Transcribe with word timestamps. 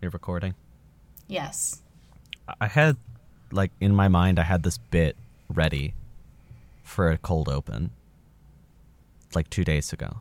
You're 0.00 0.10
recording. 0.10 0.54
Yes. 1.26 1.82
I 2.60 2.66
had, 2.66 2.96
like, 3.50 3.72
in 3.80 3.94
my 3.94 4.08
mind, 4.08 4.38
I 4.38 4.42
had 4.44 4.62
this 4.62 4.78
bit 4.78 5.16
ready 5.48 5.94
for 6.82 7.10
a 7.10 7.18
cold 7.18 7.48
open, 7.48 7.90
like 9.34 9.50
two 9.50 9.64
days 9.64 9.92
ago. 9.92 10.20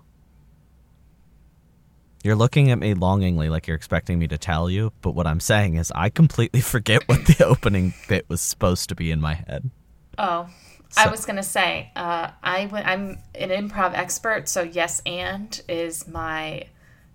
You're 2.24 2.36
looking 2.36 2.72
at 2.72 2.80
me 2.80 2.94
longingly, 2.94 3.48
like 3.48 3.68
you're 3.68 3.78
expecting 3.78 4.20
me 4.20 4.28
to 4.28 4.38
tell 4.38 4.70
you, 4.70 4.92
but 5.02 5.12
what 5.12 5.28
I'm 5.28 5.40
saying 5.40 5.76
is 5.76 5.92
I 5.96 6.10
completely 6.10 6.60
forget 6.74 7.08
what 7.08 7.26
the 7.26 7.46
opening 7.46 7.94
bit 8.10 8.26
was 8.28 8.42
supposed 8.42 8.90
to 8.90 8.96
be 8.96 9.12
in 9.12 9.22
my 9.22 9.36
head. 9.36 9.70
Oh, 10.18 10.50
So- 10.90 11.02
I 11.04 11.08
was 11.10 11.26
gonna 11.26 11.44
say, 11.44 11.92
uh, 11.96 12.32
I 12.44 12.66
w- 12.66 12.84
I'm 12.84 13.20
an 13.36 13.50
improv 13.50 13.94
expert, 13.94 14.50
so 14.50 14.62
yes 14.64 15.02
and 15.06 15.62
is 15.70 16.08
my 16.08 16.64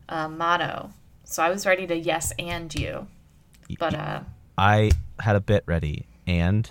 uh, 0.08 0.28
motto. 0.28 0.90
So 1.32 1.42
I 1.42 1.48
was 1.48 1.64
ready 1.64 1.86
to 1.86 1.96
yes 1.96 2.30
and 2.38 2.74
you, 2.74 3.06
but 3.78 3.94
uh, 3.94 4.20
I 4.58 4.90
had 5.18 5.34
a 5.34 5.40
bit 5.40 5.64
ready, 5.64 6.06
and 6.26 6.70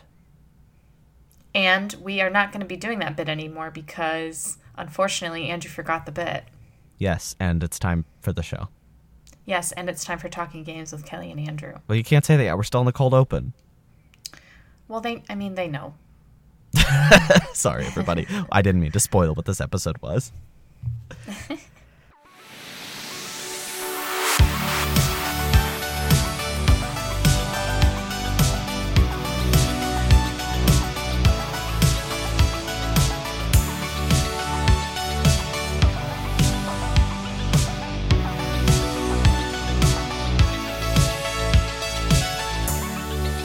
and 1.56 1.96
we 2.00 2.22
are 2.22 2.30
not 2.30 2.52
going 2.52 2.60
to 2.60 2.68
be 2.68 2.78
doing 2.78 3.00
that 3.00 3.18
bit 3.18 3.28
anymore 3.28 3.72
because 3.72 4.60
unfortunately 4.78 5.50
Andrew 5.50 5.72
forgot 5.72 6.06
the 6.06 6.12
bit. 6.12 6.44
yes, 7.00 7.36
and 7.40 7.64
it's 7.64 7.80
time 7.80 8.06
for 8.22 8.32
the 8.32 8.44
show. 8.44 8.68
Yes, 9.46 9.72
and 9.72 9.90
it's 9.90 10.06
time 10.06 10.20
for 10.20 10.30
talking 10.30 10.64
games 10.64 10.92
with 10.92 11.08
Kellie 11.08 11.32
and 11.32 11.40
Andrew. 11.40 11.74
Well, 11.88 11.96
you 11.96 12.04
can't 12.04 12.24
say 12.24 12.38
that 12.38 12.44
yet. 12.44 12.56
We're 12.56 12.62
still 12.62 12.82
in 12.82 12.86
the 12.86 12.92
cold 12.92 13.16
open. 13.16 13.54
Well, 14.88 15.02
they, 15.02 15.24
I 15.28 15.34
mean, 15.34 15.56
they 15.56 15.70
know. 15.70 15.96
Sorry, 17.54 17.84
everybody. 17.88 18.28
I 18.52 18.62
didn't 18.62 18.82
mean 18.82 18.92
to 18.92 19.00
spoil 19.00 19.34
what 19.34 19.46
this 19.46 19.60
episode 19.60 19.98
was. 20.04 20.32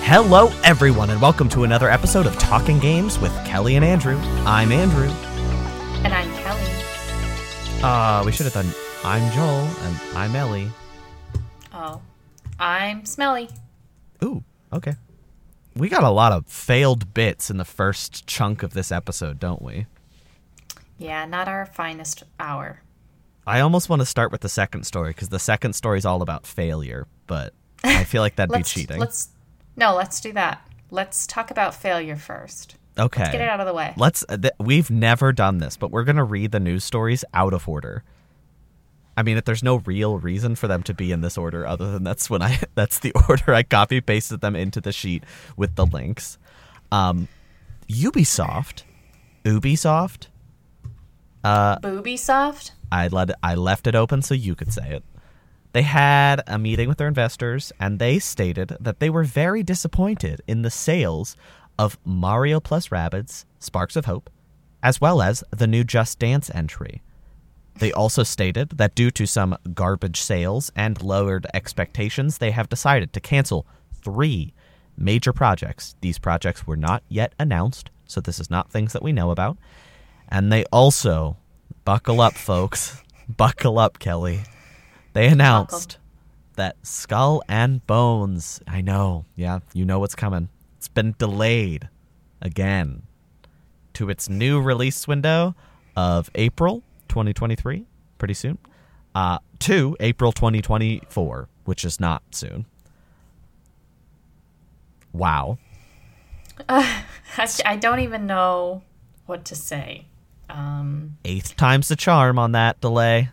Hello, 0.08 0.52
everyone, 0.62 1.10
and 1.10 1.20
welcome 1.20 1.48
to 1.48 1.64
another 1.64 1.90
episode 1.90 2.26
of 2.26 2.38
Talking 2.38 2.78
Games 2.78 3.18
with 3.18 3.32
Kellie 3.44 3.74
and 3.74 3.84
Andrew. 3.84 4.16
I'm 4.46 4.70
Andrew. 4.70 5.08
And 6.04 6.14
I'm 6.14 6.32
Kellie. 6.34 7.82
Uh, 7.82 8.22
we 8.24 8.30
should 8.30 8.44
have 8.46 8.52
done 8.52 8.72
I'm 9.02 9.32
Joel 9.32 9.68
and 9.82 10.16
I'm 10.16 10.36
Ellie. 10.36 10.70
Oh, 11.72 12.00
I'm 12.60 13.04
Smelly. 13.04 13.50
Ooh, 14.22 14.44
okay. 14.72 14.94
We 15.74 15.88
got 15.88 16.04
a 16.04 16.10
lot 16.10 16.30
of 16.30 16.46
failed 16.46 17.12
bits 17.12 17.50
in 17.50 17.56
the 17.56 17.64
first 17.64 18.28
chunk 18.28 18.62
of 18.62 18.74
this 18.74 18.92
episode, 18.92 19.40
don't 19.40 19.60
we? 19.60 19.86
Yeah, 20.98 21.24
not 21.24 21.48
our 21.48 21.66
finest 21.66 22.22
hour. 22.38 22.80
I 23.44 23.58
almost 23.58 23.88
want 23.88 24.02
to 24.02 24.06
start 24.06 24.30
with 24.30 24.42
the 24.42 24.48
second 24.48 24.84
story 24.84 25.10
because 25.10 25.30
the 25.30 25.40
second 25.40 25.72
story 25.72 25.98
is 25.98 26.06
all 26.06 26.22
about 26.22 26.46
failure, 26.46 27.08
but 27.26 27.54
I 27.82 28.04
feel 28.04 28.22
like 28.22 28.36
that'd 28.36 28.56
be 28.56 28.62
cheating. 28.62 29.00
let's 29.00 29.30
no, 29.76 29.94
let's 29.94 30.20
do 30.20 30.32
that. 30.32 30.66
Let's 30.90 31.26
talk 31.26 31.50
about 31.50 31.74
failure 31.74 32.16
first. 32.16 32.76
okay. 32.98 33.22
Let's 33.22 33.32
get 33.32 33.40
it 33.40 33.48
out 33.48 33.60
of 33.60 33.66
the 33.66 33.74
way. 33.74 33.92
Let's. 33.96 34.24
Uh, 34.28 34.36
th- 34.36 34.54
we've 34.58 34.90
never 34.90 35.32
done 35.32 35.58
this, 35.58 35.76
but 35.76 35.90
we're 35.90 36.04
gonna 36.04 36.24
read 36.24 36.52
the 36.52 36.60
news 36.60 36.84
stories 36.84 37.24
out 37.34 37.52
of 37.52 37.68
order. 37.68 38.02
I 39.18 39.22
mean, 39.22 39.38
if 39.38 39.44
there's 39.46 39.62
no 39.62 39.76
real 39.76 40.18
reason 40.18 40.56
for 40.56 40.68
them 40.68 40.82
to 40.84 40.92
be 40.94 41.10
in 41.10 41.22
this 41.22 41.38
order, 41.38 41.66
other 41.66 41.90
than 41.90 42.04
that's 42.04 42.28
when 42.28 42.42
I 42.42 42.60
that's 42.74 42.98
the 42.98 43.12
order 43.28 43.54
I 43.54 43.62
copy 43.62 44.00
pasted 44.00 44.40
them 44.40 44.54
into 44.54 44.80
the 44.80 44.92
sheet 44.92 45.24
with 45.56 45.74
the 45.74 45.86
links. 45.86 46.38
Um, 46.92 47.28
Ubisoft, 47.88 48.82
Ubisoft. 49.44 50.28
Uh, 51.42 51.78
Booby 51.78 52.16
soft. 52.16 52.72
I 52.90 53.08
let 53.08 53.30
I 53.42 53.54
left 53.54 53.86
it 53.86 53.94
open 53.94 54.22
so 54.22 54.34
you 54.34 54.54
could 54.54 54.72
say 54.72 54.90
it. 54.90 55.04
They 55.76 55.82
had 55.82 56.42
a 56.46 56.58
meeting 56.58 56.88
with 56.88 56.96
their 56.96 57.06
investors 57.06 57.70
and 57.78 57.98
they 57.98 58.18
stated 58.18 58.78
that 58.80 58.98
they 58.98 59.10
were 59.10 59.24
very 59.24 59.62
disappointed 59.62 60.40
in 60.46 60.62
the 60.62 60.70
sales 60.70 61.36
of 61.78 61.98
Mario 62.02 62.60
plus 62.60 62.88
Rabbids 62.88 63.44
Sparks 63.58 63.94
of 63.94 64.06
Hope, 64.06 64.30
as 64.82 65.02
well 65.02 65.20
as 65.20 65.44
the 65.50 65.66
new 65.66 65.84
Just 65.84 66.18
Dance 66.18 66.50
entry. 66.54 67.02
They 67.74 67.92
also 67.92 68.22
stated 68.22 68.70
that 68.78 68.94
due 68.94 69.10
to 69.10 69.26
some 69.26 69.54
garbage 69.74 70.18
sales 70.18 70.72
and 70.74 71.02
lowered 71.02 71.46
expectations, 71.52 72.38
they 72.38 72.52
have 72.52 72.70
decided 72.70 73.12
to 73.12 73.20
cancel 73.20 73.66
three 73.92 74.54
major 74.96 75.34
projects. 75.34 75.94
These 76.00 76.18
projects 76.18 76.66
were 76.66 76.78
not 76.78 77.02
yet 77.10 77.34
announced, 77.38 77.90
so 78.06 78.22
this 78.22 78.40
is 78.40 78.48
not 78.48 78.70
things 78.70 78.94
that 78.94 79.02
we 79.02 79.12
know 79.12 79.30
about. 79.30 79.58
And 80.26 80.50
they 80.50 80.64
also, 80.72 81.36
buckle 81.84 82.22
up, 82.22 82.32
folks, 82.32 83.02
buckle 83.28 83.78
up, 83.78 83.98
Kellie. 83.98 84.40
They 85.16 85.28
announced 85.28 85.96
that 86.56 86.76
Skull 86.82 87.42
and 87.48 87.86
Bones, 87.86 88.60
I 88.68 88.82
know, 88.82 89.24
yeah, 89.34 89.60
you 89.72 89.86
know 89.86 89.98
what's 89.98 90.14
coming. 90.14 90.50
It's 90.76 90.88
been 90.88 91.14
delayed 91.18 91.88
again 92.42 93.04
to 93.94 94.10
its 94.10 94.28
new 94.28 94.60
release 94.60 95.08
window 95.08 95.54
of 95.96 96.30
April 96.34 96.82
2023, 97.08 97.86
pretty 98.18 98.34
soon, 98.34 98.58
uh, 99.14 99.38
to 99.60 99.96
April 100.00 100.32
2024, 100.32 101.48
which 101.64 101.86
is 101.86 101.98
not 101.98 102.22
soon. 102.32 102.66
Wow. 105.14 105.56
I, 106.68 107.02
I 107.64 107.76
don't 107.76 108.00
even 108.00 108.26
know 108.26 108.82
what 109.24 109.46
to 109.46 109.54
say. 109.54 110.08
Um, 110.50 111.16
Eighth 111.24 111.56
time's 111.56 111.88
the 111.88 111.96
charm 111.96 112.38
on 112.38 112.52
that 112.52 112.82
delay. 112.82 113.30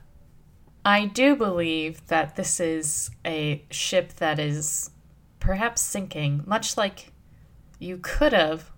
I 0.86 1.06
do 1.06 1.36
believe 1.36 2.06
that 2.08 2.36
this 2.36 2.60
is 2.60 3.10
a 3.26 3.64
ship 3.70 4.14
that 4.16 4.38
is 4.38 4.92
perhaps 5.40 5.82
sinking, 5.82 6.44
much 6.46 6.76
like 6.76 7.12
you 7.80 7.98
could 7.98 8.34
have 8.34 8.72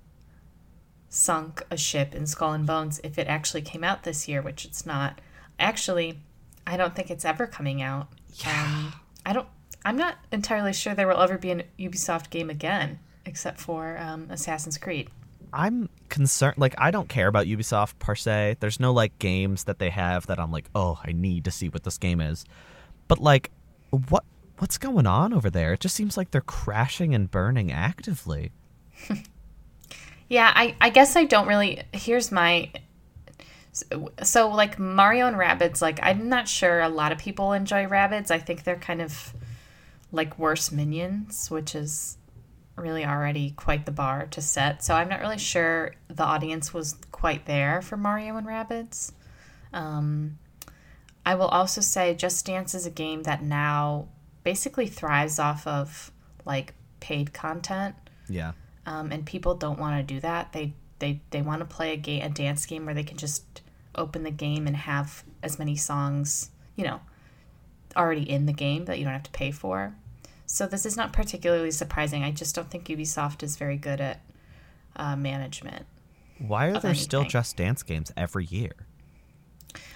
sunk 1.09 1.63
a 1.71 1.77
ship 1.77 2.13
in 2.13 2.27
Skull 2.27 2.53
and 2.53 2.67
Bones 2.67 2.99
if 3.03 3.17
it 3.17 3.27
actually 3.27 3.61
came 3.61 3.83
out 3.83 4.03
this 4.03 4.27
year, 4.27 4.41
which 4.41 4.65
it's 4.65 4.85
not. 4.85 5.19
Actually, 5.57 6.19
I 6.67 6.77
don't 6.77 6.95
think 6.95 7.09
it's 7.09 7.25
ever 7.25 7.47
coming 7.47 7.81
out. 7.81 8.07
Um, 8.45 8.93
I 9.25 9.33
don't. 9.33 9.47
I'm 9.83 9.97
not 9.97 10.17
entirely 10.31 10.73
sure 10.73 10.93
there 10.93 11.07
will 11.07 11.21
ever 11.21 11.37
be 11.37 11.51
an 11.51 11.63
Ubisoft 11.79 12.29
game 12.31 12.49
again, 12.49 12.99
except 13.25 13.59
for 13.59 13.97
um, 13.99 14.27
Assassin's 14.29 14.77
Creed. 14.77 15.09
I'm 15.53 15.89
concerned. 16.09 16.57
Like, 16.57 16.75
I 16.77 16.91
don't 16.91 17.09
care 17.09 17.27
about 17.27 17.45
Ubisoft 17.45 17.99
per 17.99 18.15
se. 18.15 18.57
There's 18.59 18.79
no 18.79 18.93
like 18.93 19.17
games 19.19 19.65
that 19.65 19.79
they 19.79 19.89
have 19.89 20.27
that 20.27 20.39
I'm 20.39 20.51
like, 20.51 20.69
oh, 20.75 20.99
I 21.03 21.11
need 21.11 21.45
to 21.45 21.51
see 21.51 21.69
what 21.69 21.83
this 21.83 21.97
game 21.97 22.21
is. 22.21 22.45
But 23.07 23.19
like, 23.19 23.51
what 24.09 24.23
what's 24.57 24.77
going 24.77 25.05
on 25.05 25.33
over 25.33 25.49
there? 25.49 25.73
It 25.73 25.81
just 25.81 25.95
seems 25.95 26.17
like 26.17 26.31
they're 26.31 26.41
crashing 26.41 27.13
and 27.13 27.29
burning 27.29 27.71
actively. 27.71 28.51
Yeah, 30.27 30.51
I, 30.55 30.75
I 30.81 30.89
guess 30.89 31.15
I 31.15 31.25
don't 31.25 31.47
really. 31.47 31.83
Here's 31.93 32.31
my. 32.31 32.71
So, 33.71 34.11
so, 34.23 34.49
like 34.49 34.79
Mario 34.79 35.27
and 35.27 35.35
Rabbids, 35.35 35.81
like 35.81 35.99
I'm 36.01 36.29
not 36.29 36.47
sure 36.47 36.81
a 36.81 36.89
lot 36.89 37.11
of 37.11 37.17
people 37.17 37.53
enjoy 37.53 37.85
Rabbids. 37.85 38.31
I 38.31 38.39
think 38.39 38.63
they're 38.63 38.77
kind 38.77 39.01
of 39.01 39.33
like 40.11 40.39
worse 40.39 40.71
minions, 40.71 41.51
which 41.51 41.75
is 41.75 42.17
really 42.75 43.05
already 43.05 43.51
quite 43.51 43.85
the 43.85 43.91
bar 43.91 44.27
to 44.31 44.41
set. 44.41 44.83
So 44.83 44.93
I'm 44.95 45.09
not 45.09 45.21
really 45.21 45.37
sure 45.37 45.93
the 46.07 46.23
audience 46.23 46.73
was 46.73 46.95
quite 47.11 47.45
there 47.45 47.81
for 47.81 47.95
Mario 47.97 48.35
and 48.37 48.45
Rabbids. 48.45 49.11
Um, 49.73 50.37
I 51.25 51.35
will 51.35 51.47
also 51.47 51.81
say 51.81 52.13
Just 52.15 52.45
Dance 52.45 52.73
is 52.75 52.85
a 52.85 52.91
game 52.91 53.23
that 53.23 53.41
now 53.43 54.07
basically 54.43 54.87
thrives 54.87 55.39
off 55.39 55.65
of 55.65 56.11
like 56.45 56.73
paid 56.99 57.33
content 57.33 57.95
Yeah. 58.29 58.51
um, 58.85 59.11
and 59.11 59.25
people 59.25 59.55
don't 59.55 59.79
want 59.79 59.97
to 60.07 60.13
do 60.13 60.19
that. 60.21 60.53
They 60.53 60.73
they 60.99 61.21
they 61.31 61.41
want 61.41 61.59
to 61.59 61.65
play 61.65 61.93
a 61.93 61.97
game, 61.97 62.21
a 62.23 62.29
dance 62.29 62.65
game 62.65 62.85
where 62.85 62.93
they 62.95 63.03
can 63.03 63.17
just 63.17 63.61
open 63.95 64.23
the 64.23 64.31
game 64.31 64.67
and 64.67 64.75
have 64.75 65.23
as 65.41 65.57
many 65.57 65.75
songs, 65.75 66.51
you 66.75 66.83
know, 66.85 67.01
already 67.97 68.29
in 68.29 68.45
the 68.45 68.53
game 68.53 68.85
that 68.85 68.97
you 68.99 69.03
don't 69.05 69.13
have 69.13 69.23
to 69.23 69.31
pay 69.31 69.51
for. 69.51 69.95
So 70.45 70.67
this 70.67 70.85
is 70.85 70.95
not 70.95 71.13
particularly 71.13 71.71
surprising. 71.71 72.23
I 72.23 72.31
just 72.31 72.55
don't 72.55 72.69
think 72.69 72.85
Ubisoft 72.85 73.43
is 73.43 73.55
very 73.55 73.77
good 73.77 73.99
at 73.99 74.21
uh, 74.95 75.15
management. 75.15 75.85
Why 76.37 76.67
are 76.67 76.79
there 76.79 76.95
still. 76.95 77.23
Just 77.23 77.57
Dance 77.57 77.83
games 77.83 78.11
every 78.15 78.45
year? 78.45 78.73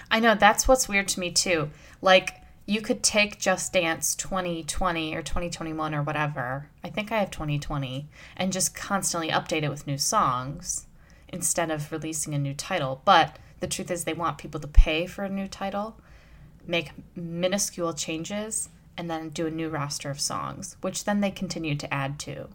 I 0.10 0.20
know 0.20 0.36
that's 0.36 0.68
what's 0.68 0.90
weird 0.90 1.08
to 1.10 1.20
me 1.20 1.32
too. 1.32 1.70
Like 2.02 2.42
you 2.66 2.82
could 2.82 3.04
take 3.04 3.40
Just 3.40 3.74
Dance 3.74 4.16
2020 4.16 5.16
or 5.16 5.22
2021 5.22 5.94
or 5.94 6.04
whatever. 6.04 6.70
I 6.84 6.90
think 6.90 7.12
I 7.12 7.20
have 7.20 7.32
2020 7.32 8.08
and 8.38 8.54
just 8.54 8.76
constantly 8.76 9.30
update 9.30 9.64
it 9.64 9.70
with 9.70 9.88
new 9.88 9.98
songs 9.98 10.86
instead 11.28 11.72
of 11.72 11.92
releasing 11.92 12.34
a 12.34 12.40
new 12.40 12.54
title. 12.54 13.02
But 13.06 13.38
the 13.60 13.68
truth 13.68 13.92
is 13.92 14.04
they 14.04 14.14
want 14.14 14.38
people 14.38 14.60
to 14.62 14.68
pay 14.68 15.06
for 15.06 15.24
a 15.24 15.30
new 15.30 15.48
title, 15.48 16.00
make 16.66 16.92
minuscule 17.16 17.94
changes 17.94 18.70
and 19.00 19.10
then 19.10 19.30
do 19.30 19.48
a 19.48 19.52
new 19.52 19.70
roster 19.70 20.10
of 20.10 20.20
songs, 20.20 20.76
which 20.82 21.06
then 21.06 21.22
they 21.22 21.32
continue 21.32 21.74
to 21.74 21.92
add 21.92 22.20
to. 22.20 22.50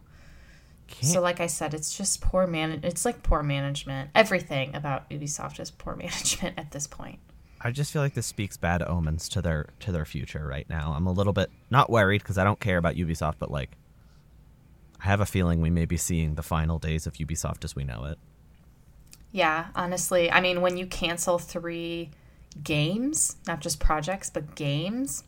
So, 1.01 1.19
like 1.19 1.39
I 1.39 1.47
said, 1.47 1.73
it's 1.73 1.97
just 1.97 2.21
poor 2.21 2.45
man. 2.45 2.81
It's 2.83 3.03
like 3.03 3.23
poor 3.23 3.41
management. 3.41 4.11
Everything 4.13 4.75
about 4.75 5.09
Ubisoft 5.09 5.59
is 5.59 5.71
poor 5.71 5.95
management 5.97 6.59
at 6.59 6.69
this 6.69 6.85
point. 6.85 7.17
I 7.59 7.71
just 7.71 7.91
feel 7.91 8.03
like 8.03 8.13
this 8.13 8.27
speaks 8.27 8.57
bad 8.57 8.83
omens 8.83 9.27
to 9.29 9.41
their 9.41 9.69
to 9.79 9.91
their 9.91 10.05
future 10.05 10.45
right 10.47 10.69
now. 10.69 10.93
I'm 10.95 11.07
a 11.07 11.11
little 11.11 11.33
bit 11.33 11.49
not 11.71 11.89
worried 11.89 12.21
because 12.21 12.37
I 12.37 12.43
don't 12.43 12.59
care 12.59 12.77
about 12.77 12.93
Ubisoft, 12.93 13.35
but 13.39 13.49
like 13.49 13.71
I 15.01 15.05
have 15.05 15.21
a 15.21 15.25
feeling 15.25 15.61
we 15.61 15.71
may 15.71 15.85
be 15.85 15.97
seeing 15.97 16.35
the 16.35 16.43
final 16.43 16.77
days 16.77 17.07
of 17.07 17.13
Ubisoft 17.13 17.63
as 17.63 17.75
we 17.75 17.83
know 17.83 18.05
it. 18.05 18.19
Yeah, 19.31 19.69
honestly, 19.73 20.31
I 20.31 20.41
mean, 20.41 20.61
when 20.61 20.77
you 20.77 20.85
cancel 20.85 21.39
three 21.39 22.11
games, 22.63 23.37
not 23.47 23.61
just 23.61 23.79
projects, 23.79 24.29
but 24.29 24.53
games, 24.53 25.23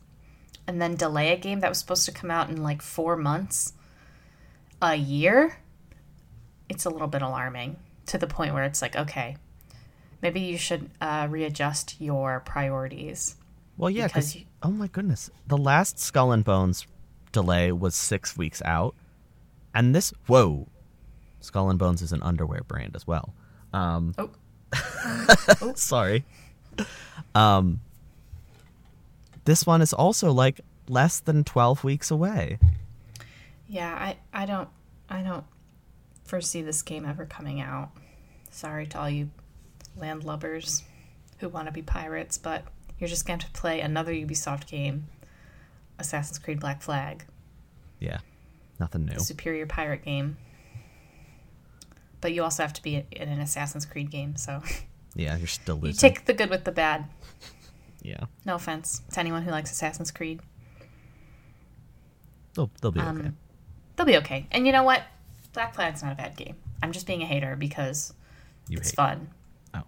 and 0.68 0.80
then 0.80 0.94
delay 0.94 1.32
a 1.32 1.36
game 1.36 1.58
that 1.60 1.68
was 1.68 1.78
supposed 1.78 2.04
to 2.04 2.12
come 2.12 2.30
out 2.30 2.48
in 2.50 2.62
like 2.62 2.80
four 2.82 3.16
months, 3.16 3.72
a 4.80 4.94
year, 4.94 5.56
it's 6.68 6.84
a 6.84 6.90
little 6.90 7.08
bit 7.08 7.22
alarming 7.22 7.76
to 8.06 8.18
the 8.18 8.26
point 8.28 8.54
where 8.54 8.62
it's 8.64 8.80
like, 8.82 8.94
okay, 8.94 9.36
maybe 10.22 10.38
you 10.40 10.56
should 10.58 10.90
uh, 11.00 11.26
readjust 11.28 11.96
your 12.00 12.40
priorities. 12.40 13.34
Well, 13.76 13.90
yeah, 13.90 14.06
Because 14.08 14.36
you- 14.36 14.44
oh 14.62 14.70
my 14.70 14.86
goodness, 14.86 15.30
the 15.46 15.56
last 15.58 15.98
Skull 15.98 16.30
and 16.32 16.44
Bones 16.44 16.86
delay 17.32 17.72
was 17.72 17.94
six 17.94 18.36
weeks 18.36 18.60
out, 18.64 18.94
and 19.74 19.94
this 19.94 20.12
whoa, 20.26 20.68
Skull 21.40 21.70
and 21.70 21.78
Bones 21.78 22.02
is 22.02 22.12
an 22.12 22.22
underwear 22.22 22.62
brand 22.68 22.94
as 22.94 23.06
well. 23.06 23.34
Um, 23.72 24.14
Oh, 24.18 24.30
sorry. 25.76 26.24
Um, 27.34 27.80
this 29.48 29.64
one 29.66 29.80
is 29.80 29.94
also 29.94 30.30
like 30.30 30.60
less 30.88 31.20
than 31.20 31.42
twelve 31.42 31.82
weeks 31.82 32.10
away. 32.10 32.58
yeah, 33.66 33.94
I, 33.94 34.16
I 34.42 34.44
don't, 34.44 34.68
I 35.08 35.22
don't 35.22 35.44
foresee 36.24 36.60
this 36.60 36.82
game 36.82 37.06
ever 37.06 37.24
coming 37.24 37.58
out. 37.58 37.88
Sorry 38.50 38.86
to 38.88 38.98
all 39.00 39.08
you 39.10 39.30
landlubbers 39.98 40.82
who 41.38 41.48
want 41.48 41.66
to 41.66 41.72
be 41.72 41.80
pirates, 41.80 42.36
but 42.36 42.64
you're 42.98 43.08
just 43.08 43.26
going 43.26 43.38
to 43.38 43.50
play 43.52 43.80
another 43.80 44.12
Ubisoft 44.12 44.66
game, 44.68 45.06
Assassin's 45.98 46.38
Creed 46.38 46.60
Black 46.60 46.82
Flag. 46.82 47.24
Yeah, 48.00 48.18
nothing 48.78 49.06
new. 49.06 49.18
superior 49.18 49.64
pirate 49.66 50.04
game. 50.04 50.36
But 52.20 52.34
you 52.34 52.42
also 52.42 52.64
have 52.64 52.72
to 52.74 52.82
be 52.82 52.96
in 53.12 53.28
an 53.28 53.40
Assassin's 53.40 53.86
Creed 53.86 54.10
game, 54.10 54.36
so 54.36 54.62
Yeah, 55.14 55.36
you're 55.38 55.46
still 55.46 55.76
losing. 55.76 55.88
you 55.94 55.94
take 56.14 56.26
the 56.26 56.34
good 56.34 56.50
with 56.50 56.64
the 56.64 56.72
bad. 56.72 57.06
Yeah, 58.08 58.24
No 58.44 58.54
offense 58.56 59.02
to 59.12 59.20
anyone 59.20 59.42
who 59.42 59.50
likes 59.50 59.70
Assassin's 59.70 60.10
Creed. 60.10 60.40
they'll 62.54 62.70
they'll 62.80 62.90
be 62.92 63.00
Um, 63.00 63.18
okay. 63.18 63.30
They'll 63.96 64.06
be 64.06 64.16
okay. 64.18 64.46
And 64.50 64.66
you 64.66 64.72
know 64.72 64.82
what? 64.84 65.02
Black 65.52 65.74
Flag's 65.74 66.02
not 66.02 66.12
a 66.12 66.14
bad 66.14 66.36
game. 66.36 66.56
I'm 66.82 66.92
just 66.92 67.06
being 67.06 67.22
a 67.22 67.26
hater 67.26 67.56
because 67.56 68.12
You 68.68 68.78
it's 68.78 68.90
hate. 68.90 68.96
fun. 68.96 69.28
Oh. 69.74 69.82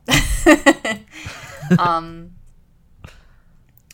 um, 1.79 2.33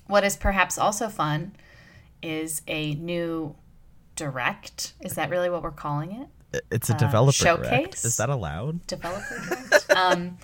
what 0.07 0.25
is 0.25 0.37
perhaps 0.37 0.79
also 0.79 1.09
fun 1.09 1.53
is 2.23 2.63
a 2.67 2.95
new 2.95 3.55
direct. 4.15 4.95
Is 5.01 5.15
that 5.15 5.31
really 5.31 5.51
what 5.51 5.63
we're 5.63 5.71
calling 5.71 6.13
it? 6.53 6.63
It's 6.71 6.89
a 6.89 6.95
uh, 6.95 6.99
developer 6.99 7.37
direct. 7.45 7.65
showcase? 7.65 8.05
Is 8.05 8.17
that 8.17 8.31
allowed? 8.31 8.87
developer 8.87 9.39
direct. 9.49 9.91
um, 9.97 10.39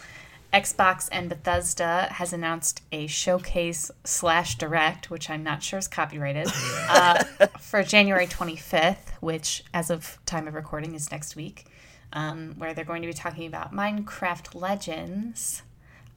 Xbox 0.53 1.09
and 1.11 1.31
Bethesda 1.31 2.09
has 2.13 2.35
announced 2.35 2.83
a 2.93 3.07
showcase 3.07 3.91
slash 4.05 4.59
direct, 4.59 5.11
which 5.11 5.31
I'm 5.31 5.43
not 5.43 5.63
sure 5.63 5.79
is 5.79 5.89
copyrighted, 5.89 6.47
uh, 6.91 7.25
for 7.59 7.83
January 7.83 8.27
25th, 8.27 9.13
which, 9.21 9.65
as 9.73 9.89
of 9.89 10.19
time 10.27 10.47
of 10.47 10.55
recording, 10.55 10.95
is 10.95 11.11
next 11.11 11.37
week, 11.37 11.67
um, 12.13 12.55
where 12.59 12.75
they're 12.75 12.85
going 12.85 13.01
to 13.01 13.09
be 13.09 13.15
talking 13.15 13.47
about 13.47 13.73
Minecraft 13.73 14.55
Legends, 14.55 15.63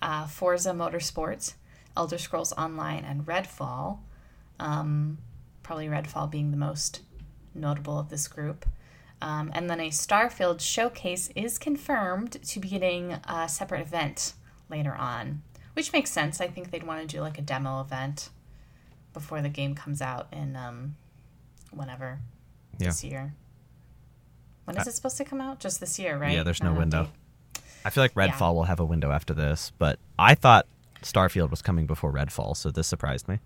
uh, 0.02 0.28
Forza 0.28 0.72
Motorsport, 0.72 1.54
Elder 1.96 2.18
Scrolls 2.18 2.52
Online, 2.54 3.06
and 3.06 3.26
Redfall. 3.26 4.00
Um, 4.60 5.20
probably 5.64 5.88
Redfall 5.88 6.30
being 6.30 6.52
the 6.52 6.58
most 6.58 7.02
notable 7.54 7.98
of 7.98 8.10
this 8.10 8.28
group. 8.28 8.66
Um, 9.22 9.50
and 9.54 9.70
then 9.70 9.80
a 9.80 9.90
Starfield 9.90 10.60
showcase 10.62 11.30
is 11.36 11.58
confirmed 11.58 12.34
to 12.44 12.60
be 12.60 12.68
getting 12.68 13.14
a 13.28 13.48
separate 13.50 13.82
event 13.82 14.34
later 14.70 14.94
on, 14.94 15.42
which 15.74 15.94
makes 15.94 16.12
sense. 16.12 16.42
I 16.42 16.48
think 16.48 16.72
they'd 16.72 16.84
want 16.84 17.02
to 17.02 17.08
do 17.16 17.22
like 17.22 17.38
a 17.38 17.42
demo 17.42 17.82
event 17.82 18.30
before 19.14 19.42
the 19.42 19.50
game 19.50 19.74
comes 19.74 20.02
out 20.02 20.28
in 20.32 20.56
um, 20.56 20.96
whenever 21.72 22.20
Yeah. 22.78 22.88
this 22.90 23.04
year. 23.04 23.34
When 24.66 24.78
is 24.78 24.88
it 24.88 24.94
supposed 24.94 25.18
to 25.18 25.26
come 25.26 25.40
out? 25.42 25.60
Just 25.60 25.80
this 25.80 25.98
year, 26.00 26.18
right? 26.18 26.34
Yeah, 26.36 26.44
there's 26.44 26.62
no 26.62 26.72
an 26.72 26.78
window. 26.78 27.04
update. 27.04 27.62
I 27.86 27.90
feel 27.92 28.04
like 28.04 28.14
Yeah. 28.16 28.28
Redfall 28.30 28.54
will 28.56 28.64
have 28.64 28.80
a 28.80 28.86
window 28.86 29.12
after 29.12 29.34
this, 29.34 29.72
but 29.78 30.00
I 30.20 30.36
thought 30.36 30.66
Starfield 31.04 31.52
was 31.52 31.62
coming 31.62 31.86
before 31.86 32.12
Redfall, 32.12 32.58
so 32.58 32.72
this 32.72 32.88
surprised 32.88 33.28
me. 33.28 33.40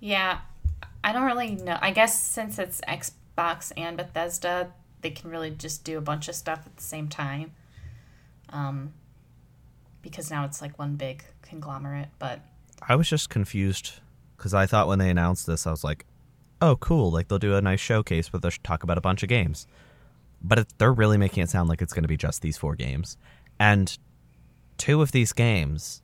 Yeah, 0.00 0.40
I 1.02 1.12
don't 1.12 1.22
really 1.24 1.54
know. 1.54 1.78
I 1.80 1.92
guess 1.92 2.20
since 2.20 2.58
it's 2.58 2.80
Xbox 3.36 3.72
and 3.76 3.96
Bethesda, 3.96 4.72
they 5.02 5.10
can 5.10 5.30
really 5.30 5.50
just 5.50 5.84
do 5.84 5.98
a 5.98 6.00
bunch 6.00 6.28
of 6.28 6.34
stuff 6.34 6.62
at 6.66 6.76
the 6.76 6.82
same 6.82 7.08
time. 7.08 7.52
Um, 8.50 8.92
because 10.02 10.30
now 10.30 10.44
it's 10.44 10.62
like 10.62 10.78
one 10.78 10.96
big 10.96 11.24
conglomerate. 11.42 12.08
But 12.18 12.40
I 12.88 12.94
was 12.96 13.08
just 13.08 13.28
confused 13.28 14.00
because 14.36 14.54
I 14.54 14.66
thought 14.66 14.88
when 14.88 14.98
they 14.98 15.10
announced 15.10 15.46
this, 15.46 15.66
I 15.66 15.70
was 15.70 15.82
like, 15.82 16.06
"Oh, 16.60 16.76
cool! 16.76 17.10
Like 17.10 17.28
they'll 17.28 17.38
do 17.38 17.56
a 17.56 17.60
nice 17.60 17.80
showcase 17.80 18.32
where 18.32 18.40
they'll 18.40 18.52
talk 18.62 18.82
about 18.82 18.98
a 18.98 19.00
bunch 19.00 19.22
of 19.22 19.28
games." 19.28 19.66
But 20.42 20.60
it, 20.60 20.68
they're 20.78 20.92
really 20.92 21.18
making 21.18 21.42
it 21.42 21.50
sound 21.50 21.68
like 21.68 21.82
it's 21.82 21.92
going 21.92 22.04
to 22.04 22.08
be 22.08 22.16
just 22.16 22.42
these 22.42 22.56
four 22.56 22.76
games, 22.76 23.16
and 23.58 23.96
two 24.78 25.02
of 25.02 25.12
these 25.12 25.32
games 25.32 26.02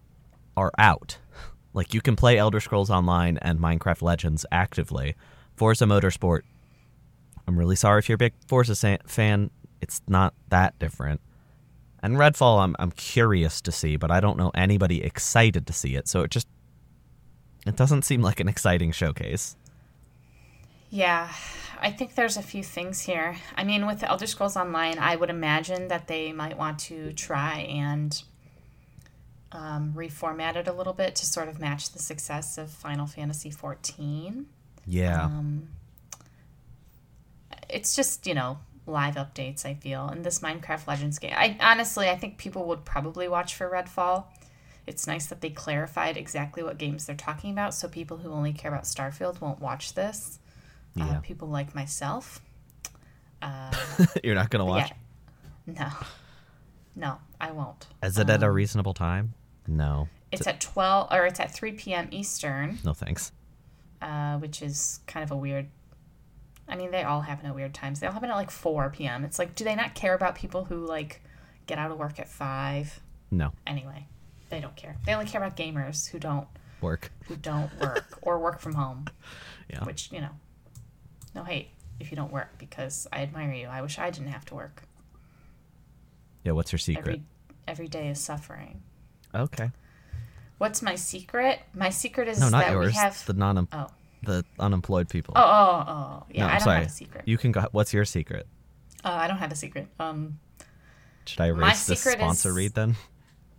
are 0.56 0.72
out. 0.78 1.18
Like 1.74 1.94
you 1.94 2.02
can 2.02 2.16
play 2.16 2.36
Elder 2.36 2.60
Scrolls 2.60 2.90
Online 2.90 3.38
and 3.38 3.58
Minecraft 3.58 4.02
Legends 4.02 4.44
actively. 4.52 5.14
Forza 5.56 5.86
Motorsport. 5.86 6.42
I'm 7.46 7.58
really 7.58 7.76
sorry 7.76 7.98
if 7.98 8.08
you're 8.08 8.14
a 8.14 8.18
big 8.18 8.34
Forza 8.46 8.74
sa- 8.74 8.98
fan. 9.06 9.50
It's 9.80 10.00
not 10.06 10.34
that 10.48 10.78
different. 10.78 11.20
And 12.02 12.16
Redfall, 12.16 12.62
I'm 12.62 12.74
I'm 12.78 12.90
curious 12.92 13.60
to 13.62 13.72
see, 13.72 13.96
but 13.96 14.10
I 14.10 14.20
don't 14.20 14.36
know 14.36 14.50
anybody 14.54 15.02
excited 15.02 15.66
to 15.66 15.72
see 15.72 15.94
it. 15.96 16.08
So 16.08 16.22
it 16.22 16.30
just 16.30 16.48
it 17.66 17.76
doesn't 17.76 18.02
seem 18.02 18.22
like 18.22 18.40
an 18.40 18.48
exciting 18.48 18.92
showcase. 18.92 19.56
yeah, 20.90 21.32
I 21.80 21.90
think 21.90 22.14
there's 22.14 22.36
a 22.36 22.42
few 22.42 22.62
things 22.62 23.00
here. 23.02 23.36
I 23.56 23.64
mean, 23.64 23.86
with 23.86 24.00
the 24.00 24.08
Elder 24.10 24.26
Scrolls 24.26 24.56
Online, 24.56 24.98
I 24.98 25.16
would 25.16 25.30
imagine 25.30 25.88
that 25.88 26.06
they 26.08 26.32
might 26.32 26.56
want 26.58 26.78
to 26.80 27.12
try 27.12 27.60
and 27.60 28.22
um, 29.52 29.92
reformat 29.96 30.56
it 30.56 30.68
a 30.68 30.72
little 30.72 30.92
bit 30.92 31.14
to 31.16 31.26
sort 31.26 31.48
of 31.48 31.58
match 31.60 31.90
the 31.90 31.98
success 31.98 32.58
of 32.58 32.70
Final 32.70 33.06
Fantasy 33.06 33.50
XIV. 33.50 34.44
Yeah. 34.86 35.24
Um, 35.24 35.68
it's 37.72 37.96
just 37.96 38.26
you 38.26 38.34
know 38.34 38.58
live 38.86 39.14
updates. 39.16 39.64
I 39.64 39.74
feel 39.74 40.06
and 40.08 40.24
this 40.24 40.40
Minecraft 40.40 40.86
Legends 40.86 41.18
game. 41.18 41.32
I 41.36 41.56
honestly 41.60 42.08
I 42.08 42.16
think 42.16 42.38
people 42.38 42.64
would 42.66 42.84
probably 42.84 43.28
watch 43.28 43.54
for 43.54 43.68
Redfall. 43.70 44.24
It's 44.86 45.06
nice 45.06 45.26
that 45.26 45.40
they 45.40 45.50
clarified 45.50 46.16
exactly 46.16 46.62
what 46.62 46.76
games 46.78 47.06
they're 47.06 47.14
talking 47.16 47.52
about, 47.52 47.72
so 47.74 47.86
people 47.88 48.16
who 48.18 48.32
only 48.32 48.52
care 48.52 48.70
about 48.72 48.82
Starfield 48.84 49.40
won't 49.40 49.60
watch 49.60 49.94
this. 49.94 50.38
Uh, 51.00 51.04
Yeah. 51.04 51.20
people 51.22 51.48
like 51.48 51.74
myself. 51.74 52.40
Uh, 53.40 53.72
You're 54.24 54.34
not 54.34 54.50
gonna 54.50 54.64
watch. 54.64 54.90
yeah, 55.66 55.74
no, 55.74 55.88
no, 56.96 57.18
I 57.40 57.50
won't. 57.52 57.86
Is 58.02 58.18
it 58.18 58.28
at 58.30 58.42
a 58.42 58.46
Um, 58.48 58.52
reasonable 58.54 58.94
time? 58.94 59.34
No. 59.66 60.08
It's 60.32 60.46
at 60.46 60.60
twelve 60.60 61.08
or 61.12 61.26
it's 61.26 61.38
at 61.40 61.52
three 61.54 61.72
p.m. 61.72 62.08
Eastern. 62.10 62.78
No 62.84 62.92
thanks. 62.94 63.32
uh, 64.00 64.38
which 64.38 64.62
is 64.62 65.00
kind 65.06 65.22
of 65.22 65.30
a 65.30 65.36
weird. 65.36 65.68
I 66.72 66.76
mean, 66.76 66.90
they 66.90 67.02
all 67.02 67.20
happen 67.20 67.44
at 67.44 67.54
weird 67.54 67.74
times. 67.74 68.00
They 68.00 68.06
all 68.06 68.14
happen 68.14 68.30
at 68.30 68.36
like 68.36 68.50
4 68.50 68.88
p.m. 68.90 69.24
It's 69.24 69.38
like, 69.38 69.54
do 69.54 69.62
they 69.62 69.74
not 69.74 69.94
care 69.94 70.14
about 70.14 70.34
people 70.36 70.64
who 70.64 70.86
like 70.86 71.20
get 71.66 71.78
out 71.78 71.90
of 71.90 71.98
work 71.98 72.18
at 72.18 72.28
5? 72.30 73.00
No. 73.30 73.52
Anyway, 73.66 74.06
they 74.48 74.58
don't 74.60 74.74
care. 74.74 74.96
They 75.04 75.12
only 75.12 75.26
care 75.26 75.42
about 75.42 75.54
gamers 75.56 76.08
who 76.08 76.18
don't 76.18 76.48
Work. 76.80 77.12
who 77.26 77.36
don't 77.36 77.70
work 77.78 78.18
or 78.22 78.38
work 78.38 78.58
from 78.58 78.72
home, 78.74 79.04
Yeah. 79.68 79.84
which, 79.84 80.10
you 80.12 80.20
know, 80.22 80.30
no 81.34 81.44
hate 81.44 81.68
if 82.00 82.10
you 82.10 82.16
don't 82.16 82.32
work 82.32 82.56
because 82.58 83.06
I 83.12 83.20
admire 83.22 83.52
you. 83.52 83.66
I 83.66 83.82
wish 83.82 83.98
I 83.98 84.08
didn't 84.10 84.28
have 84.28 84.46
to 84.46 84.54
work. 84.54 84.82
Yeah. 86.44 86.52
What's 86.52 86.72
your 86.72 86.78
secret? 86.78 87.06
Every 87.06 87.22
every 87.68 87.88
day 87.88 88.08
is 88.08 88.18
suffering. 88.18 88.82
Okay. 89.34 89.70
What's 90.58 90.80
my 90.82 90.94
secret? 90.94 91.60
My 91.74 91.90
secret 91.90 92.28
is 92.28 92.40
No, 92.40 92.48
not 92.48 92.64
that 92.64 92.72
yours. 92.72 92.86
we 92.86 92.92
have 92.94 93.26
The 93.26 93.34
non 93.34 93.68
Oh. 93.72 93.88
The 94.24 94.44
unemployed 94.58 95.08
people. 95.08 95.34
Oh, 95.36 95.42
oh, 95.42 95.84
oh. 95.90 96.26
Yeah, 96.30 96.42
no, 96.42 96.48
I 96.48 96.50
don't 96.52 96.60
sorry. 96.60 96.78
have 96.78 96.86
a 96.86 96.90
secret. 96.90 97.24
You 97.26 97.38
can 97.38 97.52
go. 97.52 97.66
What's 97.72 97.92
your 97.92 98.04
secret? 98.04 98.46
Uh, 99.04 99.08
I 99.10 99.26
don't 99.26 99.38
have 99.38 99.50
a 99.52 99.56
secret. 99.56 99.88
Um 99.98 100.38
Should 101.26 101.40
I 101.40 101.46
erase 101.46 101.86
this 101.86 102.00
sponsor 102.02 102.50
is- 102.50 102.56
read 102.56 102.74
then? 102.74 102.96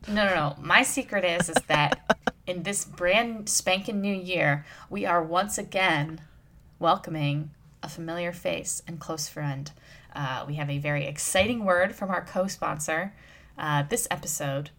No, 0.08 0.26
no, 0.28 0.36
no. 0.36 0.56
My 0.62 0.84
secret 0.84 1.24
is 1.26 1.50
is 1.50 1.56
that 1.68 2.18
in 2.48 2.64
this 2.64 2.84
brand 2.86 3.48
spanking 3.50 4.02
new 4.02 4.14
year, 4.14 4.66
we 4.90 5.06
are 5.06 5.24
once 5.24 5.58
again 5.58 6.22
welcoming 6.80 7.52
a 7.82 7.90
familiar 7.90 8.32
face 8.32 8.82
and 8.88 9.00
close 9.00 9.28
friend. 9.30 9.72
Uh, 10.16 10.44
we 10.48 10.56
have 10.56 10.70
a 10.70 10.78
very 10.78 11.06
exciting 11.06 11.66
word 11.66 11.96
from 11.96 12.10
our 12.10 12.22
co 12.24 12.48
sponsor. 12.48 13.14
Uh, 13.58 13.84
this 13.84 14.08
episode 14.12 14.70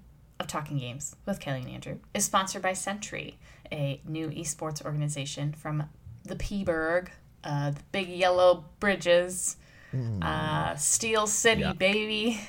of 0.41 0.47
Talking 0.47 0.79
Games 0.79 1.17
with 1.27 1.41
Kellie 1.41 1.61
and 1.61 1.69
Andrew 1.71 1.99
is 2.13 2.25
sponsored 2.25 2.63
by 2.63 2.73
Sentry, 2.73 3.39
a 3.73 4.01
new 4.07 4.29
esports 4.29 4.85
organization 4.85 5.53
from 5.53 5.85
the 6.25 6.37
P-Burg, 6.37 7.11
uh, 7.43 7.71
the 7.71 7.81
big 7.93 8.09
yellow 8.09 8.65
bridges, 8.81 9.57
uh, 10.23 10.75
Steel 10.75 11.27
City, 11.27 11.61
Yeah. 11.63 11.73
baby. 11.73 12.41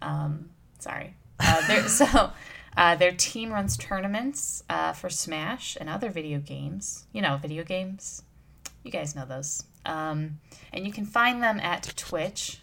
Um, 0.00 0.50
sorry. 0.78 1.14
Uh, 1.38 1.82
so 1.86 2.32
uh, 2.76 2.96
their 2.96 3.12
team 3.12 3.52
runs 3.52 3.76
tournaments 3.76 4.64
uh, 4.68 4.92
for 4.92 5.08
Smash 5.10 5.76
and 5.80 5.88
other 5.88 6.10
video 6.10 6.38
games. 6.40 7.06
You 7.12 7.22
know, 7.22 7.36
video 7.36 7.62
games. 7.64 8.22
You 8.82 8.90
guys 8.90 9.14
know 9.14 9.24
those. 9.26 9.64
Um, 9.86 10.40
and 10.72 10.86
you 10.86 10.92
can 10.92 11.04
find 11.06 11.42
them 11.42 11.60
at 11.60 11.82
Twitch, 11.96 12.60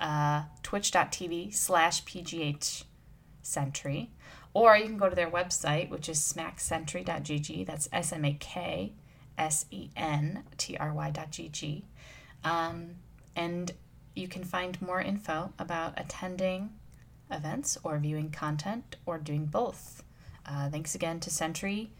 uh, 0.00 0.44
twitch.tv 0.62 1.54
slash 1.54 2.04
pgh 2.04 2.84
Sentry, 3.42 4.10
or 4.54 4.76
you 4.76 4.86
can 4.86 4.96
go 4.96 5.10
to 5.10 5.16
their 5.16 5.30
website, 5.30 5.90
which 5.90 6.08
is 6.08 6.18
smaksentry.gg. 6.18 7.66
That's 7.66 7.88
S 7.92 8.12
M 8.12 8.24
A 8.24 8.32
K 8.34 8.92
S 9.36 9.66
E 9.70 9.90
N 9.96 10.44
T 10.56 10.76
R 10.78 10.94
Y.gg. 10.94 11.82
Um, 12.44 12.90
and 13.34 13.72
you 14.14 14.28
can 14.28 14.44
find 14.44 14.80
more 14.80 15.00
info 15.00 15.52
about 15.58 15.98
attending 15.98 16.70
events 17.30 17.76
or 17.82 17.98
viewing 17.98 18.30
content 18.30 18.96
or 19.04 19.18
doing 19.18 19.46
both. 19.46 20.04
Uh, 20.46 20.70
thanks 20.70 20.94
again 20.94 21.18
to 21.20 21.30
Sentry 21.30 21.90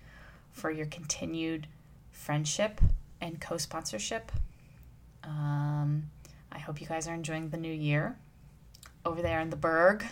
for 0.53 0.71
your 0.71 0.87
continued 0.87 1.67
friendship 2.13 2.81
and 3.21 3.41
co 3.41 3.57
sponsorship. 3.57 4.31
Um, 5.25 6.11
I 6.53 6.59
hope 6.59 6.81
you 6.81 6.87
guys 6.87 7.09
are 7.09 7.15
enjoying 7.15 7.49
the 7.49 7.57
new 7.57 7.73
year 7.73 8.17
over 9.05 9.23
there 9.23 9.41
in 9.41 9.51
the 9.51 9.57
Burgh 9.57 10.05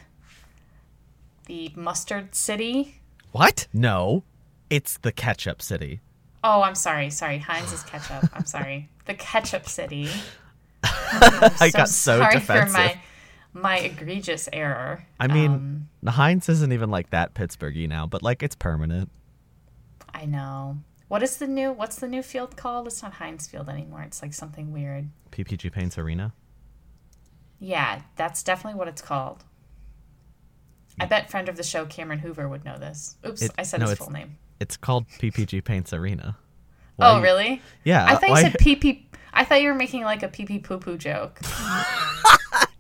the 1.46 1.72
mustard 1.76 2.34
city. 2.34 3.00
What? 3.32 3.66
No. 3.72 4.24
It's 4.70 4.98
the 4.98 5.12
ketchup 5.12 5.60
city. 5.62 6.00
Oh, 6.44 6.62
I'm 6.62 6.74
sorry. 6.74 7.10
Sorry. 7.10 7.38
Heinz 7.38 7.72
is 7.72 7.82
ketchup. 7.82 8.28
I'm 8.34 8.46
sorry. 8.46 8.88
The 9.04 9.14
ketchup 9.14 9.68
city. 9.68 10.08
I 10.84 11.70
got 11.74 11.88
so 11.88 12.18
sorry 12.20 12.34
defensive. 12.34 12.70
for 12.72 12.78
my 12.78 13.00
my 13.52 13.78
egregious 13.80 14.48
error. 14.52 15.04
I 15.18 15.26
mean, 15.26 15.50
Um, 15.50 15.88
the 16.04 16.12
Heinz 16.12 16.48
isn't 16.48 16.72
even 16.72 16.88
like 16.88 17.10
that 17.10 17.34
Pittsburghy 17.34 17.88
now, 17.88 18.06
but 18.06 18.22
like 18.22 18.44
it's 18.44 18.54
permanent. 18.54 19.10
I 20.14 20.24
know. 20.24 20.78
What 21.08 21.24
is 21.24 21.38
the 21.38 21.48
new 21.48 21.72
what's 21.72 21.96
the 21.96 22.06
new 22.06 22.22
field 22.22 22.56
called? 22.56 22.86
It's 22.86 23.02
not 23.02 23.14
Heinz 23.14 23.48
Field 23.48 23.68
anymore. 23.68 24.02
It's 24.02 24.22
like 24.22 24.32
something 24.34 24.72
weird. 24.72 25.08
PPG 25.32 25.72
Paints 25.72 25.98
Arena. 25.98 26.32
Yeah, 27.58 28.02
that's 28.16 28.42
definitely 28.44 28.78
what 28.78 28.86
it's 28.88 29.02
called. 29.02 29.44
I 31.00 31.06
bet 31.06 31.30
friend 31.30 31.48
of 31.48 31.56
the 31.56 31.62
show 31.62 31.84
Cameron 31.86 32.18
Hoover 32.20 32.48
would 32.48 32.64
know 32.64 32.78
this. 32.78 33.16
Oops, 33.26 33.42
It- 33.42 33.50
I 33.58 33.62
said 33.62 33.80
no, 33.80 33.88
his 33.88 33.98
full 33.98 34.10
name. 34.10 34.36
It's 34.60 34.76
called 34.76 35.06
PPG 35.18 35.64
Paints 35.64 35.92
Arena. 35.92 36.36
oh, 37.00 37.14
Why- 37.14 37.22
really? 37.22 37.62
Yeah. 37.84 38.04
I 38.06 38.16
thought 38.16 38.30
you 38.30 38.36
said 38.36 38.56
pee 38.58 38.76
pee. 38.76 39.08
I 39.32 39.44
thought 39.44 39.62
you 39.62 39.68
were 39.68 39.74
making 39.74 40.04
like 40.04 40.22
a 40.22 40.28
pee 40.28 40.44
pee 40.44 40.58
poo 40.58 40.78
poo 40.78 40.96
joke. 40.96 41.40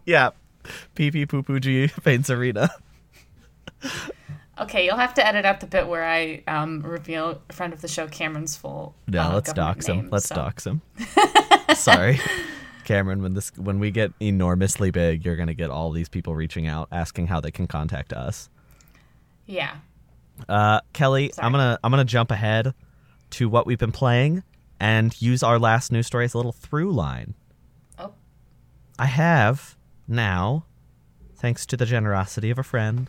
Yeah. 0.04 0.30
PP 0.96 1.28
Poo 1.28 1.42
Poo 1.44 1.60
G 1.60 1.88
Paints 2.02 2.28
Arena. 2.28 2.70
Okay, 4.60 4.84
you'll 4.84 4.96
have 4.96 5.14
to 5.14 5.26
edit 5.26 5.44
out 5.44 5.60
the 5.60 5.66
bit 5.66 5.88
where 5.88 6.04
I 6.04 6.42
um, 6.46 6.82
reveal 6.82 7.40
friend 7.50 7.72
of 7.72 7.80
the 7.80 7.88
show 7.88 8.06
Cameron's 8.06 8.56
full. 8.56 8.94
Yeah, 9.08 9.28
uh, 9.28 9.34
let's 9.34 9.52
dox 9.52 9.86
him. 9.86 10.08
Let's 10.10 10.26
so- 10.28 10.34
dox 10.34 10.66
him. 10.66 10.82
Sorry. 11.74 12.20
Cameron, 12.84 13.22
when 13.22 13.34
this 13.34 13.50
when 13.56 13.78
we 13.78 13.90
get 13.90 14.12
enormously 14.20 14.90
big, 14.90 15.24
you're 15.24 15.36
gonna 15.36 15.54
get 15.54 15.70
all 15.70 15.90
these 15.90 16.08
people 16.08 16.34
reaching 16.34 16.66
out 16.66 16.88
asking 16.92 17.28
how 17.28 17.40
they 17.40 17.50
can 17.50 17.66
contact 17.66 18.12
us. 18.12 18.48
Yeah. 19.46 19.76
Uh, 20.48 20.80
Kellie, 20.92 21.30
Sorry. 21.30 21.46
I'm 21.46 21.52
gonna 21.52 21.78
I'm 21.82 21.90
gonna 21.90 22.04
jump 22.04 22.30
ahead 22.30 22.74
to 23.30 23.48
what 23.48 23.66
we've 23.66 23.78
been 23.78 23.92
playing 23.92 24.42
and 24.80 25.20
use 25.20 25.42
our 25.42 25.58
last 25.58 25.92
news 25.92 26.06
story 26.06 26.24
as 26.24 26.34
a 26.34 26.36
little 26.36 26.52
through 26.52 26.92
line. 26.92 27.34
Oh, 27.98 28.12
I 28.98 29.06
have 29.06 29.76
now, 30.08 30.66
thanks 31.36 31.64
to 31.66 31.76
the 31.76 31.86
generosity 31.86 32.50
of 32.50 32.58
a 32.58 32.62
friend, 32.62 33.08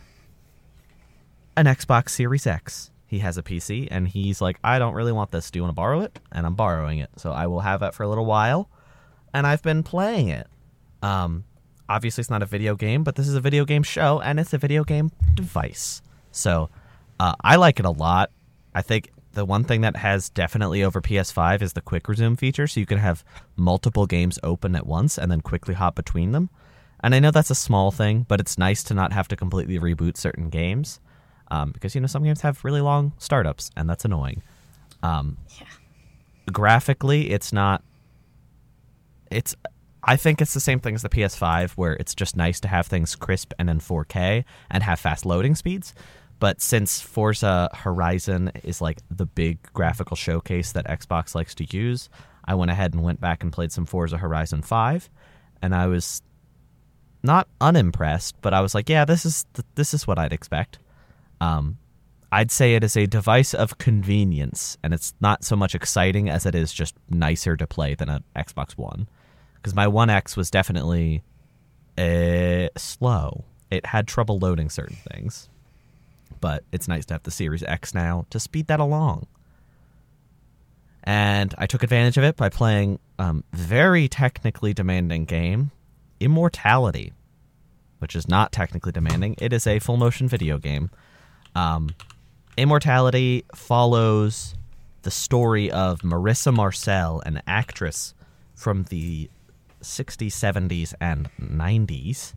an 1.56 1.66
Xbox 1.66 2.10
Series 2.10 2.46
X. 2.46 2.90
He 3.06 3.18
has 3.20 3.38
a 3.38 3.42
PC 3.42 3.88
and 3.90 4.08
he's 4.08 4.40
like, 4.40 4.58
I 4.64 4.78
don't 4.78 4.94
really 4.94 5.12
want 5.12 5.30
this. 5.30 5.50
Do 5.50 5.58
you 5.58 5.62
want 5.62 5.70
to 5.70 5.76
borrow 5.76 6.00
it? 6.00 6.18
And 6.32 6.46
I'm 6.46 6.54
borrowing 6.54 6.98
it. 6.98 7.10
So 7.16 7.30
I 7.32 7.46
will 7.46 7.60
have 7.60 7.82
it 7.82 7.94
for 7.94 8.02
a 8.02 8.08
little 8.08 8.24
while. 8.26 8.68
And 9.34 9.46
I've 9.46 9.62
been 9.62 9.82
playing 9.82 10.28
it. 10.28 10.46
Um, 11.02 11.44
obviously, 11.88 12.22
it's 12.22 12.30
not 12.30 12.42
a 12.42 12.46
video 12.46 12.76
game, 12.76 13.02
but 13.02 13.16
this 13.16 13.28
is 13.28 13.34
a 13.34 13.40
video 13.40 13.64
game 13.64 13.82
show 13.82 14.20
and 14.20 14.40
it's 14.40 14.54
a 14.54 14.58
video 14.58 14.84
game 14.84 15.10
device. 15.34 16.00
So 16.30 16.70
uh, 17.20 17.34
I 17.42 17.56
like 17.56 17.80
it 17.80 17.84
a 17.84 17.90
lot. 17.90 18.30
I 18.74 18.82
think 18.82 19.10
the 19.32 19.44
one 19.44 19.64
thing 19.64 19.80
that 19.80 19.96
has 19.96 20.30
definitely 20.30 20.84
over 20.84 21.00
PS5 21.00 21.62
is 21.62 21.72
the 21.72 21.80
quick 21.80 22.08
resume 22.08 22.36
feature. 22.36 22.68
So 22.68 22.78
you 22.80 22.86
can 22.86 22.98
have 22.98 23.24
multiple 23.56 24.06
games 24.06 24.38
open 24.42 24.76
at 24.76 24.86
once 24.86 25.18
and 25.18 25.30
then 25.30 25.40
quickly 25.40 25.74
hop 25.74 25.96
between 25.96 26.30
them. 26.30 26.48
And 27.00 27.14
I 27.14 27.18
know 27.18 27.32
that's 27.32 27.50
a 27.50 27.56
small 27.56 27.90
thing, 27.90 28.24
but 28.28 28.40
it's 28.40 28.56
nice 28.56 28.82
to 28.84 28.94
not 28.94 29.12
have 29.12 29.28
to 29.28 29.36
completely 29.36 29.78
reboot 29.78 30.16
certain 30.16 30.48
games 30.48 31.00
um, 31.50 31.72
because, 31.72 31.94
you 31.94 32.00
know, 32.00 32.06
some 32.06 32.22
games 32.22 32.40
have 32.40 32.64
really 32.64 32.80
long 32.80 33.12
startups 33.18 33.70
and 33.76 33.90
that's 33.90 34.04
annoying. 34.04 34.42
Um, 35.02 35.36
yeah. 35.60 35.66
graphically 36.50 37.30
it's 37.30 37.52
not 37.52 37.82
it's 39.34 39.54
i 40.02 40.16
think 40.16 40.40
it's 40.40 40.54
the 40.54 40.60
same 40.60 40.80
thing 40.80 40.94
as 40.94 41.02
the 41.02 41.08
ps5 41.08 41.72
where 41.72 41.94
it's 41.94 42.14
just 42.14 42.36
nice 42.36 42.60
to 42.60 42.68
have 42.68 42.86
things 42.86 43.14
crisp 43.14 43.52
and 43.58 43.68
in 43.68 43.78
4k 43.78 44.44
and 44.70 44.82
have 44.82 45.00
fast 45.00 45.26
loading 45.26 45.54
speeds 45.54 45.94
but 46.40 46.60
since 46.60 47.00
forza 47.00 47.70
horizon 47.74 48.50
is 48.62 48.80
like 48.80 48.98
the 49.10 49.26
big 49.26 49.58
graphical 49.72 50.16
showcase 50.16 50.72
that 50.72 50.86
xbox 50.86 51.34
likes 51.34 51.54
to 51.54 51.76
use 51.76 52.08
i 52.44 52.54
went 52.54 52.70
ahead 52.70 52.94
and 52.94 53.02
went 53.02 53.20
back 53.20 53.42
and 53.42 53.52
played 53.52 53.72
some 53.72 53.86
forza 53.86 54.18
horizon 54.18 54.62
5 54.62 55.10
and 55.62 55.74
i 55.74 55.86
was 55.86 56.22
not 57.22 57.48
unimpressed 57.60 58.36
but 58.42 58.54
i 58.54 58.60
was 58.60 58.74
like 58.74 58.88
yeah 58.88 59.04
this 59.04 59.24
is 59.24 59.46
this 59.74 59.94
is 59.94 60.06
what 60.06 60.18
i'd 60.18 60.32
expect 60.32 60.78
um, 61.40 61.78
I'd 62.34 62.50
say 62.50 62.74
it 62.74 62.82
is 62.82 62.96
a 62.96 63.06
device 63.06 63.54
of 63.54 63.78
convenience, 63.78 64.76
and 64.82 64.92
it's 64.92 65.14
not 65.20 65.44
so 65.44 65.54
much 65.54 65.72
exciting 65.72 66.28
as 66.28 66.46
it 66.46 66.56
is 66.56 66.72
just 66.72 66.96
nicer 67.08 67.56
to 67.56 67.64
play 67.64 67.94
than 67.94 68.08
an 68.08 68.24
Xbox 68.34 68.72
One. 68.72 69.08
Because 69.64 69.74
my 69.74 69.88
One 69.88 70.10
X 70.10 70.36
was 70.36 70.50
definitely 70.50 71.22
uh, 71.96 72.68
slow. 72.76 73.46
It 73.70 73.86
had 73.86 74.06
trouble 74.06 74.38
loading 74.38 74.68
certain 74.68 74.98
things. 75.10 75.48
But 76.38 76.64
it's 76.70 76.86
nice 76.86 77.06
to 77.06 77.14
have 77.14 77.22
the 77.22 77.30
Series 77.30 77.62
X 77.62 77.94
now 77.94 78.26
to 78.28 78.38
speed 78.38 78.66
that 78.66 78.78
along. 78.78 79.26
And 81.02 81.54
I 81.56 81.64
took 81.64 81.82
advantage 81.82 82.18
of 82.18 82.24
it 82.24 82.36
by 82.36 82.50
playing 82.50 82.98
um, 83.18 83.42
very 83.54 84.06
technically 84.06 84.74
demanding 84.74 85.24
game, 85.24 85.70
Immortality, 86.20 87.14
which 88.00 88.14
is 88.14 88.28
not 88.28 88.52
technically 88.52 88.92
demanding. 88.92 89.34
It 89.38 89.54
is 89.54 89.66
a 89.66 89.78
full 89.78 89.96
motion 89.96 90.28
video 90.28 90.58
game. 90.58 90.90
Um, 91.54 91.94
Immortality 92.58 93.46
follows 93.54 94.56
the 95.02 95.10
story 95.10 95.70
of 95.70 96.00
Marissa 96.00 96.52
Marcel, 96.52 97.22
an 97.24 97.40
actress 97.46 98.12
from 98.54 98.82
the 98.84 99.30
60s, 99.84 100.32
70s, 100.32 100.94
and 101.00 101.30
90s, 101.40 102.34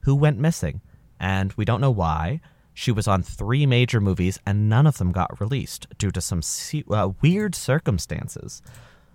who 0.00 0.14
went 0.14 0.38
missing. 0.38 0.80
And 1.20 1.52
we 1.54 1.64
don't 1.64 1.80
know 1.80 1.90
why. 1.90 2.40
She 2.74 2.92
was 2.92 3.08
on 3.08 3.22
three 3.22 3.64
major 3.64 4.00
movies, 4.00 4.38
and 4.44 4.68
none 4.68 4.86
of 4.86 4.98
them 4.98 5.12
got 5.12 5.40
released 5.40 5.86
due 5.98 6.10
to 6.10 6.20
some 6.20 6.42
uh, 6.90 7.10
weird 7.22 7.54
circumstances. 7.54 8.60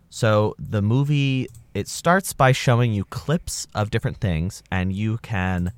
So 0.10 0.56
the 0.58 0.82
movie 0.82 1.48
it 1.74 1.88
starts 1.88 2.34
by 2.34 2.52
showing 2.52 2.92
you 2.92 3.06
clips 3.06 3.68
of 3.74 3.92
different 3.92 4.18
things, 4.18 4.62
and 4.72 4.92
you 4.92 5.20
can 5.20 5.72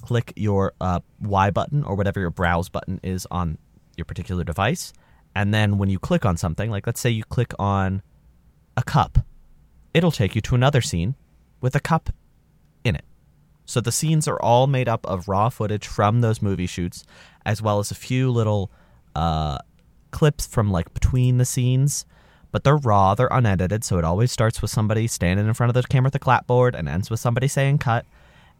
click 0.00 0.32
your 0.36 0.72
uh, 0.80 1.00
Y 1.20 1.50
button 1.50 1.84
or 1.84 1.94
whatever 1.94 2.20
your 2.20 2.30
browse 2.30 2.68
button 2.68 3.00
is 3.02 3.26
on 3.30 3.58
your 3.96 4.04
particular 4.04 4.44
device. 4.44 4.92
And 5.34 5.52
then 5.52 5.76
when 5.76 5.90
you 5.90 5.98
click 5.98 6.24
on 6.24 6.36
something, 6.36 6.70
like 6.70 6.86
let's 6.86 7.00
say 7.00 7.10
you 7.10 7.24
click 7.24 7.52
on 7.58 8.02
a 8.76 8.82
cup, 8.82 9.18
it'll 9.92 10.12
take 10.12 10.34
you 10.34 10.40
to 10.42 10.54
another 10.54 10.80
scene 10.80 11.14
with 11.60 11.74
a 11.74 11.80
cup 11.80 12.10
in 12.84 12.94
it. 12.96 13.04
So 13.64 13.80
the 13.80 13.92
scenes 13.92 14.26
are 14.26 14.40
all 14.40 14.66
made 14.66 14.88
up 14.88 15.04
of 15.06 15.28
raw 15.28 15.48
footage 15.48 15.86
from 15.86 16.20
those 16.20 16.40
movie 16.40 16.66
shoots, 16.66 17.04
as 17.44 17.60
well 17.60 17.78
as 17.78 17.90
a 17.90 17.94
few 17.94 18.30
little 18.30 18.70
uh, 19.14 19.58
clips 20.10 20.46
from 20.46 20.70
like 20.70 20.92
between 20.94 21.38
the 21.38 21.44
scenes. 21.44 22.06
But 22.50 22.64
they're 22.64 22.78
raw, 22.78 23.14
they're 23.14 23.28
unedited, 23.30 23.84
so 23.84 23.98
it 23.98 24.04
always 24.04 24.32
starts 24.32 24.62
with 24.62 24.70
somebody 24.70 25.06
standing 25.06 25.46
in 25.46 25.52
front 25.52 25.68
of 25.68 25.74
the 25.74 25.86
camera 25.86 26.06
with 26.06 26.14
a 26.14 26.18
clapboard 26.18 26.74
and 26.74 26.88
ends 26.88 27.10
with 27.10 27.20
somebody 27.20 27.46
saying 27.46 27.78
cut. 27.78 28.06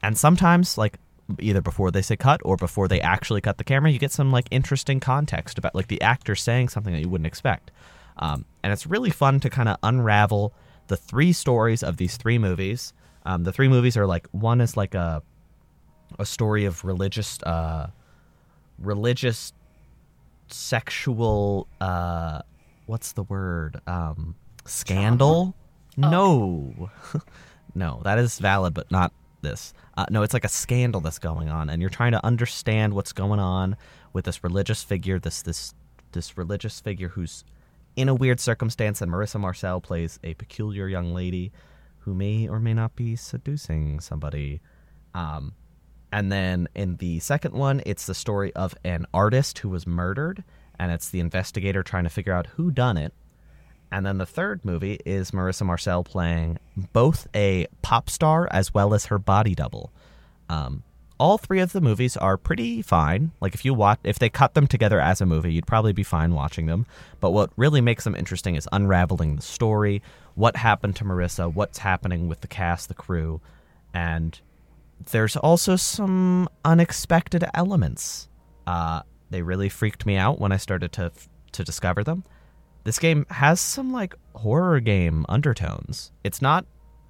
And 0.02 0.18
sometimes, 0.18 0.76
like 0.76 0.98
either 1.38 1.62
before 1.62 1.90
they 1.90 2.02
say 2.02 2.16
cut 2.16 2.40
or 2.44 2.56
before 2.56 2.86
they 2.86 3.00
actually 3.00 3.40
cut 3.40 3.56
the 3.56 3.64
camera, 3.64 3.90
you 3.90 3.98
get 3.98 4.12
some 4.12 4.30
like 4.30 4.46
interesting 4.50 5.00
context 5.00 5.56
about 5.56 5.74
like 5.74 5.88
the 5.88 6.02
actor 6.02 6.34
saying 6.34 6.68
something 6.68 6.92
that 6.92 7.00
you 7.00 7.08
wouldn't 7.08 7.26
expect. 7.26 7.70
Um, 8.18 8.44
and 8.62 8.72
it's 8.72 8.86
really 8.86 9.10
fun 9.10 9.40
to 9.40 9.50
kind 9.50 9.68
of 9.68 9.76
unravel 9.82 10.52
the 10.88 10.96
three 10.96 11.32
stories 11.32 11.82
of 11.82 11.96
these 11.96 12.16
three 12.16 12.38
movies. 12.38 12.92
Um, 13.24 13.44
the 13.44 13.52
three 13.52 13.68
movies 13.68 13.96
are 13.96 14.06
like 14.06 14.26
one 14.32 14.60
is 14.60 14.76
like 14.76 14.94
a 14.94 15.22
a 16.18 16.26
story 16.26 16.64
of 16.64 16.84
religious 16.84 17.40
uh, 17.42 17.90
religious 18.78 19.52
sexual 20.48 21.68
uh, 21.80 22.40
what's 22.86 23.12
the 23.12 23.22
word 23.22 23.80
um, 23.86 24.34
scandal. 24.64 25.54
No, 25.96 26.90
no, 27.74 28.00
that 28.04 28.18
is 28.18 28.38
valid, 28.38 28.72
but 28.72 28.90
not 28.90 29.12
this. 29.42 29.74
Uh, 29.96 30.06
no, 30.10 30.22
it's 30.22 30.32
like 30.32 30.44
a 30.44 30.48
scandal 30.48 31.00
that's 31.00 31.18
going 31.18 31.48
on, 31.48 31.68
and 31.68 31.80
you're 31.82 31.90
trying 31.90 32.12
to 32.12 32.24
understand 32.24 32.94
what's 32.94 33.12
going 33.12 33.40
on 33.40 33.76
with 34.12 34.24
this 34.24 34.42
religious 34.42 34.82
figure, 34.82 35.18
this 35.18 35.42
this 35.42 35.74
this 36.12 36.38
religious 36.38 36.80
figure 36.80 37.08
who's 37.08 37.44
in 37.98 38.08
a 38.08 38.14
weird 38.14 38.38
circumstance, 38.38 39.02
and 39.02 39.10
Marissa 39.10 39.40
Marcel 39.40 39.80
plays 39.80 40.20
a 40.22 40.34
peculiar 40.34 40.86
young 40.86 41.12
lady 41.12 41.50
who 41.98 42.14
may 42.14 42.48
or 42.48 42.60
may 42.60 42.72
not 42.72 42.94
be 42.94 43.16
seducing 43.16 43.98
somebody. 43.98 44.60
Um, 45.14 45.54
and 46.12 46.30
then 46.30 46.68
in 46.76 46.94
the 46.96 47.18
second 47.18 47.54
one, 47.54 47.82
it's 47.84 48.06
the 48.06 48.14
story 48.14 48.54
of 48.54 48.72
an 48.84 49.06
artist 49.12 49.58
who 49.58 49.68
was 49.68 49.84
murdered, 49.84 50.44
and 50.78 50.92
it's 50.92 51.10
the 51.10 51.18
investigator 51.18 51.82
trying 51.82 52.04
to 52.04 52.10
figure 52.10 52.32
out 52.32 52.46
who 52.46 52.70
done 52.70 52.96
it. 52.96 53.12
And 53.90 54.06
then 54.06 54.18
the 54.18 54.26
third 54.26 54.64
movie 54.64 55.00
is 55.04 55.32
Marissa 55.32 55.66
Marcel 55.66 56.04
playing 56.04 56.58
both 56.92 57.26
a 57.34 57.66
pop 57.82 58.08
star 58.08 58.46
as 58.52 58.72
well 58.72 58.94
as 58.94 59.06
her 59.06 59.18
body 59.18 59.56
double. 59.56 59.90
Um, 60.48 60.84
all 61.18 61.36
three 61.36 61.60
of 61.60 61.72
the 61.72 61.80
movies 61.80 62.16
are 62.16 62.36
pretty 62.36 62.80
fine. 62.82 63.32
Like 63.40 63.54
if 63.54 63.64
you 63.64 63.74
watch, 63.74 63.98
if 64.04 64.18
they 64.18 64.28
cut 64.28 64.54
them 64.54 64.66
together 64.66 65.00
as 65.00 65.20
a 65.20 65.26
movie, 65.26 65.52
you'd 65.52 65.66
probably 65.66 65.92
be 65.92 66.02
fine 66.02 66.34
watching 66.34 66.66
them. 66.66 66.86
But 67.20 67.32
what 67.32 67.50
really 67.56 67.80
makes 67.80 68.04
them 68.04 68.14
interesting 68.14 68.54
is 68.54 68.68
unraveling 68.72 69.36
the 69.36 69.42
story, 69.42 70.02
what 70.34 70.56
happened 70.56 70.96
to 70.96 71.04
Marissa, 71.04 71.52
what's 71.52 71.78
happening 71.78 72.28
with 72.28 72.40
the 72.40 72.46
cast, 72.46 72.88
the 72.88 72.94
crew, 72.94 73.40
and 73.92 74.40
there's 75.10 75.36
also 75.36 75.76
some 75.76 76.48
unexpected 76.64 77.44
elements. 77.54 78.28
Uh, 78.66 79.02
they 79.30 79.42
really 79.42 79.68
freaked 79.68 80.06
me 80.06 80.16
out 80.16 80.40
when 80.40 80.52
I 80.52 80.56
started 80.56 80.92
to 80.92 81.12
to 81.52 81.64
discover 81.64 82.04
them. 82.04 82.24
This 82.84 82.98
game 82.98 83.26
has 83.30 83.60
some 83.60 83.92
like 83.92 84.14
horror 84.34 84.80
game 84.80 85.26
undertones. 85.28 86.12
It's 86.22 86.40
not 86.40 86.64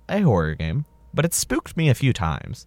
a 0.09 0.23
horror 0.23 0.55
game, 0.55 0.87
but 1.13 1.25
it 1.25 1.35
spooked 1.35 1.77
me 1.77 1.89
a 1.89 1.95
few 1.95 2.13
times 2.13 2.67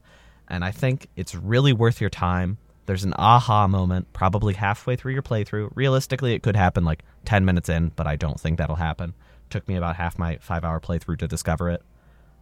and 0.52 0.66
I 0.66 0.72
think 0.72 1.08
it's 1.16 1.34
really 1.34 1.72
worth 1.72 2.02
your 2.02 2.10
time. 2.10 2.58
There's 2.86 3.06
an 3.06 3.14
aha 3.18 3.68
moment 3.68 4.12
probably 4.12 4.54
halfway 4.54 4.98
through 4.98 5.14
your 5.14 5.22
playthrough. 5.22 5.72
Realistically, 5.76 6.34
it 6.34 6.44
could 6.44 6.58
happen 6.58 6.84
like 6.84 7.04
10 7.24 7.46
minutes 7.46 7.70
in, 7.70 7.94
but 7.96 8.06
I 8.06 8.18
don't 8.18 8.38
think 8.38 8.58
that'll 8.58 8.76
happen. 8.76 9.14
Took 9.50 9.66
me 9.70 9.78
about 9.78 9.96
half 9.96 10.20
my 10.20 10.38
five 10.42 10.66
hour 10.66 10.82
playthrough 10.82 11.20
to 11.20 11.28
discover 11.28 11.70
it. 11.70 11.82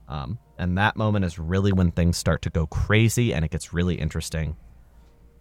Um, 0.07 0.39
and 0.57 0.75
that 0.79 0.97
moment 0.97 1.23
is 1.23 1.37
really 1.37 1.71
when 1.71 1.91
things 1.91 2.17
start 2.17 2.41
to 2.41 2.49
go 2.49 2.65
crazy 2.65 3.31
and 3.31 3.45
it 3.45 3.51
gets 3.51 3.73
really 3.73 3.95
interesting. 3.95 4.57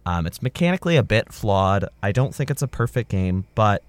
Um, 0.05 0.27
it's 0.27 0.43
mechanically 0.43 0.95
a 0.95 1.03
bit 1.03 1.33
flawed. 1.33 1.85
I 2.03 2.11
don't 2.11 2.35
think 2.35 2.51
it's 2.51 2.61
a 2.61 2.67
perfect 2.67 3.09
game, 3.09 3.45
but 3.55 3.83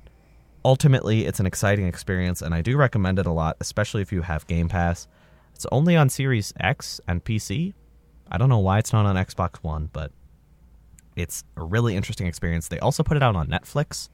ultimately 0.65 1.27
it's 1.27 1.39
an 1.39 1.47
exciting 1.47 1.87
experience, 1.87 2.41
and 2.41 2.55
I 2.55 2.63
do 2.63 2.79
recommend 2.79 3.19
it 3.19 3.27
a 3.27 3.33
lot, 3.33 3.59
especially 3.61 4.01
if 4.01 4.11
you 4.11 4.23
have 4.23 4.47
Game 4.47 4.69
Pass. 4.71 5.07
It's 5.55 5.67
only 5.71 5.97
on 5.97 6.09
Series 6.09 6.55
X 6.59 6.99
and 7.07 7.23
PC, 7.23 7.75
I 8.31 8.39
don't 8.39 8.49
know 8.49 8.59
why 8.59 8.79
it's 8.79 8.93
not 8.93 9.07
on 9.07 9.17
Xbox 9.17 9.57
One, 9.57 9.91
but 9.93 10.13
it's 11.17 11.45
a 11.57 11.65
really 11.65 11.97
interesting 11.97 12.27
experience. 12.27 12.69
They 12.69 12.79
also 12.79 13.03
put 13.03 13.17
it 13.17 13.23
out 13.23 13.37
on 13.37 13.49
Netflix, 13.49 14.09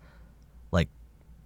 like 0.73 0.89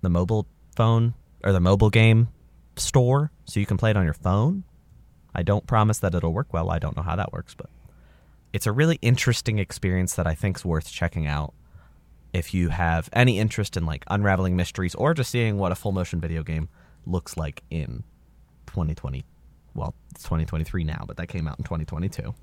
the 0.02 0.08
mobile 0.08 0.46
phone 0.76 1.14
or 1.42 1.52
the 1.52 1.60
mobile 1.60 1.90
game 1.90 2.28
store, 2.76 3.32
so 3.44 3.60
you 3.60 3.66
can 3.66 3.76
play 3.76 3.90
it 3.90 3.96
on 3.96 4.04
your 4.04 4.14
phone. 4.14 4.64
I 5.34 5.42
don't 5.42 5.66
promise 5.66 5.98
that 6.00 6.14
it'll 6.14 6.32
work 6.32 6.52
well. 6.52 6.70
I 6.70 6.78
don't 6.78 6.96
know 6.96 7.02
how 7.02 7.16
that 7.16 7.32
works, 7.32 7.54
but 7.54 7.70
it's 8.52 8.66
a 8.66 8.72
really 8.72 8.98
interesting 9.02 9.58
experience 9.58 10.14
that 10.14 10.26
I 10.26 10.34
think's 10.34 10.64
worth 10.64 10.90
checking 10.90 11.26
out 11.26 11.54
if 12.32 12.54
you 12.54 12.68
have 12.68 13.08
any 13.12 13.38
interest 13.38 13.76
in 13.76 13.86
like 13.86 14.04
unraveling 14.08 14.56
mysteries 14.56 14.94
or 14.94 15.14
just 15.14 15.30
seeing 15.30 15.58
what 15.58 15.72
a 15.72 15.74
full 15.74 15.92
motion 15.92 16.20
video 16.20 16.42
game 16.42 16.68
looks 17.06 17.36
like 17.36 17.62
in 17.70 18.04
2020. 18.66 19.24
Well, 19.74 19.94
it's 20.12 20.22
2023 20.24 20.84
now, 20.84 21.04
but 21.06 21.16
that 21.16 21.28
came 21.28 21.48
out 21.48 21.58
in 21.58 21.64
2022. 21.64 22.34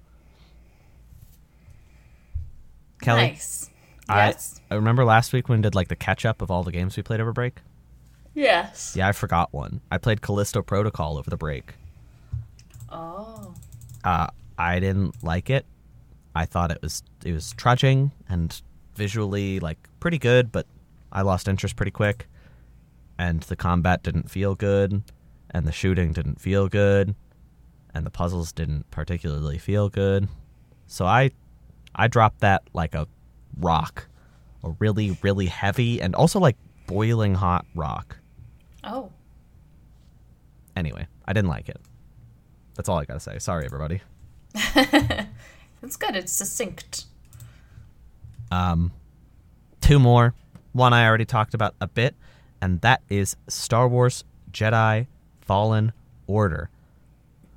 Kellie. 3.01 3.21
Nice. 3.21 3.69
Yes. 4.09 4.61
I, 4.69 4.73
I 4.73 4.77
remember 4.77 5.03
last 5.05 5.33
week 5.33 5.49
when 5.49 5.59
we 5.59 5.63
did 5.63 5.75
like 5.75 5.87
the 5.89 5.95
catch 5.95 6.25
up 6.25 6.41
of 6.41 6.49
all 6.49 6.63
the 6.63 6.71
games 6.71 6.95
we 6.97 7.03
played 7.03 7.19
over 7.19 7.33
break. 7.33 7.59
Yes. 8.33 8.95
Yeah, 8.95 9.07
I 9.07 9.11
forgot 9.11 9.51
one. 9.51 9.81
I 9.91 9.97
played 9.97 10.21
Callisto 10.21 10.61
Protocol 10.61 11.17
over 11.17 11.29
the 11.29 11.37
break. 11.37 11.73
Oh. 12.89 13.53
Uh, 14.03 14.27
I 14.57 14.79
didn't 14.79 15.23
like 15.23 15.49
it. 15.49 15.65
I 16.35 16.45
thought 16.45 16.71
it 16.71 16.79
was 16.81 17.03
it 17.25 17.33
was 17.33 17.53
trudging 17.53 18.11
and 18.29 18.61
visually 18.95 19.59
like 19.59 19.79
pretty 19.99 20.19
good, 20.19 20.51
but 20.51 20.67
I 21.11 21.23
lost 21.23 21.47
interest 21.47 21.75
pretty 21.75 21.91
quick. 21.91 22.27
And 23.17 23.41
the 23.41 23.55
combat 23.55 24.03
didn't 24.03 24.29
feel 24.29 24.53
good, 24.53 25.01
and 25.49 25.65
the 25.65 25.71
shooting 25.71 26.13
didn't 26.13 26.39
feel 26.39 26.67
good, 26.67 27.15
and 27.91 28.05
the 28.05 28.11
puzzles 28.11 28.51
didn't 28.51 28.89
particularly 28.91 29.57
feel 29.57 29.89
good. 29.89 30.27
So 30.85 31.05
I 31.05 31.31
I 31.97 32.07
dropped 32.07 32.41
that 32.41 32.63
like 32.73 32.95
a 32.95 33.07
rock, 33.59 34.07
a 34.63 34.69
really, 34.79 35.17
really 35.21 35.47
heavy 35.47 36.01
and 36.01 36.15
also 36.15 36.39
like 36.39 36.55
boiling 36.85 37.35
hot 37.35 37.65
rock. 37.75 38.17
Oh. 38.83 39.11
Anyway, 40.75 41.07
I 41.25 41.33
didn't 41.33 41.49
like 41.49 41.69
it. 41.69 41.81
That's 42.75 42.87
all 42.87 42.99
I 42.99 43.05
gotta 43.05 43.19
say. 43.19 43.39
Sorry, 43.39 43.65
everybody. 43.65 44.01
It's 45.83 45.95
good. 45.95 46.15
It's 46.15 46.31
succinct. 46.31 47.05
Um, 48.51 48.91
two 49.81 49.99
more. 49.99 50.33
One 50.73 50.93
I 50.93 51.05
already 51.07 51.25
talked 51.25 51.53
about 51.53 51.75
a 51.79 51.87
bit, 51.87 52.15
and 52.61 52.81
that 52.81 53.01
is 53.09 53.35
Star 53.47 53.87
Wars 53.87 54.23
Jedi 54.51 55.07
Fallen 55.41 55.93
Order. 56.25 56.69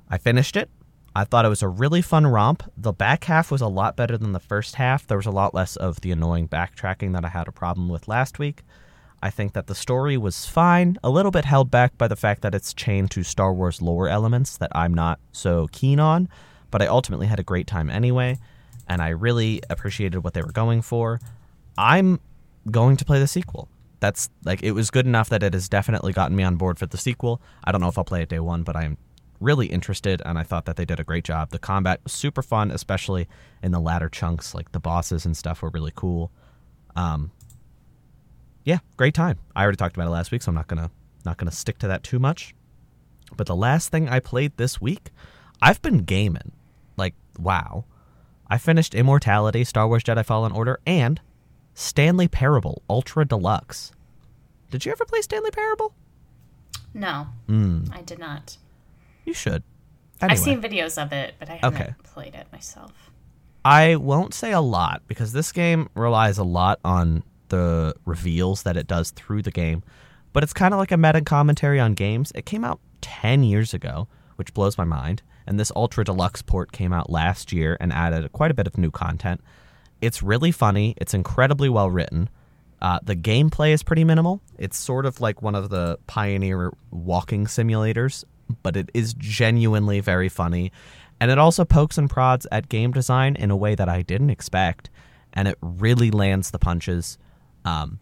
I 0.09 0.17
finished 0.17 0.55
it. 0.55 0.69
I 1.13 1.25
thought 1.25 1.45
it 1.45 1.49
was 1.49 1.61
a 1.61 1.67
really 1.67 2.01
fun 2.01 2.25
romp. 2.25 2.63
The 2.77 2.93
back 2.93 3.25
half 3.25 3.51
was 3.51 3.61
a 3.61 3.67
lot 3.67 3.97
better 3.97 4.17
than 4.17 4.31
the 4.31 4.39
first 4.39 4.75
half. 4.75 5.05
There 5.05 5.17
was 5.17 5.25
a 5.25 5.31
lot 5.31 5.53
less 5.53 5.75
of 5.75 5.99
the 6.01 6.11
annoying 6.11 6.47
backtracking 6.47 7.13
that 7.13 7.25
I 7.25 7.29
had 7.29 7.49
a 7.49 7.51
problem 7.51 7.89
with 7.89 8.07
last 8.07 8.39
week. 8.39 8.63
I 9.21 9.29
think 9.29 9.53
that 9.53 9.67
the 9.67 9.75
story 9.75 10.17
was 10.17 10.45
fine, 10.45 10.97
a 11.03 11.09
little 11.09 11.31
bit 11.31 11.45
held 11.45 11.69
back 11.69 11.97
by 11.97 12.07
the 12.07 12.15
fact 12.15 12.41
that 12.41 12.55
it's 12.55 12.73
chained 12.73 13.11
to 13.11 13.23
Star 13.23 13.53
Wars 13.53 13.81
lore 13.81 14.07
elements 14.07 14.57
that 14.57 14.71
I'm 14.73 14.93
not 14.93 15.19
so 15.31 15.67
keen 15.71 15.99
on, 15.99 16.27
but 16.71 16.81
I 16.81 16.87
ultimately 16.87 17.27
had 17.27 17.39
a 17.39 17.43
great 17.43 17.67
time 17.67 17.89
anyway, 17.89 18.39
and 18.87 19.01
I 19.01 19.09
really 19.09 19.61
appreciated 19.69 20.19
what 20.19 20.33
they 20.33 20.41
were 20.41 20.51
going 20.51 20.81
for. 20.81 21.19
I'm 21.77 22.19
going 22.71 22.97
to 22.97 23.05
play 23.05 23.19
the 23.19 23.27
sequel. 23.27 23.67
That's 23.99 24.29
like 24.43 24.63
it 24.63 24.71
was 24.71 24.89
good 24.89 25.05
enough 25.05 25.29
that 25.29 25.43
it 25.43 25.53
has 25.53 25.69
definitely 25.69 26.13
gotten 26.13 26.35
me 26.35 26.43
on 26.43 26.55
board 26.55 26.79
for 26.79 26.87
the 26.87 26.97
sequel. 26.97 27.41
I 27.63 27.71
don't 27.71 27.81
know 27.81 27.89
if 27.89 27.97
I'll 27.99 28.03
play 28.03 28.23
it 28.23 28.29
day 28.29 28.39
one, 28.39 28.63
but 28.63 28.75
I'm 28.75 28.97
really 29.41 29.67
interested, 29.67 30.21
and 30.25 30.37
I 30.39 30.43
thought 30.43 30.65
that 30.65 30.75
they 30.77 30.85
did 30.85 30.99
a 30.99 31.03
great 31.03 31.23
job. 31.25 31.49
The 31.49 31.59
combat 31.59 31.99
was 32.03 32.13
super 32.13 32.41
fun, 32.41 32.71
especially 32.71 33.27
in 33.61 33.71
the 33.71 33.79
latter 33.79 34.07
chunks. 34.07 34.53
Like 34.55 34.71
the 34.71 34.79
bosses 34.79 35.25
and 35.25 35.35
stuff 35.35 35.61
were 35.61 35.69
really 35.69 35.91
cool. 35.95 36.31
Um, 36.95 37.31
yeah, 38.63 38.79
great 38.97 39.13
time. 39.15 39.39
I 39.55 39.63
already 39.63 39.77
talked 39.77 39.95
about 39.95 40.07
it 40.07 40.11
last 40.11 40.31
week, 40.31 40.41
so 40.41 40.49
I'm 40.49 40.55
not 40.55 40.67
gonna 40.67 40.91
not 41.25 41.37
gonna 41.37 41.51
stick 41.51 41.77
to 41.79 41.87
that 41.87 42.03
too 42.03 42.19
much. 42.19 42.53
But 43.35 43.47
the 43.47 43.55
last 43.55 43.89
thing 43.89 44.07
I 44.09 44.19
played 44.19 44.55
this 44.57 44.79
week, 44.79 45.09
I've 45.61 45.81
been 45.81 45.99
gaming. 45.99 46.51
Like 46.97 47.15
wow, 47.39 47.85
I 48.47 48.57
finished 48.57 48.93
Immortality, 48.93 49.63
Star 49.63 49.87
Wars 49.87 50.03
Jedi 50.03 50.23
Fallen 50.25 50.51
Order, 50.51 50.79
and 50.85 51.19
Stanley 51.73 52.27
Parable 52.27 52.83
Ultra 52.89 53.25
Deluxe. 53.25 53.91
Did 54.69 54.85
you 54.85 54.91
ever 54.91 55.05
play 55.05 55.21
Stanley 55.21 55.51
Parable? 55.51 55.93
No, 56.93 57.27
Mm, 57.47 57.93
I 57.95 58.01
did 58.01 58.19
not. 58.19 58.57
You 59.25 59.33
should. 59.33 59.63
Anyway. 60.21 60.33
I've 60.33 60.39
seen 60.39 60.61
videos 60.61 61.01
of 61.01 61.11
it, 61.13 61.35
but 61.39 61.49
I 61.49 61.55
haven't 61.61 61.81
Okay. 61.81 61.93
played 62.03 62.35
it 62.35 62.47
myself. 62.51 63.11
I 63.63 63.95
won't 63.95 64.33
say 64.33 64.51
a 64.51 64.61
lot 64.61 65.01
because 65.07 65.33
this 65.33 65.51
game 65.51 65.89
relies 65.95 66.37
a 66.37 66.43
lot 66.43 66.79
on 66.83 67.23
the 67.49 67.93
reveals 68.05 68.63
that 68.63 68.77
it 68.77 68.87
does 68.87 69.11
through 69.11 69.41
the 69.43 69.51
game, 69.51 69.83
but 70.33 70.41
it's 70.43 70.53
kind 70.53 70.73
of 70.73 70.79
like 70.79 70.91
a 70.91 70.97
meta 70.97 71.21
commentary 71.21 71.79
on 71.79 71.93
games. 71.93 72.31
It 72.33 72.45
came 72.45 72.63
out 72.63 72.79
10 73.01 73.43
years 73.43 73.73
ago, 73.73 74.07
which 74.35 74.53
blows 74.53 74.77
my 74.77 74.83
mind, 74.83 75.21
and 75.45 75.59
this 75.59 75.71
Ultra 75.75 76.03
Deluxe 76.05 76.41
port 76.41 76.71
came 76.71 76.93
out 76.93 77.09
last 77.09 77.51
year 77.51 77.77
and 77.79 77.91
added 77.91 78.31
quite 78.31 78.51
a 78.51 78.53
bit 78.53 78.67
of 78.67 78.77
new 78.77 78.89
content. 78.91 79.41
It's 80.01 80.23
really 80.23 80.51
funny, 80.51 80.95
it's 80.97 81.13
incredibly 81.13 81.69
well 81.69 81.89
written. 81.91 82.29
Uh, 82.81 82.99
the 83.03 83.15
gameplay 83.15 83.71
is 83.73 83.83
pretty 83.83 84.03
minimal. 84.03 84.41
It's 84.57 84.75
sort 84.77 85.05
of 85.05 85.21
like 85.21 85.43
one 85.43 85.53
of 85.53 85.69
the 85.69 85.99
Pioneer 86.07 86.71
walking 86.89 87.45
simulators, 87.45 88.23
but 88.63 88.75
it 88.75 88.89
is 88.93 89.13
genuinely 89.13 89.99
very 89.99 90.29
funny. 90.29 90.71
And 91.19 91.29
it 91.29 91.37
also 91.37 91.65
pokes 91.65 91.97
and 91.97 92.09
prods 92.09 92.47
at 92.51 92.69
game 92.69 92.91
design 92.91 93.35
in 93.35 93.51
a 93.51 93.55
way 93.55 93.75
that 93.75 93.87
I 93.87 94.01
didn't 94.01 94.31
expect. 94.31 94.89
And 95.33 95.47
it 95.47 95.57
really 95.61 96.11
lands 96.11 96.51
the 96.51 96.59
punches. 96.59 97.17
Um, 97.63 97.99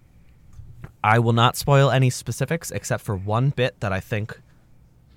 I 1.03 1.19
will 1.19 1.33
not 1.33 1.57
spoil 1.57 1.91
any 1.91 2.09
specifics 2.09 2.71
except 2.71 3.03
for 3.03 3.15
one 3.15 3.49
bit 3.49 3.79
that 3.81 3.91
I 3.91 3.99
think 3.99 4.39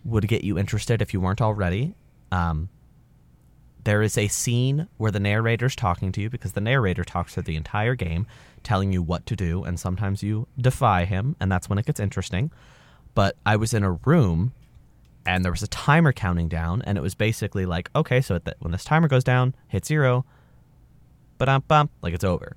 would 0.05 0.27
get 0.29 0.45
you 0.45 0.59
interested 0.59 1.01
if 1.01 1.15
you 1.15 1.21
weren't 1.21 1.41
already. 1.41 1.95
Um, 2.31 2.69
there 3.85 4.03
is 4.03 4.17
a 4.17 4.29
scene 4.29 4.89
where 4.97 5.11
the 5.11 5.21
narrator's 5.21 5.75
talking 5.75 6.13
to 6.13 6.21
you 6.21 6.31
because 6.31 6.53
the 6.53 6.61
narrator 6.61 7.05
talks 7.05 7.35
through 7.35 7.45
the 7.45 7.57
entire 7.57 7.95
game, 7.95 8.27
telling 8.63 8.93
you 8.93 9.03
what 9.03 9.27
to 9.27 9.37
do, 9.37 9.65
and 9.65 9.79
sometimes 9.79 10.23
you 10.23 10.47
defy 10.57 11.05
him, 11.05 11.35
and 11.41 11.51
that's 11.51 11.69
when 11.69 11.79
it 11.79 11.87
gets 11.87 11.99
interesting. 12.01 12.51
But 13.15 13.37
I 13.45 13.57
was 13.57 13.75
in 13.75 13.83
a 13.83 13.93
room 13.93 14.53
and 15.27 15.45
there 15.45 15.53
was 15.53 15.63
a 15.63 15.69
timer 15.69 16.13
counting 16.13 16.49
down, 16.49 16.83
and 16.83 16.99
it 16.99 17.01
was 17.01 17.15
basically 17.15 17.67
like, 17.67 17.91
okay, 17.95 18.21
so 18.21 18.39
the, 18.39 18.55
when 18.61 18.73
this 18.73 18.85
timer 18.85 19.09
goes 19.09 19.25
down, 19.25 19.55
hit 19.69 19.85
zero, 19.85 20.25
but 21.39 21.67
bump, 21.69 21.91
like 22.03 22.15
it's 22.15 22.25
over. 22.25 22.57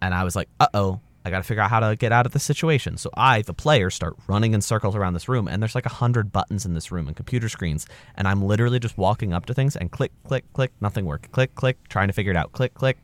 And 0.00 0.14
I 0.14 0.24
was 0.24 0.36
like, 0.36 0.48
uh 0.60 0.68
oh, 0.74 1.00
I 1.24 1.30
got 1.30 1.38
to 1.38 1.42
figure 1.44 1.62
out 1.62 1.70
how 1.70 1.80
to 1.80 1.96
get 1.96 2.12
out 2.12 2.26
of 2.26 2.32
the 2.32 2.38
situation. 2.38 2.98
So 2.98 3.08
I, 3.14 3.40
the 3.40 3.54
player, 3.54 3.88
start 3.88 4.14
running 4.26 4.52
in 4.52 4.60
circles 4.60 4.94
around 4.94 5.14
this 5.14 5.28
room, 5.28 5.48
and 5.48 5.62
there's 5.62 5.74
like 5.74 5.86
a 5.86 5.90
hundred 5.90 6.32
buttons 6.32 6.66
in 6.66 6.74
this 6.74 6.92
room 6.92 7.06
and 7.06 7.16
computer 7.16 7.48
screens, 7.48 7.86
and 8.14 8.28
I'm 8.28 8.42
literally 8.42 8.78
just 8.78 8.98
walking 8.98 9.32
up 9.32 9.46
to 9.46 9.54
things 9.54 9.74
and 9.74 9.90
click, 9.90 10.12
click, 10.24 10.44
click, 10.52 10.72
nothing 10.82 11.06
working, 11.06 11.30
click, 11.30 11.54
click, 11.54 11.78
trying 11.88 12.08
to 12.08 12.12
figure 12.12 12.32
it 12.32 12.36
out, 12.36 12.52
click, 12.52 12.74
click. 12.74 12.98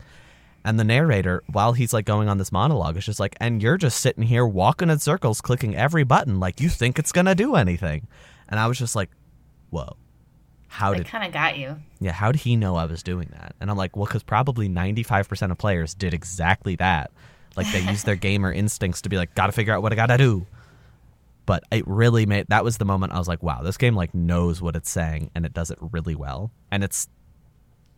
And 0.62 0.78
the 0.78 0.84
narrator, 0.84 1.42
while 1.50 1.72
he's 1.72 1.94
like 1.94 2.04
going 2.04 2.28
on 2.28 2.36
this 2.36 2.52
monologue, 2.52 2.98
is 2.98 3.06
just 3.06 3.20
like, 3.20 3.34
and 3.40 3.62
you're 3.62 3.78
just 3.78 4.00
sitting 4.00 4.24
here 4.24 4.46
walking 4.46 4.90
in 4.90 4.98
circles, 4.98 5.40
clicking 5.40 5.74
every 5.74 6.04
button 6.04 6.38
like 6.38 6.60
you 6.60 6.68
think 6.68 6.98
it's 6.98 7.12
gonna 7.12 7.34
do 7.34 7.54
anything. 7.54 8.06
And 8.50 8.58
I 8.58 8.66
was 8.66 8.78
just 8.78 8.96
like, 8.96 9.10
whoa. 9.70 9.96
How 10.68 10.94
did 10.94 11.06
kind 11.06 11.24
of 11.24 11.32
got 11.32 11.58
you. 11.58 11.76
yeah, 11.98 12.12
how 12.12 12.30
did 12.30 12.42
he 12.42 12.54
know 12.54 12.76
I 12.76 12.84
was 12.84 13.02
doing 13.02 13.28
that? 13.32 13.56
And 13.60 13.70
I'm 13.70 13.76
like, 13.76 13.96
well, 13.96 14.06
because 14.06 14.22
probably 14.22 14.68
95% 14.68 15.50
of 15.50 15.58
players 15.58 15.94
did 15.94 16.14
exactly 16.14 16.76
that. 16.76 17.10
Like 17.56 17.70
they 17.72 17.80
used 17.80 18.06
their 18.06 18.14
gamer 18.28 18.52
instincts 18.52 19.02
to 19.02 19.08
be 19.08 19.16
like, 19.16 19.34
gotta 19.34 19.52
figure 19.52 19.74
out 19.74 19.82
what 19.82 19.92
I 19.92 19.96
gotta 19.96 20.16
do. 20.16 20.46
But 21.44 21.64
it 21.72 21.86
really 21.88 22.24
made 22.24 22.46
that 22.48 22.62
was 22.62 22.78
the 22.78 22.84
moment 22.84 23.12
I 23.12 23.18
was 23.18 23.26
like, 23.26 23.42
wow, 23.42 23.62
this 23.62 23.76
game 23.76 23.96
like 23.96 24.14
knows 24.14 24.62
what 24.62 24.76
it's 24.76 24.90
saying 24.90 25.32
and 25.34 25.44
it 25.44 25.52
does 25.52 25.72
it 25.72 25.78
really 25.80 26.14
well. 26.14 26.52
And 26.70 26.84
it's 26.84 27.08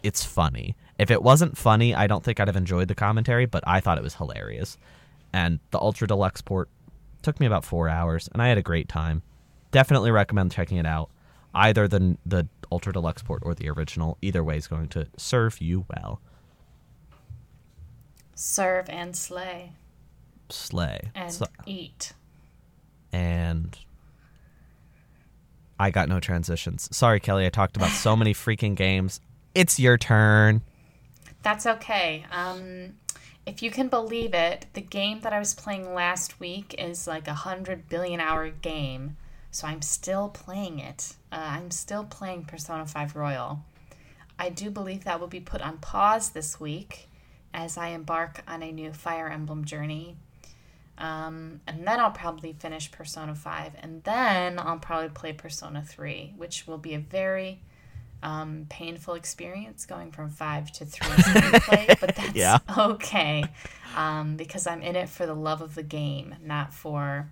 it's 0.02 0.24
funny. 0.24 0.74
If 0.98 1.10
it 1.10 1.22
wasn't 1.22 1.58
funny, 1.58 1.94
I 1.94 2.06
don't 2.06 2.24
think 2.24 2.40
I'd 2.40 2.48
have 2.48 2.56
enjoyed 2.56 2.88
the 2.88 2.94
commentary, 2.94 3.46
but 3.46 3.62
I 3.66 3.80
thought 3.80 3.98
it 3.98 4.04
was 4.04 4.14
hilarious. 4.14 4.78
And 5.32 5.60
the 5.70 5.78
Ultra 5.78 6.08
Deluxe 6.08 6.40
port 6.42 6.68
took 7.22 7.38
me 7.38 7.46
about 7.46 7.64
four 7.64 7.88
hours, 7.88 8.28
and 8.32 8.42
I 8.42 8.48
had 8.48 8.58
a 8.58 8.62
great 8.62 8.88
time. 8.88 9.22
Definitely 9.72 10.12
recommend 10.12 10.52
checking 10.52 10.76
it 10.78 10.86
out. 10.86 11.10
Either 11.54 11.88
the 11.88 12.16
the 12.24 12.46
Ultra 12.70 12.92
Deluxe 12.92 13.22
port 13.22 13.42
or 13.44 13.54
the 13.54 13.68
original. 13.68 14.16
Either 14.22 14.42
way 14.44 14.56
is 14.56 14.66
going 14.68 14.88
to 14.90 15.06
serve 15.16 15.60
you 15.60 15.84
well. 15.90 16.20
Serve 18.34 18.88
and 18.88 19.14
slay 19.16 19.72
Slay. 20.48 21.10
and 21.14 21.32
So- 21.32 21.46
eat. 21.66 22.12
and 23.12 23.78
I 25.78 25.90
got 25.90 26.08
no 26.08 26.20
transitions. 26.20 26.88
Sorry, 26.96 27.18
Kellie. 27.18 27.44
I 27.46 27.50
talked 27.50 27.76
about 27.76 27.90
so 27.90 28.14
many 28.14 28.32
freaking 28.34 28.74
games. 28.76 29.20
It's 29.54 29.80
your 29.80 29.98
turn. 29.98 30.62
That's 31.42 31.66
okay. 31.66 32.24
Um, 32.30 32.94
if 33.46 33.62
you 33.62 33.70
can 33.70 33.88
believe 33.88 34.32
it, 34.32 34.66
the 34.74 34.80
game 34.80 35.20
that 35.22 35.32
I 35.32 35.38
was 35.40 35.54
playing 35.54 35.92
last 35.92 36.38
week 36.38 36.74
is 36.78 37.06
like 37.08 37.26
a 37.26 37.34
hundred 37.34 37.88
billion 37.88 38.20
hour 38.20 38.48
game, 38.50 39.16
so 39.52 39.68
I'm 39.68 39.82
still 39.82 40.28
playing 40.28 40.80
it. 40.80 41.14
Uh, 41.30 41.36
I'm 41.40 41.70
still 41.70 42.02
playing 42.04 42.46
Persona 42.46 42.84
5 42.86 43.14
Royal. 43.14 43.60
I 44.38 44.48
do 44.48 44.70
believe 44.70 45.04
that 45.04 45.20
will 45.20 45.28
be 45.28 45.38
put 45.40 45.60
on 45.62 45.78
pause 45.78 46.30
this 46.30 46.58
week 46.58 47.08
as 47.54 47.76
I 47.78 47.88
embark 47.88 48.42
on 48.48 48.62
a 48.64 48.72
new 48.72 48.92
Fire 48.92 49.28
Emblem 49.28 49.64
journey. 49.64 50.16
Um, 50.98 51.60
and 51.66 51.86
then 51.86 52.00
I'll 52.00 52.10
probably 52.10 52.52
finish 52.52 52.90
Persona 52.90 53.34
5, 53.34 53.72
and 53.82 54.02
then 54.04 54.58
I'll 54.58 54.78
probably 54.78 55.08
play 55.08 55.32
Persona 55.32 55.82
3, 55.82 56.34
which 56.36 56.66
will 56.66 56.78
be 56.78 56.94
a 56.94 56.98
very 56.98 57.60
um, 58.22 58.66
painful 58.68 59.14
experience 59.14 59.84
going 59.84 60.12
from 60.12 60.30
5 60.30 60.70
to 60.72 60.84
3 60.84 61.06
gameplay, 61.08 61.86
but 62.00 62.14
that's 62.16 62.34
Yeah. 62.34 62.58
okay 62.78 63.44
um, 63.96 64.36
because 64.36 64.66
I'm 64.66 64.82
in 64.82 64.96
it 64.96 65.08
for 65.08 65.26
the 65.26 65.34
love 65.34 65.60
of 65.60 65.74
the 65.74 65.82
game, 65.82 66.36
not 66.44 66.72
for 66.72 67.30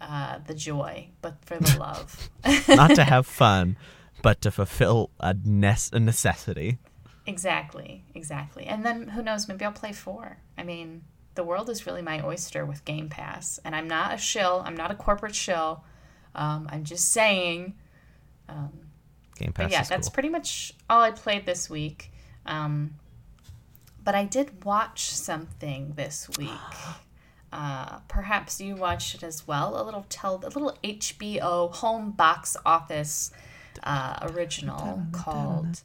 uh, 0.00 0.38
the 0.46 0.54
joy, 0.54 1.08
but 1.22 1.44
for 1.44 1.58
the 1.58 1.76
love. 1.80 2.30
Not 2.68 2.94
to 2.94 3.04
have 3.04 3.26
fun, 3.42 3.76
but 4.22 4.40
to 4.42 4.50
fulfill 4.50 5.10
a, 5.20 5.34
nes- 5.44 5.90
a 5.92 6.00
necessity. 6.00 6.78
Exactly, 7.26 8.04
exactly. 8.14 8.64
And 8.66 8.84
then 8.84 9.08
who 9.08 9.22
knows, 9.22 9.48
maybe 9.48 9.64
I'll 9.64 9.72
play 9.72 9.92
four. 9.92 10.38
I 10.56 10.62
mean, 10.62 11.02
the 11.34 11.44
world 11.44 11.68
is 11.68 11.86
really 11.86 12.02
my 12.02 12.24
oyster 12.24 12.64
with 12.64 12.84
Game 12.84 13.08
Pass. 13.08 13.60
And 13.64 13.74
I'm 13.76 13.88
not 13.88 14.14
a 14.14 14.18
shill, 14.18 14.62
I'm 14.64 14.76
not 14.76 14.90
a 14.90 14.94
corporate 14.94 15.34
shill. 15.34 15.84
Um, 16.34 16.68
I'm 16.70 16.84
just 16.84 17.10
saying. 17.12 17.74
Game 19.36 19.52
Pass 19.52 19.70
yeah, 19.70 19.82
that's 19.82 20.08
cool. 20.08 20.14
pretty 20.14 20.28
much 20.30 20.72
all 20.88 21.02
I 21.02 21.10
played 21.10 21.44
this 21.44 21.68
week. 21.68 22.12
Um, 22.46 22.94
but 24.02 24.14
I 24.14 24.24
did 24.24 24.64
watch 24.64 25.10
something 25.10 25.92
this 25.96 26.28
week. 26.38 26.48
Uh, 27.52 28.00
perhaps 28.08 28.60
you 28.60 28.76
watched 28.76 29.14
it 29.14 29.22
as 29.22 29.46
well. 29.46 29.80
A 29.80 29.82
little 29.82 30.04
tel- 30.10 30.42
a 30.44 30.48
little 30.48 30.76
HBO 30.84 31.72
home 31.74 32.10
box 32.10 32.56
office 32.66 33.30
uh, 33.82 34.18
original 34.22 35.02
called 35.12 35.80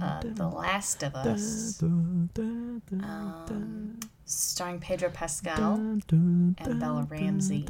uh, 0.00 0.20
The 0.22 0.46
Last 0.48 1.02
of 1.02 1.14
Us, 1.14 1.82
um, 3.02 3.98
starring 4.24 4.78
Pedro 4.80 5.10
Pascal 5.10 5.74
and 5.74 6.78
Bella 6.80 7.06
Ramsey. 7.10 7.66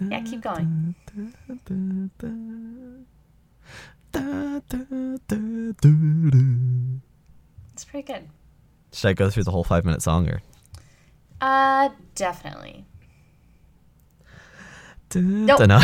Yeah, 0.00 0.22
keep 0.22 0.40
going. 0.40 0.94
It's 7.72 7.84
pretty 7.84 8.06
good. 8.12 8.28
Should 8.92 9.08
I 9.08 9.12
go 9.12 9.30
through 9.30 9.44
the 9.44 9.50
whole 9.50 9.64
five 9.64 9.84
minute 9.84 10.02
song 10.02 10.28
or? 10.28 10.40
Uh, 11.40 11.90
definitely. 12.14 12.84
Nope. 15.14 15.60
Nope, 15.60 15.80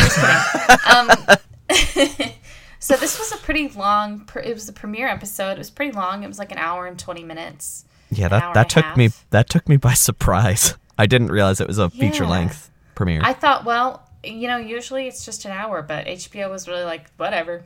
Um, 0.94 1.08
so 2.78 2.96
this 2.96 3.18
was 3.18 3.32
a 3.32 3.36
pretty 3.38 3.68
long. 3.68 4.20
Pr- 4.26 4.40
it 4.40 4.52
was 4.52 4.66
the 4.66 4.72
premiere 4.72 5.08
episode. 5.08 5.52
It 5.52 5.58
was 5.58 5.70
pretty 5.70 5.92
long. 5.92 6.22
It 6.22 6.26
was 6.26 6.38
like 6.38 6.52
an 6.52 6.58
hour 6.58 6.86
and 6.86 6.98
twenty 6.98 7.24
minutes. 7.24 7.86
Yeah, 8.10 8.28
that 8.28 8.52
that 8.54 8.68
took 8.68 8.96
me 8.96 9.10
that 9.30 9.48
took 9.48 9.68
me 9.68 9.76
by 9.78 9.94
surprise. 9.94 10.76
I 10.98 11.06
didn't 11.06 11.28
realize 11.28 11.60
it 11.60 11.66
was 11.66 11.78
a 11.78 11.88
feature 11.90 12.26
length 12.26 12.70
premiere. 12.94 13.20
I 13.24 13.32
thought, 13.32 13.64
well, 13.64 14.08
you 14.22 14.46
know, 14.46 14.58
usually 14.58 15.08
it's 15.08 15.24
just 15.24 15.44
an 15.46 15.50
hour, 15.52 15.82
but 15.82 16.06
HBO 16.06 16.50
was 16.50 16.68
really 16.68 16.84
like, 16.84 17.10
whatever, 17.16 17.64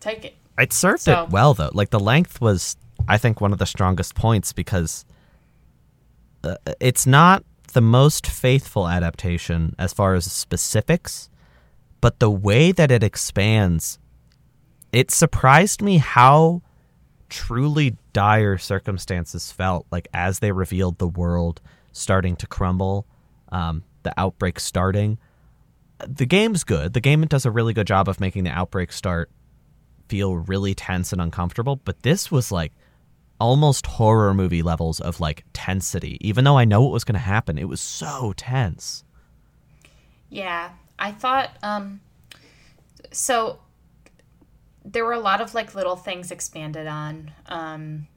take 0.00 0.24
it. 0.24 0.36
It 0.58 0.72
served 0.72 1.02
So- 1.02 1.24
it 1.24 1.30
well 1.30 1.52
though. 1.52 1.70
Like 1.74 1.90
the 1.90 2.00
length 2.00 2.40
was, 2.40 2.76
I 3.08 3.18
think, 3.18 3.40
one 3.40 3.52
of 3.52 3.58
the 3.58 3.66
strongest 3.66 4.14
points 4.14 4.52
because 4.52 5.04
uh, 6.44 6.56
it's 6.80 7.06
not 7.06 7.44
the 7.72 7.80
most 7.80 8.26
faithful 8.26 8.88
adaptation 8.88 9.74
as 9.78 9.92
far 9.92 10.14
as 10.14 10.30
specifics, 10.30 11.28
but 12.00 12.20
the 12.20 12.30
way 12.30 12.70
that 12.70 12.90
it 12.90 13.02
expands, 13.02 13.98
it 14.92 15.10
surprised 15.10 15.82
me 15.82 15.98
how 15.98 16.62
truly 17.28 17.96
dire 18.12 18.58
circumstances 18.58 19.50
felt 19.50 19.86
like 19.90 20.06
as 20.14 20.38
they 20.38 20.52
revealed 20.52 20.98
the 20.98 21.08
world 21.08 21.60
starting 21.92 22.36
to 22.36 22.46
crumble, 22.46 23.06
um, 23.50 23.82
the 24.04 24.12
outbreak 24.16 24.60
starting. 24.60 25.18
The 26.06 26.26
game's 26.26 26.64
good. 26.64 26.92
The 26.92 27.00
game 27.00 27.22
does 27.22 27.46
a 27.46 27.50
really 27.50 27.72
good 27.72 27.86
job 27.86 28.08
of 28.08 28.20
making 28.20 28.44
the 28.44 28.50
outbreak 28.50 28.92
start 28.92 29.30
feel 30.08 30.36
really 30.36 30.74
tense 30.74 31.12
and 31.12 31.20
uncomfortable, 31.20 31.76
but 31.76 32.02
this 32.02 32.30
was 32.30 32.52
like 32.52 32.72
almost 33.44 33.84
horror 33.86 34.32
movie 34.32 34.62
levels 34.62 35.00
of 35.00 35.20
like 35.20 35.44
tensity. 35.52 36.16
Even 36.22 36.44
though 36.44 36.56
I 36.56 36.64
know 36.64 36.80
what 36.80 36.92
was 36.92 37.04
going 37.04 37.12
to 37.12 37.18
happen, 37.20 37.58
it 37.58 37.68
was 37.68 37.80
so 37.80 38.32
tense. 38.38 39.04
Yeah, 40.30 40.70
I 40.98 41.12
thought 41.12 41.50
um 41.62 42.00
so 43.12 43.58
there 44.82 45.04
were 45.04 45.12
a 45.12 45.20
lot 45.20 45.40
of 45.42 45.54
like 45.54 45.74
little 45.74 45.94
things 45.94 46.30
expanded 46.30 46.86
on. 46.86 47.32
Um 47.46 48.08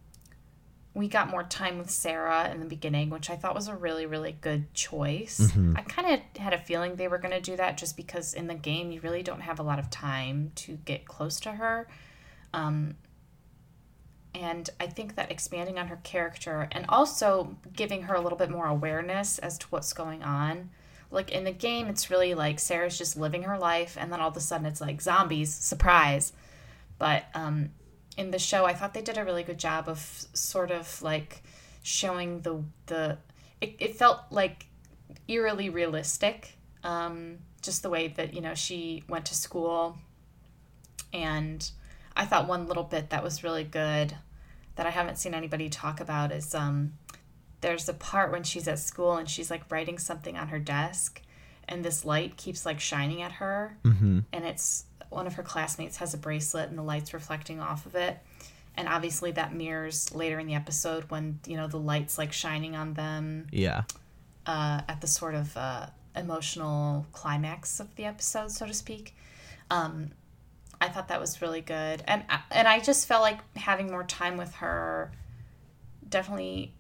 we 0.94 1.10
got 1.10 1.30
more 1.30 1.44
time 1.44 1.78
with 1.78 1.92
Sarah 1.92 2.50
in 2.50 2.60
the 2.60 2.66
beginning, 2.66 3.12
which 3.12 3.30
I 3.30 3.36
thought 3.36 3.54
was 3.54 3.68
a 3.68 3.76
really 3.76 4.06
really 4.06 4.38
good 4.40 4.74
choice. 4.74 5.52
I 5.76 5.82
kind 5.82 6.08
of 6.14 6.42
had 6.42 6.54
a 6.54 6.58
feeling 6.58 6.96
they 6.96 7.10
were 7.10 7.18
going 7.18 7.34
to 7.34 7.42
do 7.42 7.58
that 7.58 7.78
just 7.78 7.98
because 7.98 8.34
in 8.34 8.48
the 8.48 8.56
game 8.56 8.92
you 8.92 9.02
really 9.02 9.24
don't 9.24 9.42
have 9.42 9.60
a 9.60 9.64
lot 9.64 9.78
of 9.78 9.90
time 9.90 10.54
to 10.64 10.78
get 10.86 11.06
close 11.06 11.42
to 11.42 11.52
her. 11.52 11.90
Um 12.54 12.96
and 14.38 14.70
I 14.80 14.88
think 14.88 15.16
that 15.16 15.32
expanding 15.32 15.80
on 15.80 15.88
her 15.88 16.00
character 16.04 16.68
and 16.72 16.86
also 16.90 17.58
giving 17.76 18.04
her 18.04 18.16
a 18.16 18.22
little 18.22 18.38
bit 18.38 18.50
more 18.50 18.68
awareness 18.68 19.40
as 19.40 19.58
to 19.60 19.68
what's 19.68 19.94
going 19.94 20.24
on. 20.24 20.70
Like 21.10 21.32
in 21.32 21.44
the 21.44 21.52
game 21.52 21.88
it's 21.88 22.10
really 22.10 22.34
like 22.34 22.60
sarah's 22.60 22.98
just 22.98 23.18
living 23.18 23.44
her 23.44 23.58
life 23.58 23.98
and 24.00 24.12
then 24.12 24.20
all 24.20 24.30
of 24.30 24.38
a 24.38 24.42
sudden 24.42 24.66
it's 24.66 24.82
like 24.82 25.02
zombies. 25.02 25.54
Surprise. 25.54 26.34
But 27.00 27.26
um 27.34 27.72
in 28.18 28.32
the 28.32 28.40
show 28.40 28.66
i 28.66 28.74
thought 28.74 28.96
they 28.96 29.02
did 29.04 29.16
a 29.20 29.24
really 29.24 29.44
good 29.44 29.60
job 29.60 29.88
of 29.88 30.00
sort 30.34 30.72
of 30.72 31.00
like 31.04 31.44
showing 31.84 32.42
the 32.42 32.64
the 32.88 33.18
it, 33.62 33.76
it 33.80 33.96
felt 33.96 34.20
like 34.30 34.66
eerily 35.28 35.70
realistic. 35.70 36.58
Um, 36.84 37.40
just 37.62 37.82
the 37.82 37.90
way 37.90 38.10
that 38.10 38.34
you 38.34 38.42
know 38.42 38.54
she 38.54 39.04
went 39.08 39.26
to 39.28 39.36
school, 39.36 39.98
and 41.14 41.70
I 42.16 42.26
thought 42.26 42.48
one 42.48 42.68
little 42.68 42.84
bit 42.84 43.10
that 43.10 43.24
was 43.24 43.44
really 43.44 43.64
good 43.64 44.16
that 44.78 44.88
I 44.88 44.92
haven't 44.92 45.18
seen 45.18 45.34
anybody 45.34 45.68
talk 45.70 46.00
about 46.00 46.32
is 46.32 46.56
um, 46.56 46.94
there's 47.62 47.90
a 47.90 47.94
part 47.94 48.32
when 48.32 48.44
she's 48.44 48.68
at 48.68 48.80
school 48.80 49.18
and 49.18 49.30
she's 49.30 49.52
like 49.52 49.70
writing 49.70 50.00
something 50.00 50.38
on 50.38 50.48
her 50.48 50.60
desk, 50.60 51.22
and 51.68 51.84
this 51.84 52.06
light 52.06 52.38
keeps 52.38 52.66
like 52.66 52.80
shining 52.80 53.22
at 53.22 53.34
her, 53.34 53.78
Mm-hmm. 53.84 54.20
and 54.32 54.46
it's 54.46 54.86
one 55.10 55.28
of 55.28 55.34
her 55.36 55.44
classmates 55.44 55.98
has 55.98 56.14
a 56.14 56.18
bracelet 56.18 56.70
and 56.70 56.78
the 56.78 56.84
light's 56.84 57.14
reflecting 57.14 57.60
off 57.62 57.86
of 57.86 57.96
it 57.96 58.18
and 58.76 58.90
obviously 58.90 59.32
that 59.32 59.54
mirrors 59.54 60.14
later 60.14 60.38
in 60.38 60.48
the 60.48 60.54
episode 60.54 61.06
when 61.10 61.40
you 61.48 61.56
know 61.56 61.66
the 61.68 61.80
lights 61.80 62.18
like 62.18 62.34
shining 62.34 62.76
on 62.76 62.94
them 62.94 63.48
Yeah. 63.54 63.84
uh, 64.46 64.82
at 64.90 65.00
the 65.00 65.08
sort 65.08 65.34
of 65.34 65.56
uh, 65.56 65.86
emotional 66.14 67.06
climax 67.14 67.80
of 67.80 67.96
the 67.96 68.04
episode 68.04 68.52
so 68.52 68.66
to 68.68 68.74
speak 68.74 69.16
um, 69.72 70.12
i 70.82 70.88
thought 70.88 71.08
that 71.08 71.20
was 71.20 71.42
really 71.42 71.62
good 71.62 72.04
and 72.08 72.24
and 72.52 72.68
i 72.68 72.80
just 72.80 73.08
felt 73.08 73.22
like 73.22 73.40
having 73.56 73.88
more 73.90 74.04
time 74.04 74.38
with 74.38 74.54
her 74.56 75.12
definitely 76.10 76.74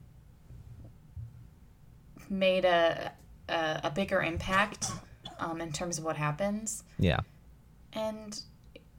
made 2.29 2.65
a 2.65 3.11
a, 3.49 3.81
a 3.85 3.89
bigger 3.91 4.21
impact 4.21 4.91
um, 5.39 5.61
in 5.61 5.71
terms 5.71 5.97
of 5.97 6.03
what 6.03 6.17
happens 6.17 6.83
Yeah. 6.99 7.19
and, 7.93 8.41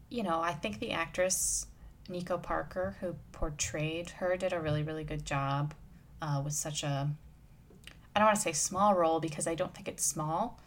you 0.08 0.22
know, 0.22 0.40
I 0.40 0.52
think 0.52 0.78
the 0.78 0.92
actress 0.92 1.66
Nico 2.08 2.38
Parker, 2.38 2.96
who 3.00 3.16
portrayed 3.32 4.08
her, 4.10 4.36
did 4.38 4.54
a 4.54 4.60
really, 4.60 4.82
really 4.82 5.04
good 5.04 5.26
job 5.26 5.74
uh, 6.22 6.40
with 6.42 6.54
such 6.54 6.82
a, 6.82 7.10
I 8.16 8.18
don't 8.18 8.26
want 8.26 8.36
to 8.36 8.40
say 8.42 8.52
small 8.52 8.94
role 8.94 9.20
because 9.20 9.46
I 9.46 9.54
don't 9.54 9.74
think 9.74 9.86
it's 9.88 10.02
small. 10.04 10.58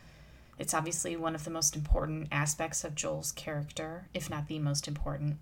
It's 0.61 0.75
obviously 0.75 1.15
one 1.15 1.33
of 1.33 1.43
the 1.43 1.49
most 1.49 1.75
important 1.75 2.27
aspects 2.31 2.83
of 2.83 2.93
Joel's 2.93 3.31
character, 3.31 4.07
if 4.13 4.29
not 4.29 4.47
the 4.47 4.59
most 4.59 4.87
important. 4.87 5.37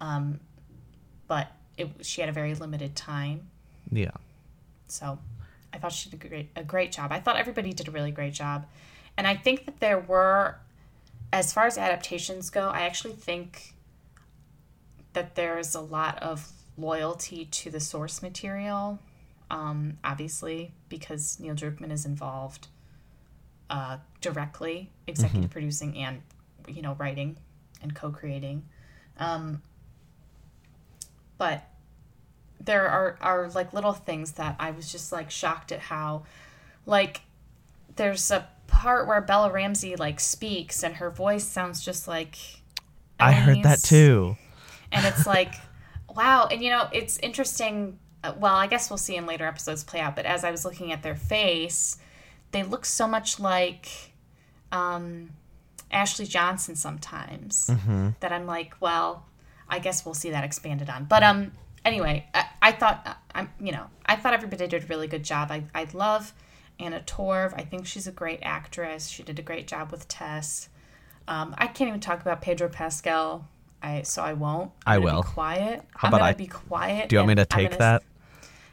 Um, 0.00 0.38
but 1.26 1.48
it, 1.76 1.88
she 2.02 2.20
had 2.20 2.30
a 2.30 2.32
very 2.32 2.54
limited 2.54 2.94
time. 2.94 3.48
Yeah. 3.90 4.12
So 4.86 5.18
I 5.72 5.78
thought 5.78 5.90
she 5.90 6.10
did 6.10 6.24
a 6.24 6.28
great, 6.28 6.50
a 6.54 6.62
great 6.62 6.92
job. 6.92 7.10
I 7.10 7.18
thought 7.18 7.38
everybody 7.38 7.72
did 7.72 7.88
a 7.88 7.90
really 7.90 8.12
great 8.12 8.34
job. 8.34 8.66
And 9.16 9.26
I 9.26 9.34
think 9.34 9.66
that 9.66 9.80
there 9.80 9.98
were, 9.98 10.58
as 11.32 11.52
far 11.52 11.66
as 11.66 11.76
adaptations 11.76 12.48
go, 12.48 12.68
I 12.68 12.82
actually 12.82 13.14
think 13.14 13.74
that 15.14 15.34
there's 15.34 15.74
a 15.74 15.80
lot 15.80 16.22
of 16.22 16.52
loyalty 16.78 17.46
to 17.46 17.68
the 17.68 17.80
source 17.80 18.22
material, 18.22 19.00
um, 19.50 19.98
obviously, 20.04 20.72
because 20.88 21.40
Neil 21.40 21.56
Druckmann 21.56 21.90
is 21.90 22.06
involved 22.06 22.68
uh, 23.70 23.98
directly, 24.20 24.90
executive 25.06 25.50
producing 25.50 25.96
and, 25.98 26.22
you 26.68 26.82
know, 26.82 26.94
writing 26.98 27.36
and 27.82 27.94
co 27.94 28.10
creating. 28.10 28.64
Um, 29.18 29.62
but 31.38 31.64
there 32.60 32.88
are, 32.88 33.18
are 33.20 33.48
like 33.50 33.72
little 33.72 33.92
things 33.92 34.32
that 34.32 34.56
I 34.58 34.70
was 34.70 34.90
just 34.90 35.12
like 35.12 35.30
shocked 35.30 35.72
at 35.72 35.80
how, 35.80 36.24
like, 36.86 37.20
there's 37.96 38.30
a 38.30 38.48
part 38.66 39.06
where 39.06 39.20
Bella 39.20 39.50
Ramsey 39.50 39.96
like 39.96 40.20
speaks 40.20 40.82
and 40.82 40.96
her 40.96 41.10
voice 41.10 41.44
sounds 41.44 41.84
just 41.84 42.06
like 42.08 42.36
I 43.18 43.32
heard 43.32 43.62
that 43.62 43.82
too. 43.82 44.36
and 44.92 45.06
it's 45.06 45.26
like 45.26 45.54
wow 46.16 46.46
and 46.50 46.62
you 46.62 46.70
know 46.70 46.88
it's 46.92 47.16
interesting 47.18 47.98
well 48.38 48.54
i 48.54 48.66
guess 48.66 48.90
we'll 48.90 48.96
see 48.96 49.16
in 49.16 49.24
later 49.24 49.46
episodes 49.46 49.84
play 49.84 50.00
out 50.00 50.16
but 50.16 50.26
as 50.26 50.44
i 50.44 50.50
was 50.50 50.64
looking 50.64 50.92
at 50.92 51.02
their 51.02 51.14
face 51.14 51.96
they 52.52 52.62
look 52.62 52.84
so 52.84 53.06
much 53.06 53.38
like 53.40 54.12
um, 54.72 55.30
ashley 55.90 56.26
johnson 56.26 56.74
sometimes 56.74 57.70
that 58.20 58.32
i'm 58.32 58.44
like 58.46 58.74
well 58.80 59.24
i 59.68 59.78
guess 59.78 60.04
we'll 60.04 60.14
see 60.14 60.30
that 60.30 60.42
expanded 60.44 60.90
on 60.90 61.04
but 61.04 61.22
um 61.22 61.52
anyway 61.84 62.26
i, 62.34 62.44
I 62.60 62.72
thought 62.72 63.02
uh, 63.06 63.14
i'm 63.34 63.50
you 63.60 63.70
know 63.72 63.86
i 64.04 64.16
thought 64.16 64.34
everybody 64.34 64.66
did 64.66 64.82
a 64.82 64.86
really 64.86 65.06
good 65.06 65.22
job 65.22 65.50
i, 65.52 65.62
I 65.74 65.86
love 65.92 66.32
anna 66.80 67.00
torv 67.00 67.54
i 67.54 67.62
think 67.62 67.86
she's 67.86 68.06
a 68.08 68.12
great 68.12 68.40
actress 68.42 69.06
she 69.08 69.22
did 69.22 69.38
a 69.38 69.42
great 69.42 69.68
job 69.68 69.92
with 69.92 70.08
tess 70.08 70.68
um, 71.28 71.54
i 71.56 71.66
can't 71.68 71.88
even 71.88 72.00
talk 72.00 72.20
about 72.20 72.42
pedro 72.42 72.68
pascal 72.68 73.48
I, 73.82 74.02
so 74.02 74.22
I 74.22 74.32
won't. 74.32 74.72
I 74.86 74.96
I'm 74.96 75.02
gonna 75.02 75.14
will. 75.16 75.22
Be 75.22 75.28
quiet. 75.28 75.82
How 75.94 76.08
I'm 76.08 76.14
about 76.14 76.24
I- 76.26 76.32
be 76.32 76.46
quiet. 76.46 77.08
Do 77.08 77.14
you 77.14 77.20
want 77.20 77.28
me 77.28 77.34
to 77.36 77.44
take 77.44 77.68
gonna- 77.70 77.78
that? 77.78 78.02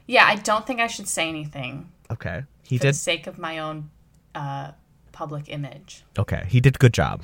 Yeah, 0.07 0.25
I 0.25 0.36
don't 0.38 0.65
think 0.65 0.79
I 0.79 0.88
should 0.88 1.07
say 1.07 1.29
anything 1.29 1.91
Okay. 2.09 2.43
He 2.63 2.78
for 2.78 2.84
the 2.86 2.88
did. 2.89 2.95
sake 2.97 3.28
of 3.28 3.38
my 3.38 3.60
own 3.60 3.89
uh, 4.34 4.71
public 5.12 5.49
image. 5.49 6.04
Okay. 6.17 6.45
He 6.47 6.60
did 6.60 6.80
good 6.80 6.93
job. 6.93 7.21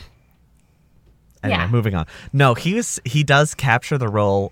Anyway, 1.44 1.60
Yeah. 1.60 1.68
moving 1.68 1.96
on. 1.96 2.06
No, 2.34 2.54
he 2.54 2.74
was 2.74 3.00
he 3.06 3.24
does 3.24 3.56
capture 3.56 3.98
the 3.98 4.08
role. 4.10 4.52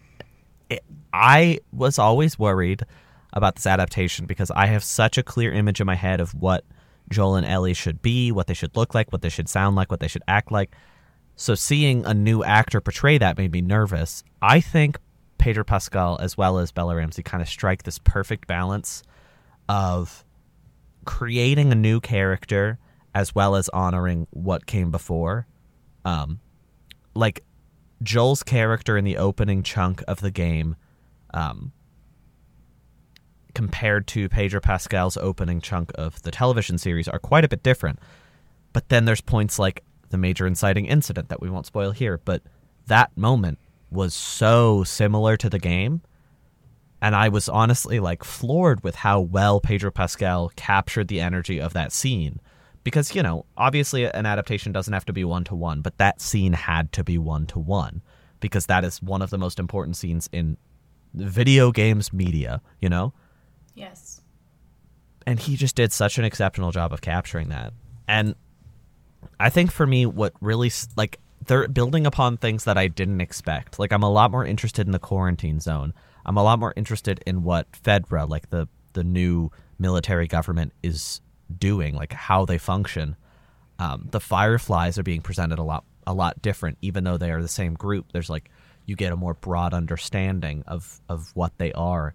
It, 0.70 0.84
I 1.14 1.60
was 1.74 2.00
always 2.00 2.40
worried 2.40 2.84
about 3.34 3.56
this 3.56 3.68
adaptation 3.68 4.26
because 4.26 4.50
I 4.52 4.68
have 4.68 4.84
such 4.84 5.18
a 5.18 5.24
clear 5.24 5.52
image 5.52 5.80
in 5.82 5.86
my 5.86 5.96
head 5.96 6.22
of 6.22 6.34
what 6.34 6.64
Joel 7.10 7.36
and 7.36 7.46
Ellie 7.46 7.74
should 7.74 8.02
be, 8.02 8.32
what 8.32 8.48
they 8.48 8.54
should 8.54 8.76
look 8.76 8.96
like, 8.96 9.12
what 9.12 9.22
they 9.22 9.30
should 9.30 9.50
sound 9.50 9.76
like, 9.76 9.92
what 9.92 10.00
they 10.00 10.08
should 10.08 10.24
act 10.28 10.52
like. 10.52 10.74
So 11.36 11.54
seeing 11.56 12.06
a 12.06 12.14
new 12.14 12.44
actor 12.44 12.82
portray 12.82 13.18
that 13.18 13.38
made 13.38 13.52
me 13.52 13.62
nervous. 13.62 14.24
I 14.42 14.60
think 14.60 14.98
Pedro 15.38 15.64
Pascal 15.64 16.18
as 16.20 16.38
well 16.38 16.58
as 16.58 16.72
Bella 16.72 16.96
Ramsey 16.96 17.22
kind 17.22 17.42
of 17.42 17.48
strike 17.50 17.84
this 17.84 18.00
perfect 18.00 18.48
balance 18.48 19.04
of 19.70 20.24
creating 21.08 21.72
a 21.72 21.76
new 21.76 22.00
character 22.00 22.78
as 23.16 23.34
well 23.34 23.56
as 23.56 23.70
honoring 23.70 24.28
what 24.30 24.68
came 24.68 24.92
before. 24.92 25.48
Um, 26.06 26.40
like 27.16 27.44
Joel's 28.04 28.44
character 28.44 28.98
in 28.98 29.06
the 29.06 29.18
opening 29.18 29.64
chunk 29.64 30.04
of 30.08 30.22
the 30.22 30.30
game, 30.30 30.76
um, 31.34 31.72
compared 33.56 34.06
to 34.08 34.30
Pedro 34.30 34.60
Pascal's 34.60 35.18
opening 35.18 35.62
chunk 35.62 35.92
of 35.96 36.22
the 36.22 36.30
television 36.30 36.78
series, 36.78 37.08
are 37.08 37.18
quite 37.18 37.44
a 37.44 37.48
bit 37.48 37.64
different. 37.64 37.98
But 38.74 38.90
then 38.90 39.06
there's 39.06 39.22
points 39.22 39.58
like 39.58 39.84
the 40.10 40.18
major 40.18 40.46
inciting 40.46 40.86
incident 40.86 41.30
that 41.30 41.42
we 41.42 41.50
won't 41.50 41.66
spoil 41.66 41.92
here, 41.92 42.20
but 42.24 42.44
that 42.86 43.16
moment 43.18 43.58
was 43.90 44.14
so 44.14 44.84
similar 44.84 45.38
to 45.38 45.50
the 45.50 45.58
game 45.58 46.02
and 47.02 47.16
I 47.16 47.30
was 47.30 47.48
honestly 47.50 48.00
like 48.00 48.24
floored 48.24 48.84
with 48.84 48.96
how 48.96 49.20
well 49.20 49.60
Pedro 49.60 49.92
Pascal 49.92 50.52
captured 50.56 51.08
the 51.08 51.22
energy 51.22 51.60
of 51.60 51.74
that 51.74 51.92
scene. 51.92 52.40
Because, 52.84 53.14
you 53.14 53.22
know, 53.22 53.46
obviously 53.58 54.06
an 54.06 54.26
adaptation 54.26 54.72
doesn't 54.72 54.94
have 54.94 55.06
to 55.06 55.14
be 55.14 55.26
one 55.26 55.44
to 55.46 55.56
one, 55.56 55.82
but 55.82 55.98
that 55.98 56.22
scene 56.22 56.54
had 56.54 56.92
to 56.94 57.04
be 57.04 57.18
one 57.18 57.46
to 57.48 57.60
one 57.60 58.02
because 58.40 58.68
that 58.68 58.86
is 58.86 59.02
one 59.02 59.22
of 59.22 59.30
the 59.30 59.38
most 59.38 59.60
important 59.60 59.98
scenes 59.98 60.30
in 60.32 60.56
video 61.14 61.72
games 61.72 62.14
media, 62.14 62.62
you 62.80 62.88
know? 62.88 63.14
Yes. 63.76 64.22
and 65.28 65.40
he 65.40 65.58
just 65.58 65.76
did 65.76 65.92
such 65.92 66.18
an 66.18 66.24
exceptional 66.24 66.72
job 66.72 66.94
of 66.94 67.02
capturing 67.02 67.50
that. 67.50 67.74
And 68.08 68.34
I 69.40 69.50
think 69.50 69.72
for 69.72 69.86
me, 69.86 70.06
what 70.06 70.34
really 70.40 70.72
like 70.96 71.20
they're 71.46 71.68
building 71.68 72.08
upon 72.08 72.38
things 72.38 72.64
that 72.64 72.78
I 72.78 72.88
didn't 72.88 73.20
expect. 73.22 73.78
Like 73.78 73.92
I'm 73.92 74.04
a 74.04 74.10
lot 74.10 74.32
more 74.32 74.46
interested 74.46 74.88
in 74.88 74.94
the 74.94 75.00
quarantine 75.00 75.60
zone. 75.60 75.94
I'm 76.28 76.38
a 76.38 76.44
lot 76.44 76.60
more 76.60 76.74
interested 76.76 77.24
in 77.26 77.44
what 77.44 77.72
Fedra, 77.72 78.28
like 78.30 78.50
the 78.50 78.68
the 78.94 79.04
new 79.04 79.50
military 79.80 80.28
government, 80.28 80.74
is 80.84 81.22
doing, 81.58 81.96
like 81.96 82.14
how 82.14 82.46
they 82.46 82.58
function. 82.58 83.16
Um, 83.80 84.08
the 84.12 84.20
Fireflies 84.20 84.98
are 84.98 85.04
being 85.04 85.22
presented 85.22 85.60
a 85.60 85.64
lot 85.64 85.86
a 86.06 86.14
lot 86.14 86.42
different, 86.42 86.78
even 86.82 87.04
though 87.04 87.18
they 87.18 87.32
are 87.32 87.42
the 87.42 87.48
same 87.48 87.74
group. 87.74 88.12
There's 88.12 88.30
like 88.30 88.50
you 88.86 88.96
get 88.96 89.12
a 89.12 89.18
more 89.18 89.36
broad 89.36 89.74
understanding 89.74 90.64
of 90.68 91.00
of 91.10 91.32
what 91.36 91.58
they 91.58 91.72
are. 91.74 92.14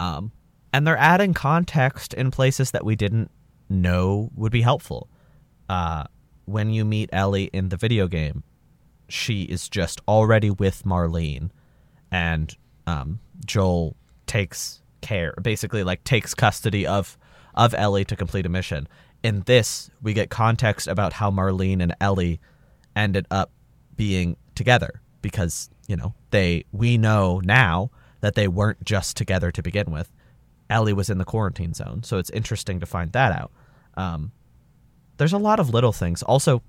Um, 0.00 0.32
and 0.72 0.86
they're 0.86 0.96
adding 0.96 1.34
context 1.34 2.14
in 2.14 2.30
places 2.30 2.70
that 2.72 2.84
we 2.84 2.94
didn't 2.94 3.30
know 3.68 4.30
would 4.34 4.52
be 4.52 4.62
helpful. 4.62 5.08
Uh, 5.68 6.04
when 6.44 6.70
you 6.70 6.84
meet 6.84 7.10
Ellie 7.12 7.50
in 7.52 7.68
the 7.68 7.76
video 7.76 8.06
game, 8.06 8.42
she 9.08 9.42
is 9.42 9.68
just 9.68 10.00
already 10.06 10.50
with 10.50 10.84
Marlene, 10.84 11.50
and 12.10 12.56
um, 12.86 13.20
Joel 13.44 13.96
takes 14.26 14.82
care, 15.00 15.34
basically 15.42 15.84
like 15.84 16.04
takes 16.04 16.34
custody 16.34 16.86
of 16.86 17.18
of 17.54 17.74
Ellie 17.74 18.04
to 18.04 18.16
complete 18.16 18.46
a 18.46 18.48
mission. 18.48 18.88
In 19.22 19.42
this, 19.46 19.90
we 20.00 20.12
get 20.12 20.30
context 20.30 20.86
about 20.86 21.14
how 21.14 21.30
Marlene 21.30 21.82
and 21.82 21.94
Ellie 22.00 22.40
ended 22.94 23.26
up 23.30 23.50
being 23.96 24.36
together 24.54 25.00
because 25.22 25.70
you 25.88 25.96
know 25.96 26.14
they 26.30 26.64
we 26.72 26.98
know 26.98 27.40
now 27.44 27.90
that 28.20 28.34
they 28.34 28.48
weren't 28.48 28.84
just 28.84 29.16
together 29.16 29.50
to 29.50 29.62
begin 29.62 29.90
with. 29.90 30.12
Ellie 30.70 30.92
was 30.92 31.08
in 31.08 31.18
the 31.18 31.24
quarantine 31.24 31.72
zone, 31.72 32.02
so 32.02 32.18
it's 32.18 32.30
interesting 32.30 32.78
to 32.80 32.86
find 32.86 33.12
that 33.12 33.32
out. 33.32 33.50
Um, 33.96 34.32
there's 35.16 35.32
a 35.32 35.38
lot 35.38 35.58
of 35.58 35.70
little 35.70 35.92
things. 35.92 36.22
Also, 36.22 36.62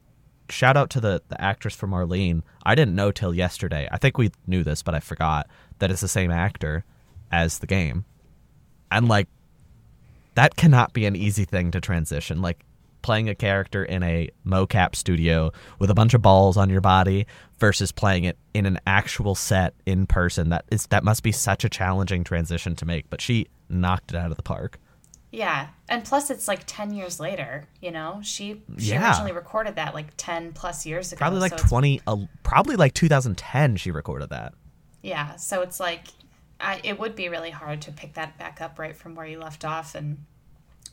shout 0.49 0.77
out 0.77 0.89
to 0.91 1.01
the 1.01 1.21
the 1.27 1.39
actress 1.41 1.75
for 1.75 1.87
Marlene. 1.87 2.41
I 2.63 2.75
didn't 2.75 2.95
know 2.95 3.11
till 3.11 3.33
yesterday. 3.33 3.87
I 3.91 3.97
think 3.97 4.17
we 4.17 4.31
knew 4.47 4.63
this, 4.63 4.81
but 4.81 4.95
I 4.95 4.99
forgot 4.99 5.47
that 5.79 5.91
it's 5.91 6.01
the 6.01 6.07
same 6.07 6.31
actor 6.31 6.83
as 7.31 7.59
the 7.59 7.67
game. 7.67 8.05
And 8.91 9.07
like 9.07 9.27
that 10.35 10.55
cannot 10.55 10.93
be 10.93 11.05
an 11.05 11.15
easy 11.15 11.45
thing 11.45 11.71
to 11.71 11.81
transition. 11.81 12.41
Like 12.41 12.63
playing 13.01 13.29
a 13.29 13.35
character 13.35 13.83
in 13.83 14.03
a 14.03 14.29
mocap 14.45 14.95
studio 14.95 15.51
with 15.79 15.89
a 15.89 15.93
bunch 15.93 16.13
of 16.13 16.21
balls 16.21 16.57
on 16.57 16.69
your 16.69 16.81
body 16.81 17.25
versus 17.57 17.91
playing 17.91 18.25
it 18.25 18.37
in 18.53 18.65
an 18.65 18.77
actual 18.85 19.35
set 19.35 19.73
in 19.85 20.05
person. 20.05 20.49
That 20.49 20.65
is 20.71 20.87
that 20.87 21.03
must 21.03 21.23
be 21.23 21.31
such 21.31 21.63
a 21.63 21.69
challenging 21.69 22.23
transition 22.23 22.75
to 22.77 22.85
make, 22.85 23.09
but 23.09 23.21
she 23.21 23.47
knocked 23.69 24.11
it 24.11 24.17
out 24.17 24.31
of 24.31 24.37
the 24.37 24.43
park. 24.43 24.79
Yeah, 25.31 25.67
and 25.87 26.03
plus 26.03 26.31
it's 26.31 26.47
like 26.47 26.61
ten 26.65 26.91
years 26.93 27.19
later. 27.19 27.67
You 27.81 27.91
know, 27.91 28.19
she 28.23 28.63
she 28.79 28.91
Yeah. 28.91 29.07
originally 29.09 29.31
recorded 29.31 29.75
that 29.75 29.93
like 29.93 30.07
ten 30.17 30.53
plus 30.53 30.85
years 30.85 31.11
ago. 31.11 31.19
Probably 31.19 31.39
like 31.39 31.57
so 31.59 31.67
20 31.67 32.01
uh, 32.07 32.17
probably 32.43 32.75
like 32.75 32.93
2010 32.95 33.75
she 33.77 33.91
recorded 33.91 34.29
that. 34.31 34.53
Yeah, 35.01 35.35
so 35.37 35.61
it's 35.61 35.79
like 35.79 36.07
I, 36.59 36.81
it 36.83 36.99
would 36.99 37.15
be 37.15 37.29
really 37.29 37.51
hard 37.51 37.81
to 37.83 37.91
pick 37.91 38.13
that 38.15 38.37
back 38.37 38.61
up 38.61 38.77
right 38.77 38.95
from 38.95 39.15
where 39.15 39.25
you 39.25 39.39
left 39.39 39.63
off. 39.63 39.95
And 39.95 40.25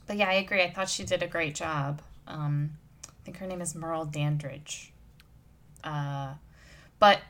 but 0.07 0.17
yeah, 0.17 0.29
I 0.29 0.35
agree. 0.35 0.63
I 0.63 0.71
thought 0.71 0.89
she 0.89 1.05
did 1.05 1.23
a 1.23 1.27
great 1.27 1.55
job. 1.55 2.01
Um, 2.27 2.73
I 3.09 3.13
think 3.25 3.39
her 3.39 3.47
name 3.47 3.61
is 3.61 3.75
Merle 3.75 4.05
Dandridge. 4.05 4.93
Uh, 5.83 6.35
but 6.99 7.21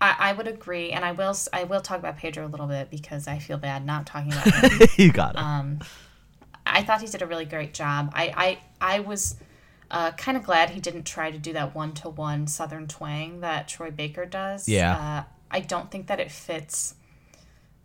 I, 0.00 0.16
I 0.18 0.32
would 0.32 0.46
agree, 0.46 0.90
and 0.90 1.04
I 1.04 1.12
will 1.12 1.34
I 1.52 1.64
will 1.64 1.80
talk 1.80 1.98
about 1.98 2.18
Pedro 2.18 2.46
a 2.46 2.48
little 2.48 2.66
bit 2.66 2.90
because 2.90 3.26
I 3.26 3.38
feel 3.38 3.58
bad 3.58 3.84
not 3.84 4.06
talking 4.06 4.32
about 4.32 4.46
him. 4.46 4.88
you 4.96 5.12
got 5.12 5.34
it. 5.34 5.40
Um, 5.40 5.80
I 6.66 6.82
thought 6.82 7.00
he 7.00 7.06
did 7.06 7.22
a 7.22 7.26
really 7.26 7.46
great 7.46 7.72
job. 7.74 8.12
I 8.14 8.58
I, 8.80 8.96
I 8.96 9.00
was 9.00 9.36
uh, 9.90 10.12
kind 10.12 10.36
of 10.36 10.44
glad 10.44 10.70
he 10.70 10.80
didn't 10.80 11.04
try 11.04 11.30
to 11.30 11.38
do 11.38 11.54
that 11.54 11.74
one 11.74 11.94
to 11.94 12.10
one 12.10 12.46
Southern 12.46 12.86
twang 12.86 13.40
that 13.40 13.68
Troy 13.68 13.90
Baker 13.90 14.26
does. 14.26 14.68
Yeah. 14.68 15.24
Uh, 15.26 15.32
I 15.50 15.60
don't 15.60 15.90
think 15.90 16.06
that 16.08 16.20
it 16.20 16.30
fits 16.30 16.94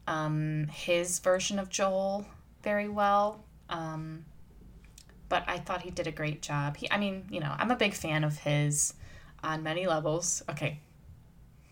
um, 0.08 0.68
his 0.72 1.20
version 1.20 1.60
of 1.60 1.70
Joel 1.70 2.26
very 2.62 2.90
well. 2.90 3.44
Um, 3.70 4.26
but 5.30 5.44
I 5.48 5.58
thought 5.58 5.82
he 5.82 5.90
did 5.90 6.08
a 6.08 6.12
great 6.12 6.42
job. 6.42 6.78
He, 6.78 6.90
I 6.92 6.98
mean, 6.98 7.26
you 7.30 7.40
know, 7.40 7.54
I'm 7.58 7.72
a 7.72 7.76
big 7.76 7.94
fan 7.94 8.24
of 8.24 8.38
his 8.40 8.94
on 9.44 9.64
many 9.64 9.88
levels. 9.88 10.44
Okay, 10.50 10.80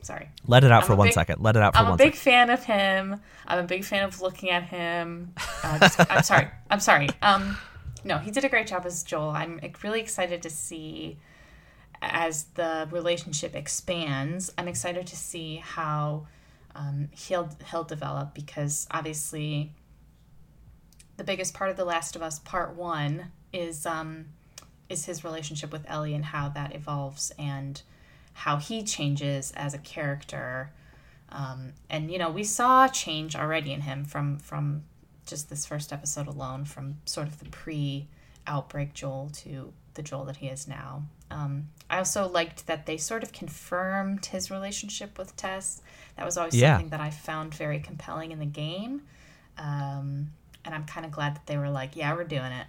sorry. 0.01 0.29
Let 0.47 0.63
it 0.63 0.71
out 0.71 0.83
I'm 0.83 0.87
for 0.87 0.95
one 0.95 1.07
big- 1.07 1.13
second. 1.13 1.41
Let 1.41 1.55
it 1.55 1.61
out 1.61 1.73
for 1.75 1.81
I'm 1.81 1.93
a 1.93 1.97
big 1.97 2.15
second. 2.15 2.19
fan 2.19 2.49
of 2.49 2.63
him. 2.63 3.21
I'm 3.45 3.59
a 3.59 3.67
big 3.67 3.83
fan 3.83 4.03
of 4.03 4.21
looking 4.21 4.49
at 4.49 4.63
him. 4.63 5.33
Uh, 5.63 5.79
just- 5.79 5.99
I'm 6.11 6.23
sorry. 6.23 6.47
I'm 6.69 6.79
sorry. 6.79 7.09
Um, 7.21 7.57
no, 8.03 8.17
he 8.17 8.31
did 8.31 8.43
a 8.45 8.49
great 8.49 8.65
job 8.67 8.85
as 8.85 9.03
Joel. 9.03 9.29
I'm 9.29 9.59
really 9.83 10.01
excited 10.01 10.41
to 10.41 10.49
see 10.49 11.19
as 12.01 12.45
the 12.55 12.87
relationship 12.91 13.55
expands. 13.55 14.51
I'm 14.57 14.67
excited 14.67 15.07
to 15.07 15.15
see 15.15 15.57
how 15.57 16.27
um, 16.75 17.09
he'll 17.11 17.49
he'll 17.69 17.83
develop 17.83 18.33
because 18.33 18.87
obviously 18.91 19.71
the 21.17 21.23
biggest 21.23 21.53
part 21.53 21.69
of 21.69 21.77
The 21.77 21.85
Last 21.85 22.15
of 22.15 22.21
Us 22.21 22.39
Part 22.39 22.75
One 22.75 23.31
is 23.53 23.85
um, 23.85 24.25
is 24.89 25.05
his 25.05 25.23
relationship 25.23 25.71
with 25.71 25.85
Ellie 25.87 26.13
and 26.13 26.25
how 26.25 26.49
that 26.49 26.75
evolves 26.75 27.31
and 27.37 27.81
how 28.33 28.57
he 28.57 28.83
changes 28.83 29.51
as 29.55 29.73
a 29.73 29.77
character. 29.77 30.71
Um, 31.29 31.73
and 31.89 32.11
you 32.11 32.17
know, 32.17 32.29
we 32.29 32.43
saw 32.43 32.87
change 32.87 33.35
already 33.35 33.71
in 33.71 33.81
him 33.81 34.05
from 34.05 34.39
from 34.39 34.83
just 35.25 35.49
this 35.49 35.65
first 35.65 35.93
episode 35.93 36.27
alone, 36.27 36.65
from 36.65 36.97
sort 37.05 37.27
of 37.27 37.39
the 37.39 37.49
pre-outbreak 37.49 38.93
Joel 38.93 39.29
to 39.33 39.71
the 39.95 40.01
Joel 40.01 40.25
that 40.25 40.37
he 40.37 40.47
is 40.47 40.67
now. 40.67 41.03
Um, 41.29 41.69
I 41.89 41.97
also 41.97 42.27
liked 42.27 42.67
that 42.67 42.85
they 42.85 42.97
sort 42.97 43.23
of 43.23 43.31
confirmed 43.31 44.25
his 44.25 44.49
relationship 44.51 45.17
with 45.17 45.35
Tess. 45.37 45.81
That 46.17 46.25
was 46.25 46.37
always 46.37 46.55
Yeah. 46.55 46.73
something 46.75 46.89
that 46.89 46.99
I 46.99 47.09
found 47.09 47.53
very 47.53 47.79
compelling 47.79 48.31
in 48.31 48.39
the 48.39 48.45
game. 48.45 49.01
Um, 49.57 50.31
and 50.65 50.75
I'm 50.75 50.85
kind 50.85 51.05
of 51.05 51.11
glad 51.11 51.35
that 51.35 51.45
they 51.47 51.57
were 51.57 51.69
like, 51.69 51.95
"Yeah, 51.95 52.13
we're 52.13 52.23
doing 52.23 52.51
it." 52.51 52.67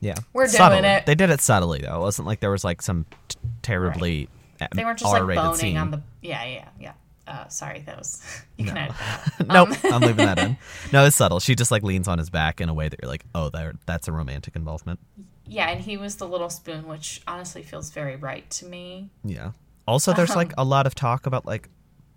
Yeah. 0.00 0.14
We're 0.32 0.44
doing 0.46 0.56
Subtly. 0.56 0.88
it. 0.88 1.06
They 1.06 1.14
did 1.14 1.30
it 1.30 1.40
subtly 1.40 1.80
though. 1.80 1.96
It 1.96 2.00
wasn't 2.00 2.26
like 2.26 2.40
there 2.40 2.50
was 2.50 2.64
like 2.64 2.82
some 2.82 3.06
t- 3.28 3.38
terribly 3.62 4.28
uh, 4.60 4.66
They 4.74 4.84
weren't 4.84 4.98
just 4.98 5.12
like 5.12 5.22
R-rated 5.22 5.42
boning 5.42 5.58
scene. 5.58 5.76
on 5.76 5.90
the. 5.92 6.02
Yeah, 6.20 6.44
yeah, 6.44 6.68
yeah. 6.80 6.92
Uh, 7.26 7.46
sorry, 7.48 7.80
that 7.86 7.96
was. 7.98 8.20
You 8.58 8.66
can 8.66 8.76
edit 8.76 8.96
that. 8.98 9.46
nope, 9.48 9.84
Um, 9.84 9.92
I'm 9.94 10.00
leaving 10.02 10.26
that 10.26 10.38
in. 10.38 10.56
No, 10.92 11.04
it's 11.06 11.16
subtle. 11.22 11.40
She 11.40 11.54
just 11.54 11.70
like 11.70 11.82
leans 11.82 12.06
on 12.08 12.18
his 12.18 12.30
back 12.30 12.60
in 12.60 12.68
a 12.68 12.74
way 12.74 12.88
that 12.88 12.98
you're 13.02 13.10
like, 13.10 13.24
oh, 13.34 13.48
there, 13.48 13.74
that's 13.86 14.08
a 14.08 14.12
romantic 14.12 14.54
involvement. 14.56 15.00
Yeah, 15.46 15.68
and 15.70 15.80
he 15.80 15.96
was 15.96 16.16
the 16.16 16.26
little 16.28 16.50
spoon, 16.50 16.86
which 16.86 17.20
honestly 17.26 17.62
feels 17.62 17.90
very 17.90 18.16
right 18.16 18.48
to 18.50 18.66
me. 18.66 19.10
Yeah. 19.24 19.52
Also, 19.86 20.12
there's 20.12 20.34
like 20.36 20.48
Uh-huh. 20.52 20.62
a 20.62 20.64
lot 20.64 20.86
of 20.86 20.94
talk 20.94 21.26
about 21.26 21.44
like 21.46 21.68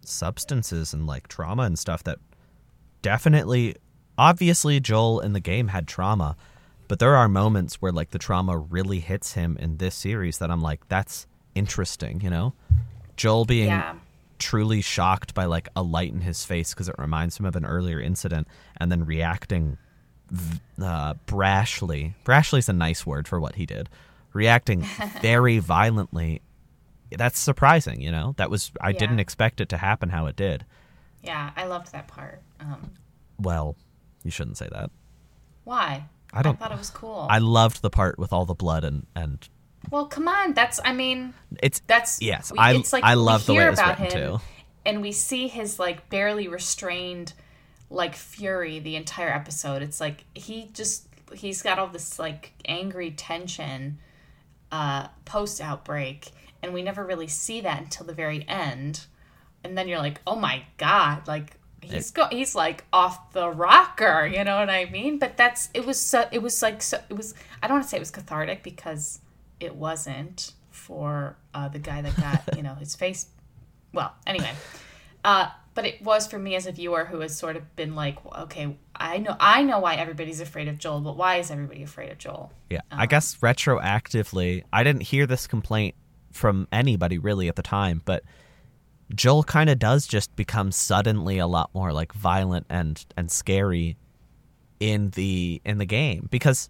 substances 0.02 0.94
and 0.94 1.08
like 1.08 1.28
trauma 1.28 1.64
and 1.64 1.78
stuff 1.80 2.04
that 2.04 2.20
definitely, 3.02 3.76
obviously, 4.18 4.80
Joel 4.80 5.20
in 5.20 5.34
the 5.34 5.40
game 5.40 5.70
had 5.70 5.88
trauma, 5.88 6.36
but 6.88 7.00
there 7.00 7.16
are 7.16 7.28
moments 7.28 7.82
where 7.82 7.92
like 7.92 8.12
the 8.12 8.20
trauma 8.20 8.58
really 8.58 9.00
hits 9.00 9.34
him 9.34 9.58
in 9.60 9.78
this 9.78 9.96
series 9.96 10.38
that 10.40 10.52
I'm 10.52 10.62
like, 10.62 10.88
that's 10.88 11.28
interesting, 11.56 12.22
you 12.22 12.30
know? 12.30 12.54
Joel 13.18 13.46
being 13.46 13.68
Yeah. 13.68 13.96
Truly 14.40 14.82
shocked 14.82 15.34
by 15.34 15.46
like 15.46 15.70
a 15.76 15.82
light 15.84 16.12
in 16.12 16.22
his 16.22 16.44
face 16.46 16.74
because 16.74 16.90
it 16.90 16.96
reminds 16.98 17.38
him 17.38 17.46
of 17.46 17.56
an 17.56 17.66
earlier 17.66 18.00
incident 18.00 18.48
and 18.78 18.92
then 18.92 19.06
reacting 19.06 19.78
uh, 20.82 21.14
brashly. 21.28 22.14
Brashly 22.26 22.60
is 22.60 22.70
a 22.70 22.74
nice 22.74 23.06
word 23.06 23.28
for 23.28 23.40
what 23.40 23.56
he 23.56 23.66
did. 23.66 23.90
Reacting 24.34 24.82
very 25.22 25.60
violently. 25.60 26.42
That's 27.12 27.40
surprising, 27.40 28.02
you 28.02 28.12
know? 28.12 28.34
That 28.38 28.50
was, 28.50 28.72
I 28.82 28.90
Yeah. 28.90 29.00
didn't 29.00 29.20
expect 29.20 29.62
it 29.62 29.70
to 29.70 29.78
happen 29.78 30.10
how 30.10 30.26
it 30.26 30.36
did. 30.36 30.66
Yeah, 31.24 31.52
I 31.56 31.66
loved 31.66 31.92
that 31.94 32.08
part. 32.08 32.42
Um, 32.60 32.92
Well, 33.40 33.76
you 34.24 34.32
shouldn't 34.32 34.58
say 34.58 34.68
that. 34.72 34.90
why? 35.64 36.06
I 36.34 36.42
don't- 36.42 36.60
thought 36.60 36.72
it 36.72 36.78
was 36.78 36.90
cool. 36.90 37.28
I 37.30 37.38
loved 37.38 37.82
the 37.82 37.90
part 37.90 38.20
with 38.20 38.34
all 38.34 38.46
the 38.46 38.54
blood 38.56 38.84
and, 38.84 39.06
and 39.16 39.48
well, 39.92 40.06
come 40.08 40.28
on. 40.28 40.54
That's. 40.54 40.80
I 40.84 40.94
mean, 40.94 41.34
it's, 41.62 41.80
that's. 41.88 42.22
Yes, 42.22 42.52
we- 42.52 42.58
I- 42.60 42.74
it's 42.74 42.94
like 42.94 43.04
I 43.04 43.14
love 43.16 43.46
the 43.46 43.54
way 43.54 43.68
it's 43.68 43.80
about 43.80 44.00
written, 44.00 44.18
him, 44.22 44.38
too. 44.38 44.44
and 44.86 45.02
we 45.02 45.12
see 45.12 45.48
his 45.48 45.80
like 45.80 46.10
barely 46.10 46.48
restrained, 46.48 47.34
like 47.90 48.16
fury 48.16 48.80
the 48.80 48.96
entire 48.96 49.30
episode. 49.30 49.82
It's 49.82 50.00
like 50.00 50.24
he 50.34 50.70
just 50.74 51.08
he's 51.34 51.62
got 51.62 51.80
all 51.80 51.88
this 51.88 52.20
like 52.20 52.54
angry 52.66 53.12
tension, 53.12 54.00
uh, 54.72 55.08
post 55.26 55.62
outbreak, 55.62 56.32
and 56.62 56.74
we 56.74 56.82
never 56.82 57.06
really 57.06 57.28
see 57.28 57.62
that 57.62 57.82
until 57.82 58.06
the 58.06 58.14
very 58.14 58.48
end, 58.48 59.06
and 59.64 59.78
then 59.78 59.88
you're 59.88 60.00
like, 60.00 60.22
oh 60.28 60.36
my 60.36 60.64
god, 60.78 61.28
like. 61.28 61.58
He's 61.82 62.10
go- 62.10 62.30
he's 62.32 62.56
like 62.56 62.84
off 62.92 63.32
the 63.34 63.48
rocker, 63.48 64.26
you 64.26 64.44
know 64.44 64.58
what 64.58 64.72
I 64.72 64.86
mean? 64.86 65.20
But 65.20 65.38
that's 65.38 65.70
it 65.76 65.86
was 65.86 66.00
so 66.02 66.28
it 66.32 66.42
was 66.42 66.64
like 66.64 66.82
so 66.82 67.00
it 67.12 67.14
was 67.16 67.36
I 67.62 67.68
don't 67.68 67.76
want 67.76 67.84
to 67.84 67.90
say 67.90 67.98
it 67.98 68.00
was 68.00 68.10
cathartic 68.10 68.64
because 68.64 69.20
it 69.60 69.76
wasn't 69.76 70.54
for 70.72 71.38
uh, 71.54 71.68
the 71.70 71.80
guy 71.80 72.02
that 72.02 72.16
got 72.18 72.58
you 72.58 72.64
know 72.64 72.76
his 72.76 72.96
face 72.96 73.28
well 73.94 74.14
anyway. 74.28 74.52
Uh, 75.24 75.50
but 75.74 75.86
it 75.86 76.02
was 76.02 76.28
for 76.28 76.40
me 76.40 76.56
as 76.56 76.68
a 76.68 76.72
viewer 76.72 77.06
who 77.06 77.20
has 77.20 77.38
sort 77.38 77.56
of 77.56 77.76
been 77.76 77.96
like 77.96 78.18
okay 78.38 78.78
i 78.96 79.18
know 79.18 79.36
i 79.40 79.62
know 79.62 79.80
why 79.80 79.96
everybody's 79.96 80.40
afraid 80.40 80.68
of 80.68 80.78
joel 80.78 81.02
but 81.02 81.18
why 81.18 81.36
is 81.36 81.52
everybody 81.52 81.84
afraid 81.84 82.12
of 82.12 82.18
joel? 82.18 82.52
Yeah, 82.70 82.82
I 82.92 83.06
guess 83.06 83.36
retroactively, 83.38 84.64
I 84.72 84.84
didn't 84.84 85.02
hear 85.02 85.26
this 85.26 85.48
complaint 85.48 85.96
from 86.32 86.68
anybody 86.72 87.18
really 87.18 87.48
at 87.48 87.56
the 87.56 87.64
time, 87.64 88.02
but 88.06 88.24
Joel 89.14 89.44
kind 89.44 89.70
of 89.70 89.80
does 89.80 90.08
just 90.08 90.36
become 90.36 90.72
suddenly 90.72 91.38
a 91.38 91.48
lot 91.48 91.70
more 91.74 91.94
like 91.94 92.14
violent 92.14 92.66
and 92.70 93.04
and 93.16 93.32
scary 93.32 93.98
in 94.80 95.12
the 95.12 95.62
in 95.64 95.78
the 95.78 95.86
game 95.86 96.28
because 96.32 96.70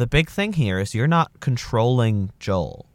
the 0.00 0.06
big 0.06 0.30
thing 0.30 0.54
here 0.54 0.78
is 0.78 0.94
you're 0.94 1.06
not 1.06 1.40
controlling 1.40 2.30
Joel. 2.38 2.86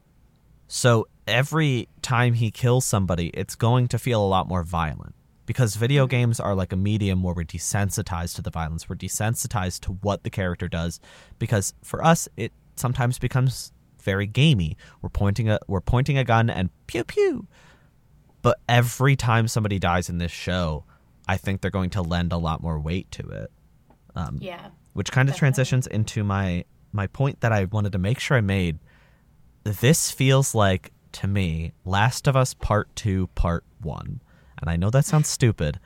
So 0.68 1.08
every 1.28 1.88
time 2.02 2.34
he 2.34 2.50
kills 2.50 2.84
somebody, 2.84 3.28
it's 3.28 3.54
going 3.54 3.88
to 3.90 4.00
feel 4.00 4.24
a 4.24 4.26
lot 4.26 4.48
more 4.48 4.64
violent 4.64 5.14
because 5.46 5.76
video 5.76 6.06
mm-hmm. 6.06 6.12
games 6.12 6.40
are 6.40 6.56
like 6.56 6.74
a 6.74 6.76
medium 6.76 7.22
where 7.22 7.36
we're 7.36 7.44
desensitized 7.44 8.36
to 8.38 8.42
the 8.42 8.50
violence. 8.50 8.90
We're 8.90 8.96
desensitized 8.96 9.82
to 9.82 9.92
what 9.92 10.24
the 10.24 10.32
character 10.32 10.68
does 10.68 11.00
because 11.38 11.76
for 11.84 12.04
us 12.04 12.28
it 12.38 12.52
sometimes 12.76 13.20
becomes 13.20 13.72
very 14.02 14.26
gamey. 14.26 14.76
We're 15.04 15.10
pointing 15.10 15.48
a 15.48 15.60
we're 15.68 15.82
pointing 15.82 16.18
a 16.18 16.24
gun 16.24 16.50
and 16.50 16.72
pew 16.88 17.04
pew. 17.04 17.48
But 18.42 18.58
every 18.68 19.16
time 19.16 19.48
somebody 19.48 19.78
dies 19.78 20.10
in 20.10 20.18
this 20.18 20.32
show, 20.32 20.86
I 21.28 21.38
think 21.38 21.62
they're 21.62 21.70
going 21.70 21.92
to 21.92 22.02
lend 22.02 22.32
a 22.32 22.38
lot 22.38 22.64
more 22.64 22.80
weight 22.80 23.12
to 23.12 23.30
it 23.30 23.52
um, 24.16 24.38
yeah 24.42 24.70
which 24.94 25.12
kind 25.12 25.28
of 25.28 25.36
Definitely. 25.36 25.40
transitions 25.40 25.88
into 25.88 26.24
my 26.24 26.64
my 26.96 27.08
point 27.08 27.42
that 27.42 27.52
I 27.52 27.66
wanted 27.66 27.92
to 27.92 27.98
make 28.00 28.20
sure 28.20 28.38
I 28.38 28.42
made. 28.42 28.80
This 29.64 30.12
feels 30.12 30.56
like 30.56 30.92
to 31.14 31.28
me 31.28 31.74
Last 31.84 32.28
of 32.28 32.36
Us 32.36 32.54
Part 32.54 32.96
2 32.96 33.28
Part 33.36 33.64
1. 33.82 34.22
And 34.60 34.70
I 34.70 34.76
know 34.76 34.90
that 34.90 35.06
sounds 35.06 35.28
stupid, 35.28 35.80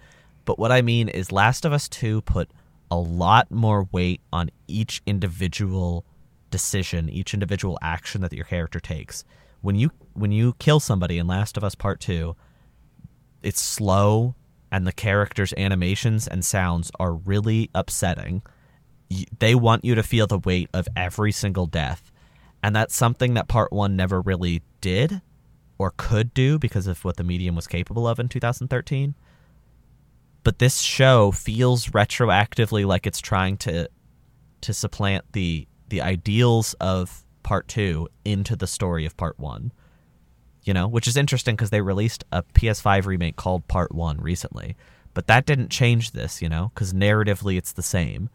but 0.45 0.59
what 0.59 0.71
I 0.71 0.81
mean 0.81 1.09
is 1.09 1.31
Last 1.31 1.65
of 1.65 1.73
Us 1.73 1.89
2 1.89 2.21
put 2.21 2.49
a 2.91 2.97
lot 2.97 3.51
more 3.51 3.87
weight 3.91 4.21
on 4.31 4.49
each 4.67 5.01
individual 5.05 6.05
decision, 6.49 7.09
each 7.09 7.33
individual 7.33 7.77
action 7.81 8.21
that 8.21 8.33
your 8.33 8.45
character 8.45 8.79
takes. 8.79 9.23
When 9.61 9.75
you 9.75 9.91
when 10.13 10.31
you 10.31 10.53
kill 10.59 10.79
somebody 10.79 11.17
in 11.17 11.27
Last 11.27 11.57
of 11.57 11.63
Us 11.63 11.75
Part 11.75 11.99
2, 11.99 12.35
it's 13.43 13.61
slow 13.61 14.35
and 14.71 14.85
the 14.85 14.91
characters' 14.91 15.53
animations 15.57 16.27
and 16.27 16.45
sounds 16.45 16.91
are 16.99 17.13
really 17.13 17.69
upsetting. 17.73 18.41
They 19.39 19.55
want 19.55 19.85
you 19.85 19.95
to 19.95 20.03
feel 20.03 20.27
the 20.27 20.37
weight 20.37 20.69
of 20.73 20.87
every 20.95 21.31
single 21.31 21.65
death. 21.65 22.11
And 22.61 22.75
that's 22.75 22.95
something 22.95 23.33
that 23.35 23.47
part 23.47 23.71
one 23.71 23.95
never 23.95 24.21
really 24.21 24.61
did 24.81 25.21
or 25.77 25.93
could 25.95 26.33
do 26.33 26.59
because 26.59 26.87
of 26.87 27.03
what 27.05 27.17
the 27.17 27.23
medium 27.23 27.55
was 27.55 27.67
capable 27.67 28.07
of 28.07 28.19
in 28.19 28.27
2013. 28.27 29.15
But 30.43 30.59
this 30.59 30.79
show 30.79 31.31
feels 31.31 31.87
retroactively 31.87 32.85
like 32.85 33.07
it's 33.07 33.21
trying 33.21 33.57
to 33.57 33.89
to 34.61 34.73
supplant 34.73 35.23
the 35.31 35.67
the 35.87 36.01
ideals 36.01 36.73
of 36.81 37.23
part 37.43 37.67
two 37.67 38.09
into 38.25 38.55
the 38.55 38.67
story 38.67 39.05
of 39.05 39.15
part 39.15 39.39
one 39.39 39.71
you 40.63 40.73
know, 40.73 40.87
which 40.87 41.07
is 41.07 41.17
interesting 41.17 41.55
because 41.55 41.71
they 41.71 41.81
released 41.81 42.23
a 42.31 42.43
PS5 42.43 43.05
remake 43.05 43.35
called 43.35 43.67
Part 43.67 43.93
1 43.93 44.19
recently. 44.19 44.75
But 45.13 45.25
that 45.25 45.47
didn't 45.47 45.69
change 45.69 46.11
this, 46.11 46.43
you 46.43 46.49
know, 46.49 46.71
because 46.73 46.93
narratively 46.93 47.57
it's 47.57 47.73
the 47.73 47.81
same. 47.81 48.29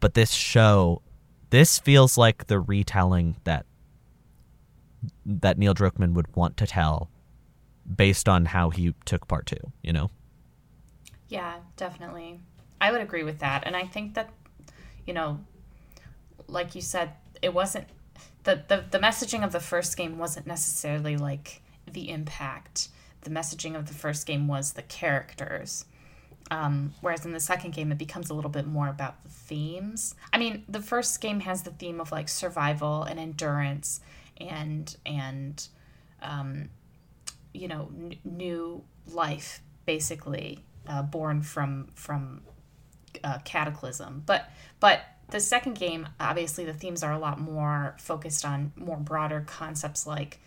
But 0.00 0.14
this 0.14 0.32
show, 0.32 1.02
this 1.50 1.78
feels 1.78 2.16
like 2.18 2.46
the 2.46 2.58
retelling 2.58 3.36
that 3.44 3.66
that 5.24 5.58
Neil 5.58 5.74
Druckmann 5.74 6.12
would 6.12 6.34
want 6.36 6.56
to 6.58 6.66
tell 6.66 7.10
based 7.96 8.28
on 8.28 8.46
how 8.46 8.70
he 8.70 8.94
took 9.04 9.26
Part 9.28 9.46
2, 9.46 9.56
you 9.82 9.92
know? 9.92 10.10
Yeah, 11.28 11.56
definitely. 11.76 12.40
I 12.80 12.92
would 12.92 13.00
agree 13.00 13.22
with 13.22 13.38
that. 13.38 13.62
And 13.66 13.76
I 13.76 13.84
think 13.84 14.14
that, 14.14 14.30
you 15.06 15.14
know, 15.14 15.40
like 16.48 16.74
you 16.74 16.80
said, 16.80 17.12
it 17.40 17.54
wasn't 17.54 17.86
the, 18.44 18.62
the, 18.68 18.84
the 18.90 18.98
messaging 18.98 19.44
of 19.44 19.52
the 19.52 19.60
first 19.60 19.96
game 19.96 20.18
wasn't 20.18 20.46
necessarily 20.46 21.16
like 21.16 21.62
the 21.90 22.10
impact. 22.10 22.88
The 23.22 23.30
messaging 23.30 23.76
of 23.76 23.86
the 23.86 23.94
first 23.94 24.26
game 24.26 24.48
was 24.48 24.72
the 24.72 24.82
characters. 24.82 25.84
Um, 26.50 26.94
whereas 27.00 27.24
in 27.24 27.32
the 27.32 27.40
second 27.40 27.74
game, 27.74 27.92
it 27.92 27.98
becomes 27.98 28.28
a 28.28 28.34
little 28.34 28.50
bit 28.50 28.66
more 28.66 28.88
about 28.88 29.22
the 29.22 29.28
themes. 29.28 30.14
I 30.32 30.38
mean, 30.38 30.64
the 30.68 30.80
first 30.80 31.20
game 31.20 31.40
has 31.40 31.62
the 31.62 31.70
theme 31.70 32.00
of 32.00 32.10
like 32.10 32.28
survival 32.28 33.04
and 33.04 33.20
endurance 33.20 34.00
and 34.36 34.96
and 35.06 35.68
um, 36.22 36.70
you 37.52 37.68
know 37.68 37.90
n- 37.96 38.16
new 38.24 38.82
life 39.06 39.62
basically 39.86 40.64
uh, 40.88 41.02
born 41.02 41.42
from 41.42 41.88
from 41.94 42.42
uh, 43.22 43.38
cataclysm. 43.44 44.22
But 44.26 44.50
but 44.80 45.02
the 45.30 45.40
second 45.40 45.74
game, 45.78 46.08
obviously, 46.18 46.64
the 46.64 46.74
themes 46.74 47.02
are 47.02 47.12
a 47.12 47.18
lot 47.18 47.40
more 47.40 47.94
focused 47.98 48.44
on 48.44 48.72
more 48.76 48.96
broader 48.96 49.44
concepts 49.46 50.06
like 50.06 50.40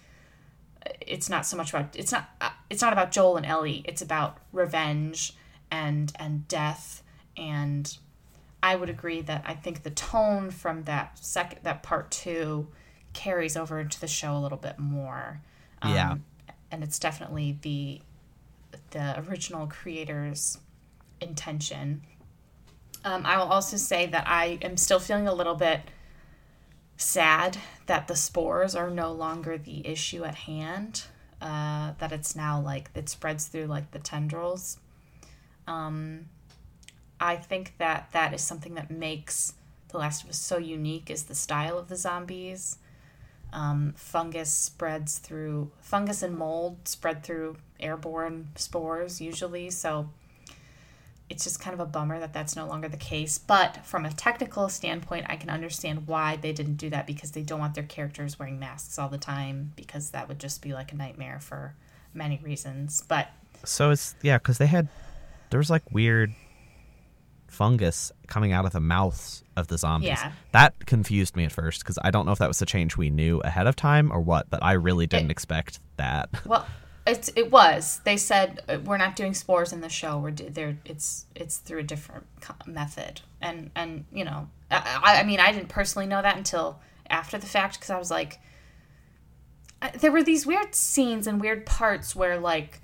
it's 0.99 1.29
not 1.29 1.45
so 1.45 1.55
much 1.55 1.73
about 1.73 1.95
it's 1.95 2.11
not 2.11 2.29
uh, 2.41 2.49
it's 2.69 2.81
not 2.81 2.93
about 2.93 3.11
Joel 3.11 3.37
and 3.37 3.45
Ellie. 3.45 3.83
It's 3.85 4.01
about 4.01 4.37
revenge 4.51 5.33
and 5.73 6.13
and 6.19 6.47
death 6.47 7.01
and 7.35 7.97
I 8.61 8.75
would 8.75 8.89
agree 8.89 9.21
that 9.21 9.43
I 9.45 9.55
think 9.55 9.81
the 9.83 9.89
tone 9.89 10.51
from 10.51 10.83
that 10.83 11.17
second 11.19 11.59
that 11.63 11.81
part 11.83 12.11
two 12.11 12.67
carries 13.11 13.57
over 13.57 13.79
into 13.79 13.99
the 13.99 14.07
show 14.07 14.37
a 14.37 14.39
little 14.39 14.57
bit 14.57 14.79
more. 14.79 15.41
Um, 15.81 15.93
Yeah. 15.93 16.15
and 16.71 16.83
it's 16.83 16.99
definitely 16.99 17.57
the 17.61 18.01
the 18.91 19.19
original 19.27 19.67
creator's 19.67 20.59
intention. 21.19 22.03
Um, 23.03 23.25
I 23.25 23.37
will 23.37 23.51
also 23.51 23.75
say 23.77 24.05
that 24.05 24.27
I 24.27 24.59
am 24.61 24.77
still 24.77 24.99
feeling 24.99 25.27
a 25.27 25.33
little 25.33 25.55
bit 25.55 25.81
sad 26.95 27.57
that 27.87 28.07
the 28.07 28.15
spores 28.15 28.75
are 28.75 28.89
no 28.89 29.11
longer 29.11 29.57
the 29.57 29.85
issue 29.85 30.23
at 30.23 30.35
hand. 30.35 31.03
Uh, 31.41 31.93
that 31.99 32.11
it's 32.13 32.35
now 32.35 32.61
like 32.61 32.89
it 32.95 33.09
spreads 33.09 33.47
through 33.47 33.65
like 33.65 33.91
the 33.91 33.99
tendrils. 33.99 34.77
Um, 35.67 36.25
I 37.19 37.35
think 37.35 37.73
that 37.77 38.09
that 38.11 38.33
is 38.33 38.41
something 38.41 38.75
that 38.75 38.91
makes 38.91 39.53
The 39.89 39.97
Last 39.97 40.23
of 40.23 40.29
Us 40.29 40.37
so 40.37 40.57
unique 40.57 41.09
is 41.09 41.23
the 41.23 41.35
style 41.35 41.77
of 41.77 41.87
the 41.87 41.95
zombies. 41.95 42.77
Um, 43.53 43.93
fungus 43.95 44.51
spreads 44.51 45.19
through 45.19 45.71
fungus 45.79 46.23
and 46.23 46.35
mold 46.35 46.87
spread 46.87 47.23
through 47.23 47.57
airborne 47.79 48.47
spores 48.55 49.21
usually. 49.21 49.69
So 49.69 50.09
it's 51.29 51.43
just 51.43 51.59
kind 51.59 51.73
of 51.73 51.79
a 51.79 51.85
bummer 51.85 52.19
that 52.19 52.33
that's 52.33 52.55
no 52.55 52.65
longer 52.67 52.87
the 52.87 52.97
case. 52.97 53.37
But 53.37 53.85
from 53.85 54.05
a 54.05 54.11
technical 54.11 54.69
standpoint, 54.69 55.25
I 55.29 55.35
can 55.35 55.49
understand 55.49 56.07
why 56.07 56.35
they 56.35 56.51
didn't 56.51 56.75
do 56.75 56.89
that 56.89 57.07
because 57.07 57.31
they 57.31 57.41
don't 57.41 57.59
want 57.59 57.75
their 57.75 57.83
characters 57.83 58.37
wearing 58.37 58.59
masks 58.59 58.99
all 58.99 59.09
the 59.09 59.17
time 59.17 59.73
because 59.75 60.11
that 60.11 60.27
would 60.27 60.39
just 60.39 60.61
be 60.61 60.73
like 60.73 60.91
a 60.91 60.95
nightmare 60.95 61.39
for 61.39 61.75
many 62.13 62.39
reasons. 62.43 63.03
But 63.07 63.29
So 63.63 63.91
it's, 63.91 64.15
yeah, 64.21 64.37
because 64.37 64.57
they 64.57 64.67
had, 64.67 64.89
there 65.53 65.59
was 65.59 65.69
like 65.69 65.83
weird 65.91 66.33
fungus 67.47 68.11
coming 68.25 68.51
out 68.51 68.65
of 68.65 68.71
the 68.71 68.79
mouths 68.79 69.43
of 69.55 69.67
the 69.67 69.77
zombies. 69.77 70.07
Yeah. 70.09 70.31
That 70.51 70.87
confused 70.87 71.35
me 71.35 71.45
at 71.45 71.51
first 71.51 71.81
because 71.81 71.99
I 72.03 72.09
don't 72.09 72.25
know 72.25 72.31
if 72.31 72.39
that 72.39 72.47
was 72.47 72.59
a 72.63 72.65
change 72.65 72.97
we 72.97 73.11
knew 73.11 73.39
ahead 73.41 73.67
of 73.67 73.75
time 73.75 74.11
or 74.11 74.19
what, 74.19 74.49
but 74.49 74.63
I 74.63 74.71
really 74.71 75.05
didn't 75.05 75.27
It- 75.29 75.33
expect 75.33 75.79
that. 75.97 76.31
well, 76.47 76.65
it's 77.05 77.31
it 77.35 77.51
was. 77.51 78.01
They 78.03 78.17
said 78.17 78.63
uh, 78.67 78.79
we're 78.83 78.97
not 78.97 79.15
doing 79.15 79.35
spores 79.35 79.71
in 79.71 79.81
the 79.81 79.89
show. 79.89 80.17
We're 80.17 80.31
there. 80.31 80.75
It's 80.85 81.27
it's 81.35 81.57
through 81.57 81.81
a 81.81 81.83
different 81.83 82.25
method. 82.65 83.21
And 83.39 83.69
and 83.75 84.05
you 84.11 84.25
know, 84.25 84.49
I, 84.71 85.01
I 85.03 85.19
I 85.19 85.23
mean, 85.23 85.39
I 85.39 85.51
didn't 85.51 85.69
personally 85.69 86.07
know 86.07 86.23
that 86.23 86.35
until 86.35 86.79
after 87.11 87.37
the 87.37 87.45
fact 87.45 87.75
because 87.75 87.91
I 87.91 87.99
was 87.99 88.09
like, 88.09 88.39
I, 89.83 89.91
there 89.91 90.11
were 90.11 90.23
these 90.23 90.47
weird 90.47 90.73
scenes 90.73 91.27
and 91.27 91.39
weird 91.39 91.67
parts 91.67 92.15
where 92.15 92.39
like 92.39 92.79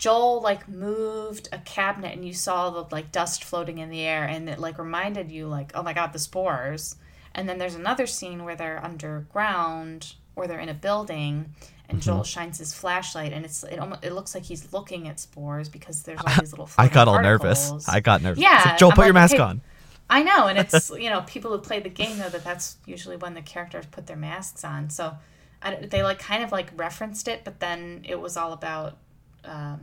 Joel 0.00 0.40
like 0.40 0.66
moved 0.66 1.50
a 1.52 1.58
cabinet 1.58 2.14
and 2.14 2.26
you 2.26 2.32
saw 2.32 2.70
the 2.70 2.86
like 2.90 3.12
dust 3.12 3.44
floating 3.44 3.78
in 3.78 3.90
the 3.90 4.00
air 4.00 4.24
and 4.24 4.48
it 4.48 4.58
like 4.58 4.78
reminded 4.78 5.30
you 5.30 5.46
like 5.46 5.72
oh 5.74 5.82
my 5.82 5.92
god 5.92 6.14
the 6.14 6.18
spores 6.18 6.96
and 7.34 7.46
then 7.46 7.58
there's 7.58 7.74
another 7.74 8.06
scene 8.06 8.44
where 8.44 8.56
they're 8.56 8.82
underground 8.82 10.14
or 10.34 10.46
they're 10.46 10.58
in 10.58 10.70
a 10.70 10.74
building 10.74 11.54
and 11.90 11.98
mm-hmm. 11.98 12.10
Joel 12.10 12.24
shines 12.24 12.56
his 12.56 12.72
flashlight 12.72 13.34
and 13.34 13.44
it's 13.44 13.62
it 13.62 13.78
almost 13.78 14.02
it 14.02 14.14
looks 14.14 14.34
like 14.34 14.44
he's 14.44 14.72
looking 14.72 15.06
at 15.06 15.20
spores 15.20 15.68
because 15.68 16.02
there's 16.02 16.18
all 16.18 16.34
these 16.40 16.52
little 16.52 16.70
I 16.78 16.88
got 16.88 17.06
all 17.06 17.20
nervous. 17.20 17.86
I 17.86 18.00
got 18.00 18.22
nervous. 18.22 18.42
Yeah, 18.42 18.62
like, 18.64 18.78
Joel, 18.78 18.92
I'm 18.92 18.96
put 18.96 19.04
your 19.04 19.12
mask 19.12 19.34
okay, 19.34 19.42
on. 19.42 19.60
I 20.08 20.22
know, 20.22 20.46
and 20.46 20.58
it's 20.58 20.90
you 20.98 21.10
know 21.10 21.22
people 21.26 21.50
who 21.50 21.58
play 21.58 21.80
the 21.80 21.90
game 21.90 22.16
know 22.16 22.30
that 22.30 22.42
that's 22.42 22.78
usually 22.86 23.16
when 23.16 23.34
the 23.34 23.42
characters 23.42 23.84
put 23.90 24.06
their 24.06 24.16
masks 24.16 24.64
on. 24.64 24.88
So 24.88 25.18
I, 25.60 25.74
they 25.74 26.02
like 26.02 26.20
kind 26.20 26.42
of 26.42 26.52
like 26.52 26.70
referenced 26.74 27.28
it, 27.28 27.42
but 27.44 27.60
then 27.60 28.06
it 28.08 28.18
was 28.18 28.38
all 28.38 28.54
about 28.54 28.96
um, 29.44 29.80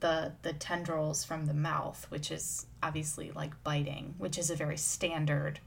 the 0.00 0.32
the 0.42 0.52
tendrils 0.54 1.24
from 1.24 1.46
the 1.46 1.54
mouth, 1.54 2.06
which 2.08 2.30
is 2.30 2.66
obviously 2.82 3.30
like 3.32 3.62
biting, 3.62 4.14
which 4.18 4.38
is 4.38 4.50
a 4.50 4.56
very 4.56 4.76
standard 4.76 5.60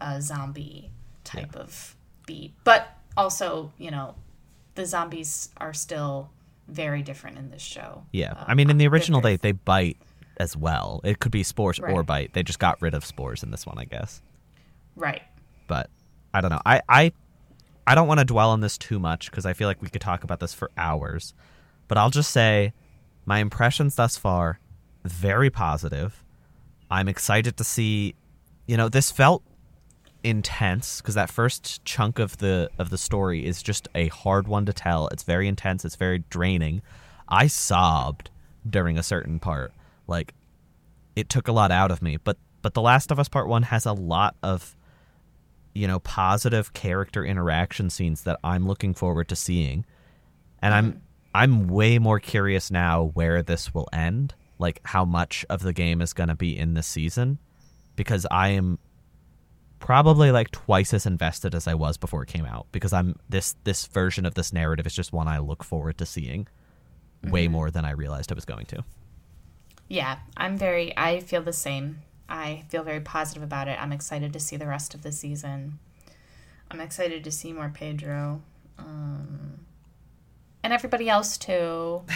uh, 0.00 0.20
zombie 0.20 0.90
type 1.24 1.56
of 1.56 1.96
beat. 2.26 2.52
But 2.64 2.88
also, 3.16 3.72
you 3.78 3.90
know, 3.90 4.14
the 4.74 4.86
zombies 4.86 5.50
are 5.56 5.74
still 5.74 6.30
very 6.68 7.02
different 7.02 7.38
in 7.38 7.50
this 7.50 7.62
show. 7.62 8.04
Yeah. 8.12 8.32
Uh, 8.32 8.44
I 8.48 8.54
mean, 8.54 8.70
in 8.70 8.78
the 8.78 8.88
original, 8.88 9.20
they, 9.20 9.36
they 9.36 9.52
bite 9.52 9.98
as 10.38 10.56
well. 10.56 11.00
It 11.04 11.20
could 11.20 11.32
be 11.32 11.42
spores 11.42 11.78
or 11.78 12.02
bite. 12.02 12.32
They 12.32 12.42
just 12.42 12.58
got 12.58 12.80
rid 12.80 12.94
of 12.94 13.04
spores 13.04 13.42
in 13.42 13.50
this 13.50 13.66
one, 13.66 13.78
I 13.78 13.84
guess. 13.84 14.22
right. 14.96 15.22
But 15.66 15.88
I 16.32 16.40
don't 16.40 16.50
know. 16.50 16.60
I, 16.66 16.82
I, 16.88 17.12
I 17.86 17.94
don't 17.94 18.08
want 18.08 18.20
to 18.20 18.24
dwell 18.24 18.50
on 18.50 18.60
this 18.60 18.76
too 18.76 18.98
much 18.98 19.30
because 19.30 19.46
I 19.46 19.52
feel 19.52 19.68
like 19.68 19.80
we 19.80 19.88
could 19.88 20.00
talk 20.00 20.24
about 20.24 20.40
this 20.40 20.52
for 20.52 20.70
hours. 20.76 21.32
But 21.88 21.98
I'll 21.98 22.10
just 22.10 22.30
say 22.30 22.72
my 23.26 23.38
impressions 23.38 23.94
thus 23.96 24.16
far, 24.16 24.60
very 25.04 25.50
positive. 25.50 26.24
I'm 26.90 27.08
excited 27.08 27.56
to 27.56 27.64
see, 27.64 28.14
you 28.66 28.76
know, 28.76 28.88
this 28.88 29.10
felt 29.10 29.42
intense 30.22 31.00
because 31.00 31.14
that 31.14 31.30
first 31.30 31.84
chunk 31.84 32.18
of 32.18 32.38
the 32.38 32.70
of 32.78 32.88
the 32.88 32.96
story 32.96 33.44
is 33.44 33.62
just 33.62 33.88
a 33.94 34.08
hard 34.08 34.48
one 34.48 34.64
to 34.66 34.72
tell. 34.72 35.08
It's 35.08 35.22
very 35.22 35.46
intense. 35.46 35.84
It's 35.84 35.96
very 35.96 36.24
draining. 36.30 36.82
I 37.28 37.46
sobbed 37.46 38.30
during 38.68 38.98
a 38.98 39.02
certain 39.02 39.38
part. 39.38 39.72
Like 40.06 40.34
it 41.16 41.28
took 41.28 41.48
a 41.48 41.52
lot 41.52 41.70
out 41.70 41.90
of 41.90 42.02
me. 42.02 42.16
But 42.16 42.38
but 42.62 42.74
The 42.74 42.82
Last 42.82 43.10
of 43.10 43.18
Us 43.18 43.28
Part 43.28 43.48
One 43.48 43.64
has 43.64 43.86
a 43.86 43.92
lot 43.92 44.36
of 44.42 44.74
you 45.74 45.86
know 45.86 45.98
positive 46.00 46.72
character 46.72 47.24
interaction 47.24 47.90
scenes 47.90 48.22
that 48.22 48.38
I'm 48.42 48.66
looking 48.66 48.94
forward 48.94 49.28
to 49.28 49.36
seeing, 49.36 49.84
and 50.62 50.74
I'm 50.74 50.88
mm-hmm. 50.92 50.98
I'm 51.34 51.66
way 51.66 51.98
more 51.98 52.20
curious 52.20 52.70
now 52.70 53.10
where 53.14 53.42
this 53.42 53.74
will 53.74 53.88
end. 53.92 54.34
Like 54.58 54.80
how 54.84 55.04
much 55.04 55.44
of 55.50 55.62
the 55.62 55.72
game 55.72 56.00
is 56.00 56.12
going 56.12 56.28
to 56.28 56.36
be 56.36 56.56
in 56.56 56.74
this 56.74 56.86
season, 56.86 57.38
because 57.96 58.24
I 58.30 58.50
am 58.50 58.78
probably 59.80 60.30
like 60.30 60.50
twice 60.50 60.94
as 60.94 61.04
invested 61.04 61.54
as 61.54 61.66
I 61.66 61.74
was 61.74 61.96
before 61.98 62.22
it 62.22 62.28
came 62.28 62.46
out 62.46 62.66
because 62.72 62.92
I'm 62.94 63.16
this 63.28 63.54
this 63.64 63.86
version 63.86 64.24
of 64.24 64.34
this 64.34 64.52
narrative 64.52 64.86
is 64.86 64.94
just 64.94 65.12
one 65.12 65.28
I 65.28 65.38
look 65.38 65.62
forward 65.62 65.98
to 65.98 66.06
seeing 66.06 66.46
way 67.24 67.48
more 67.48 67.70
than 67.70 67.84
I 67.84 67.90
realized 67.90 68.30
I 68.30 68.34
was 68.34 68.44
going 68.44 68.66
to. 68.66 68.84
Yeah, 69.88 70.18
I'm 70.36 70.56
very, 70.56 70.96
I 70.96 71.20
feel 71.20 71.42
the 71.42 71.52
same. 71.52 72.02
I 72.28 72.64
feel 72.68 72.82
very 72.82 73.00
positive 73.00 73.42
about 73.42 73.68
it. 73.68 73.80
I'm 73.80 73.92
excited 73.92 74.32
to 74.32 74.40
see 74.40 74.56
the 74.56 74.66
rest 74.66 74.94
of 74.94 75.02
the 75.02 75.12
season. 75.12 75.78
I'm 76.70 76.80
excited 76.80 77.22
to 77.24 77.30
see 77.30 77.52
more 77.52 77.70
Pedro. 77.72 78.42
Um, 78.78 79.66
and 80.64 80.72
everybody 80.72 81.08
else 81.08 81.38
too. 81.38 82.02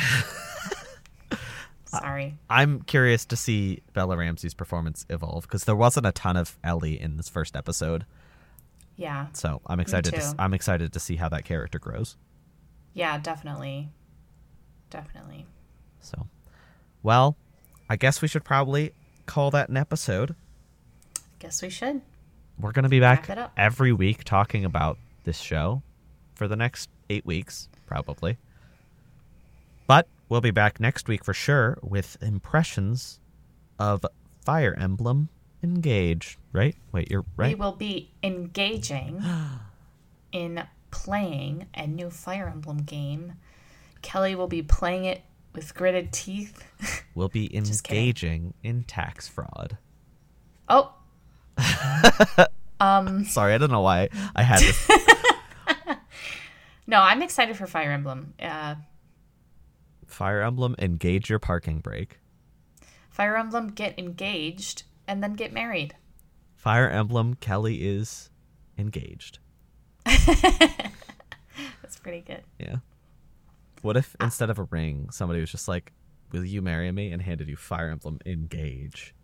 Sorry. 1.86 2.36
I'm 2.50 2.82
curious 2.82 3.24
to 3.26 3.36
see 3.36 3.82
Bella 3.94 4.16
Ramsey's 4.16 4.52
performance 4.52 5.06
evolve 5.08 5.44
because 5.44 5.64
there 5.64 5.76
wasn't 5.76 6.04
a 6.06 6.12
ton 6.12 6.36
of 6.36 6.58
Ellie 6.62 7.00
in 7.00 7.16
this 7.16 7.30
first 7.30 7.56
episode, 7.56 8.04
Yeah. 8.96 9.28
so 9.32 9.62
I'm 9.66 9.80
excited. 9.80 10.12
To. 10.12 10.34
I'm 10.38 10.52
excited 10.52 10.92
to 10.92 11.00
see 11.00 11.16
how 11.16 11.30
that 11.30 11.46
character 11.46 11.78
grows. 11.78 12.16
Yeah, 12.92 13.16
definitely. 13.16 13.88
Definitely. 14.90 15.46
So, 16.00 16.26
well, 17.02 17.36
I 17.88 17.96
guess 17.96 18.20
we 18.20 18.28
should 18.28 18.44
probably 18.44 18.92
call 19.24 19.50
that 19.52 19.70
an 19.70 19.78
episode. 19.78 20.34
I 21.16 21.20
guess 21.38 21.62
we 21.62 21.70
should. 21.70 22.02
We're 22.60 22.72
going 22.72 22.82
to 22.82 22.88
be 22.90 23.00
back 23.00 23.28
Wrap 23.28 23.38
it 23.38 23.40
up. 23.40 23.52
every 23.56 23.92
week 23.92 24.24
talking 24.24 24.64
about 24.66 24.98
this 25.24 25.38
show 25.38 25.80
for 26.34 26.48
the 26.48 26.56
next 26.56 26.90
eight 27.08 27.24
weeks, 27.24 27.68
probably. 27.88 28.36
But 29.86 30.06
we'll 30.28 30.40
be 30.42 30.50
back 30.50 30.78
next 30.78 31.08
week 31.08 31.24
for 31.24 31.32
sure 31.34 31.78
with 31.82 32.16
impressions 32.22 33.18
of 33.78 34.04
Fire 34.44 34.76
Emblem 34.78 35.30
Engage. 35.62 36.38
Right? 36.52 36.76
Wait, 36.92 37.10
you're 37.10 37.24
right. 37.36 37.48
We 37.48 37.54
will 37.54 37.72
be 37.72 38.12
engaging 38.22 39.24
in 40.32 40.64
playing 40.90 41.66
a 41.74 41.86
new 41.86 42.10
Fire 42.10 42.48
Emblem 42.48 42.78
game. 42.78 43.34
Kellie 44.02 44.34
will 44.34 44.46
be 44.46 44.62
playing 44.62 45.04
it 45.06 45.22
with 45.54 45.74
gritted 45.74 46.12
teeth. 46.12 46.64
We'll 47.14 47.28
be 47.28 47.52
engaging 47.56 48.54
in 48.62 48.84
tax 48.84 49.26
fraud. 49.26 49.76
oh, 50.68 50.94
um, 52.80 53.24
Sorry, 53.24 53.54
I 53.54 53.58
don't 53.58 53.72
know 53.72 53.80
why 53.80 54.08
I 54.36 54.44
had 54.44 54.60
this. 54.60 54.88
no, 56.88 57.00
I'm 57.00 57.20
excited 57.22 57.56
for 57.56 57.66
Fire 57.66 57.92
Emblem. 57.92 58.32
Uh, 58.42 58.76
Fire 60.06 60.40
Emblem 60.40 60.74
Engage 60.78 61.28
your 61.28 61.38
parking 61.38 61.80
brake. 61.80 62.18
Fire 63.10 63.36
Emblem 63.36 63.68
get 63.68 63.98
engaged 63.98 64.84
and 65.06 65.22
then 65.22 65.34
get 65.34 65.52
married. 65.52 65.94
Fire 66.56 66.88
Emblem 66.88 67.34
Kellie 67.34 67.86
is 67.86 68.30
engaged. 68.78 69.38
That's 70.06 71.98
pretty 72.02 72.22
good. 72.22 72.42
Yeah. 72.58 72.76
What 73.82 73.98
if 73.98 74.16
instead 74.18 74.48
of 74.48 74.58
a 74.58 74.64
ring, 74.64 75.10
somebody 75.10 75.40
was 75.40 75.50
just 75.50 75.68
like, 75.68 75.92
"Will 76.32 76.44
you 76.44 76.62
marry 76.62 76.90
me?" 76.90 77.12
and 77.12 77.20
handed 77.20 77.48
you 77.48 77.56
Fire 77.56 77.90
Emblem 77.90 78.18
Engage? 78.24 79.14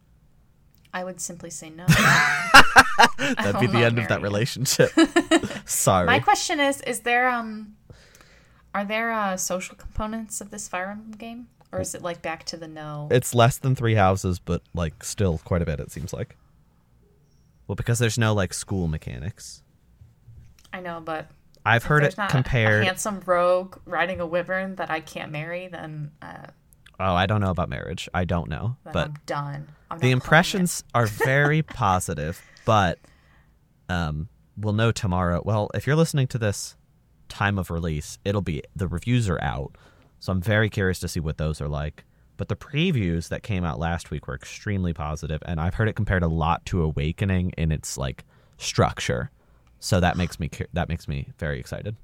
I 0.95 1.03
would 1.03 1.21
simply 1.21 1.51
say 1.51 1.71
no. 1.71 1.85
That'd 3.19 3.61
be 3.61 3.67
the 3.67 3.85
end 3.85 3.99
of 3.99 4.09
that 4.09 4.23
relationship. 4.23 4.91
Sorry. 5.67 6.07
My 6.07 6.21
question 6.21 6.61
is: 6.61 6.81
Is 6.83 7.01
there 7.01 7.29
um, 7.29 7.75
are 8.73 8.85
there 8.85 9.13
uh, 9.13 9.37
social 9.37 9.77
components 9.77 10.41
of 10.41 10.51
this 10.51 10.69
Fire 10.69 10.91
Emblem 10.91 11.13
game, 11.13 11.49
or 11.73 11.81
is 11.81 11.95
it 11.95 12.03
like 12.03 12.23
back 12.23 12.45
to 12.45 12.57
the 12.57 12.69
no? 12.69 13.09
it's 13.11 13.35
less 13.35 13.59
than 13.59 13.75
three 13.75 13.97
houses, 13.97 14.39
but 14.39 14.63
like 14.73 15.03
still 15.03 15.39
quite 15.39 15.63
a 15.63 15.67
bit. 15.67 15.81
It 15.81 15.91
seems 15.91 16.13
like. 16.13 16.37
Well, 17.67 17.77
because 17.77 17.99
there's 17.99 18.19
no 18.19 18.33
like 18.33 18.55
school 18.55 18.87
mechanics. 18.87 19.63
I 20.73 20.81
know, 20.81 21.01
but 21.05 21.29
I've 21.67 21.85
heard 21.85 22.05
it 22.05 22.17
not 22.17 22.31
a- 22.31 22.33
compared. 22.33 22.83
A 22.83 22.87
handsome 22.87 23.21
rogue 23.27 23.79
riding 23.85 24.21
a 24.21 24.27
wyvern 24.27 24.77
that 24.77 24.91
I 24.91 25.01
can't 25.01 25.33
marry, 25.33 25.67
then, 25.67 26.13
uh, 26.23 26.49
oh, 27.01 27.15
I 27.15 27.27
don't 27.27 27.41
know 27.41 27.51
about 27.51 27.69
marriage. 27.69 28.09
I 28.15 28.25
don't 28.25 28.49
know, 28.49 28.77
then 28.85 28.93
but 28.93 29.09
I'm 29.09 29.15
done. 29.27 29.55
I'm 29.55 29.63
the 29.65 29.67
not 29.91 30.01
playing 30.01 30.11
it. 30.11 30.13
impressions 30.15 30.85
are 30.95 31.07
very 31.07 31.63
positive, 31.63 32.43
but 32.65 32.99
um, 33.89 34.29
we'll 34.57 34.73
know 34.73 34.93
tomorrow. 34.93 35.43
Well, 35.45 35.71
if 35.75 35.87
you're 35.87 35.97
listening 35.97 36.27
to 36.29 36.39
this 36.39 36.77
time 37.29 37.59
of 37.59 37.71
release, 37.71 38.19
it'll 38.25 38.43
be 38.43 38.63
the 38.77 38.89
reviews 38.89 39.29
are 39.29 39.41
out, 39.43 39.77
so 40.21 40.33
I'm 40.33 40.41
very 40.41 40.71
curious 40.71 40.99
to 41.01 41.09
see 41.09 41.21
what 41.21 41.39
those 41.39 41.61
are 41.61 41.69
like. 41.69 42.05
But 42.37 42.49
the 42.49 42.57
previews 42.57 43.29
that 43.29 43.45
came 43.45 43.65
out 43.65 43.79
last 43.79 44.11
week 44.11 44.27
were 44.27 44.35
extremely 44.35 44.93
positive, 44.93 45.41
and 45.47 45.61
I've 45.61 45.75
heard 45.75 45.89
it 45.89 45.95
compared 45.95 46.23
a 46.25 46.29
lot 46.29 46.67
to 46.67 46.83
Awakening 46.83 47.51
in 47.57 47.71
its 47.71 47.97
like 47.97 48.25
structure. 48.57 49.31
So 49.79 50.01
that 50.01 50.17
makes 50.17 50.41
me 50.41 50.49
cu- 50.49 50.67
that 50.73 50.89
makes 50.89 51.07
me 51.07 51.29
very 51.39 51.61
excited. 51.61 51.95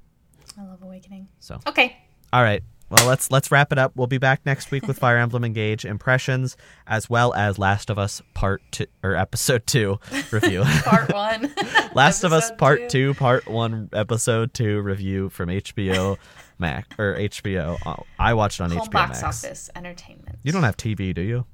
I 0.57 0.63
love 0.63 0.81
Awakening. 0.83 1.27
So 1.39 1.59
Okay. 1.67 1.97
all 2.31 2.43
right. 2.43 2.63
Well, 2.91 3.07
let's 3.07 3.31
let's 3.31 3.49
wrap 3.51 3.71
it 3.71 3.77
up. 3.77 3.93
We'll 3.95 4.07
be 4.07 4.17
back 4.17 4.45
next 4.45 4.69
week 4.69 4.85
with 4.85 4.99
Fire 4.99 5.17
Emblem 5.17 5.45
Engage 5.45 5.85
impressions 5.85 6.57
as 6.85 7.09
well 7.09 7.33
as 7.33 7.57
Last 7.57 7.89
of 7.89 7.97
Us 7.97 8.21
Part 8.33 8.61
2 8.71 8.85
or 9.01 9.15
Episode 9.15 9.65
2 9.65 9.97
review. 10.31 10.63
Part 10.83 11.13
one. 11.13 11.53
Last 11.95 12.25
of 12.25 12.33
Us 12.33 12.51
Part 12.51 12.89
two. 12.89 13.13
2 13.13 13.17
Part 13.17 13.47
1 13.47 13.91
Episode 13.93 14.53
2 14.53 14.81
review 14.81 15.29
from 15.29 15.47
HBO 15.47 16.17
Mac 16.59 16.93
or 16.99 17.15
HBO. 17.15 18.03
I 18.19 18.33
watched 18.33 18.59
it 18.59 18.63
on 18.63 18.71
Home 18.71 18.87
HBO 18.87 18.91
box 18.91 19.21
Max. 19.21 19.45
office 19.45 19.69
entertainment. 19.73 20.39
You 20.43 20.51
don't 20.51 20.63
have 20.63 20.75
TV, 20.75 21.13
do 21.13 21.21
you? 21.21 21.45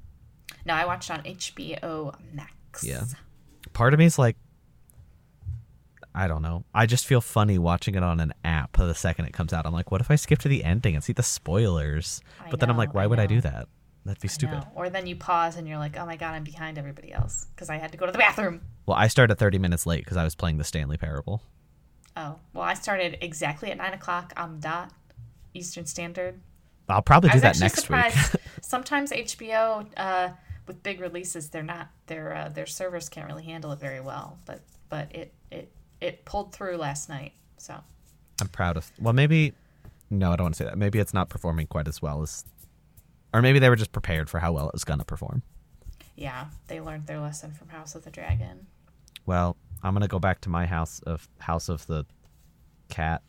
No, 0.66 0.74
I 0.74 0.86
watched 0.86 1.08
on 1.08 1.22
HBO 1.22 2.14
Max. 2.32 2.82
Yeah. 2.82 3.04
Part 3.74 3.94
of 3.94 3.98
me 4.00 4.06
is 4.06 4.18
like 4.18 4.36
I 6.14 6.26
don't 6.26 6.42
know. 6.42 6.64
I 6.74 6.86
just 6.86 7.06
feel 7.06 7.20
funny 7.20 7.58
watching 7.58 7.94
it 7.94 8.02
on 8.02 8.20
an 8.20 8.34
app 8.44 8.76
the 8.76 8.94
second 8.94 9.26
it 9.26 9.32
comes 9.32 9.52
out. 9.52 9.66
I'm 9.66 9.72
like, 9.72 9.90
what 9.90 10.00
if 10.00 10.10
I 10.10 10.16
skip 10.16 10.38
to 10.40 10.48
the 10.48 10.64
ending 10.64 10.94
and 10.94 11.04
see 11.04 11.12
the 11.12 11.22
spoilers? 11.22 12.20
I 12.44 12.50
But 12.50 12.60
then 12.60 12.70
I'm 12.70 12.76
like, 12.76 12.94
why 12.94 13.04
I 13.04 13.06
would 13.06 13.20
I 13.20 13.26
do 13.26 13.40
that? 13.40 13.68
That'd 14.04 14.22
be 14.22 14.28
stupid. 14.28 14.64
Or 14.74 14.88
then 14.88 15.06
you 15.06 15.16
pause 15.16 15.56
and 15.56 15.68
you're 15.68 15.78
like, 15.78 15.98
oh 15.98 16.06
my 16.06 16.16
god, 16.16 16.34
I'm 16.34 16.44
behind 16.44 16.78
everybody 16.78 17.12
else 17.12 17.46
because 17.54 17.68
I 17.68 17.76
had 17.76 17.92
to 17.92 17.98
go 17.98 18.06
to 18.06 18.12
the 18.12 18.18
bathroom. 18.18 18.62
Well, 18.86 18.96
I 18.96 19.08
started 19.08 19.38
30 19.38 19.58
minutes 19.58 19.84
late 19.86 20.02
because 20.04 20.16
I 20.16 20.24
was 20.24 20.34
playing 20.34 20.56
the 20.56 20.64
Stanley 20.64 20.96
Parable. 20.96 21.42
Oh, 22.16 22.36
well, 22.54 22.64
I 22.64 22.74
started 22.74 23.18
exactly 23.20 23.70
at 23.70 23.76
nine 23.76 23.92
o'clock 23.92 24.32
on 24.36 24.60
dot 24.60 24.92
Eastern 25.54 25.86
Standard. 25.86 26.40
I'll 26.88 27.02
probably 27.02 27.30
do 27.30 27.40
that 27.40 27.60
next 27.60 27.82
surprised. 27.82 28.32
week. 28.32 28.42
Sometimes 28.62 29.12
HBO, 29.12 29.86
uh, 29.96 30.30
with 30.66 30.82
big 30.82 31.00
releases, 31.00 31.50
they're 31.50 31.62
not 31.62 31.88
their 32.06 32.34
uh, 32.34 32.48
their 32.48 32.66
servers 32.66 33.08
can't 33.08 33.26
really 33.26 33.44
handle 33.44 33.72
it 33.72 33.78
very 33.78 34.00
well. 34.00 34.38
But 34.46 34.62
but 34.88 35.14
it 35.14 35.32
it 35.50 35.70
it 36.00 36.24
pulled 36.24 36.52
through 36.52 36.76
last 36.76 37.08
night. 37.08 37.32
So 37.56 37.74
I'm 38.40 38.48
proud 38.48 38.76
of. 38.76 38.90
Well, 39.00 39.14
maybe. 39.14 39.52
No, 40.10 40.32
I 40.32 40.36
don't 40.36 40.46
want 40.46 40.54
to 40.54 40.58
say 40.58 40.64
that. 40.64 40.78
Maybe 40.78 40.98
it's 40.98 41.12
not 41.12 41.28
performing 41.28 41.66
quite 41.66 41.86
as 41.88 42.00
well 42.00 42.22
as. 42.22 42.44
Or 43.34 43.42
maybe 43.42 43.58
they 43.58 43.68
were 43.68 43.76
just 43.76 43.92
prepared 43.92 44.30
for 44.30 44.38
how 44.40 44.52
well 44.52 44.68
it 44.68 44.72
was 44.72 44.84
going 44.84 45.00
to 45.00 45.04
perform. 45.04 45.42
yeah, 46.16 46.46
they 46.68 46.80
learned 46.80 47.06
their 47.06 47.20
lesson 47.20 47.52
from 47.52 47.68
House 47.68 47.94
of 47.94 48.04
the 48.04 48.10
Dragon. 48.10 48.66
Well, 49.26 49.56
I'm 49.82 49.92
going 49.92 50.02
to 50.02 50.08
go 50.08 50.18
back 50.18 50.40
to 50.42 50.48
my 50.48 50.64
house 50.64 51.00
of 51.00 51.28
House 51.38 51.68
of 51.68 51.86
the 51.86 52.06
Cat. 52.88 53.22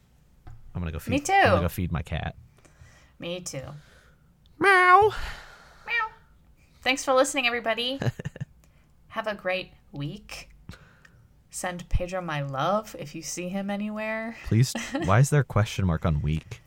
I'm 0.74 0.86
to 0.86 0.92
go 0.92 1.00
feed. 1.00 1.12
Me 1.12 1.20
too. 1.20 1.34
I'm 1.34 1.58
to 1.58 1.62
go 1.64 1.68
feed 1.68 1.92
my 1.92 2.02
cat. 2.02 2.36
Me 3.20 3.42
too. 3.42 3.62
Meow. 4.58 5.12
Meow. 5.86 6.08
Thanks 6.82 7.04
for 7.04 7.14
listening, 7.14 7.46
everybody. 7.48 8.00
Have 9.10 9.28
a 9.28 9.36
great 9.36 9.72
week. 9.92 10.50
Send 11.52 11.88
Pedro 11.90 12.22
my 12.22 12.42
love 12.42 12.96
if 13.00 13.16
you 13.16 13.22
see 13.22 13.50
him 13.50 13.70
anywhere. 13.70 14.36
Please. 14.46 14.74
why 15.06 15.20
is 15.20 15.30
there 15.30 15.42
a 15.42 15.44
question 15.46 15.86
mark 15.86 16.06
on 16.06 16.22
week? 16.22 16.62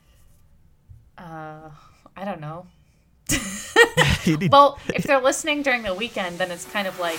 Uh, 1.16 1.70
I 2.16 2.24
don't 2.24 2.40
know. 2.40 2.66
Well, 4.52 4.78
if 4.94 5.02
they're 5.02 5.20
listening 5.20 5.62
during 5.62 5.82
the 5.82 5.92
weekend, 5.94 6.38
then 6.38 6.52
it's 6.52 6.64
kind 6.66 6.86
of 6.86 6.96
like 7.00 7.18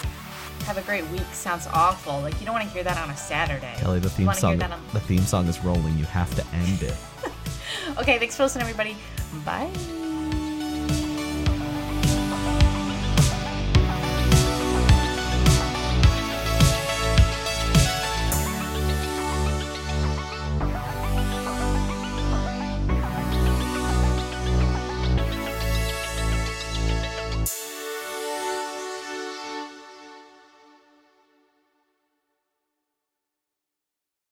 have 0.65 0.77
a 0.77 0.81
great 0.83 1.05
week 1.09 1.25
sounds 1.33 1.67
awful. 1.67 2.21
Like 2.21 2.39
you 2.39 2.45
don't 2.45 2.55
want 2.55 2.65
to 2.65 2.73
hear 2.73 2.83
that 2.83 2.97
on 2.97 3.09
a 3.09 3.17
Saturday. 3.17 3.73
Kellie, 3.77 3.99
the 3.99 4.09
theme 4.09 4.31
song. 4.33 4.61
on- 4.63 4.81
The 4.93 5.01
theme 5.01 5.19
song 5.23 5.47
is 5.47 5.59
rolling. 5.65 5.97
You 5.97 6.05
have 6.05 6.33
to 6.35 6.45
end 6.55 6.81
it. 6.83 6.95
Okay, 7.97 8.17
thanks 8.19 8.37
for 8.37 8.43
listening, 8.43 8.61
everybody. 8.63 8.95
Bye. 9.43 9.69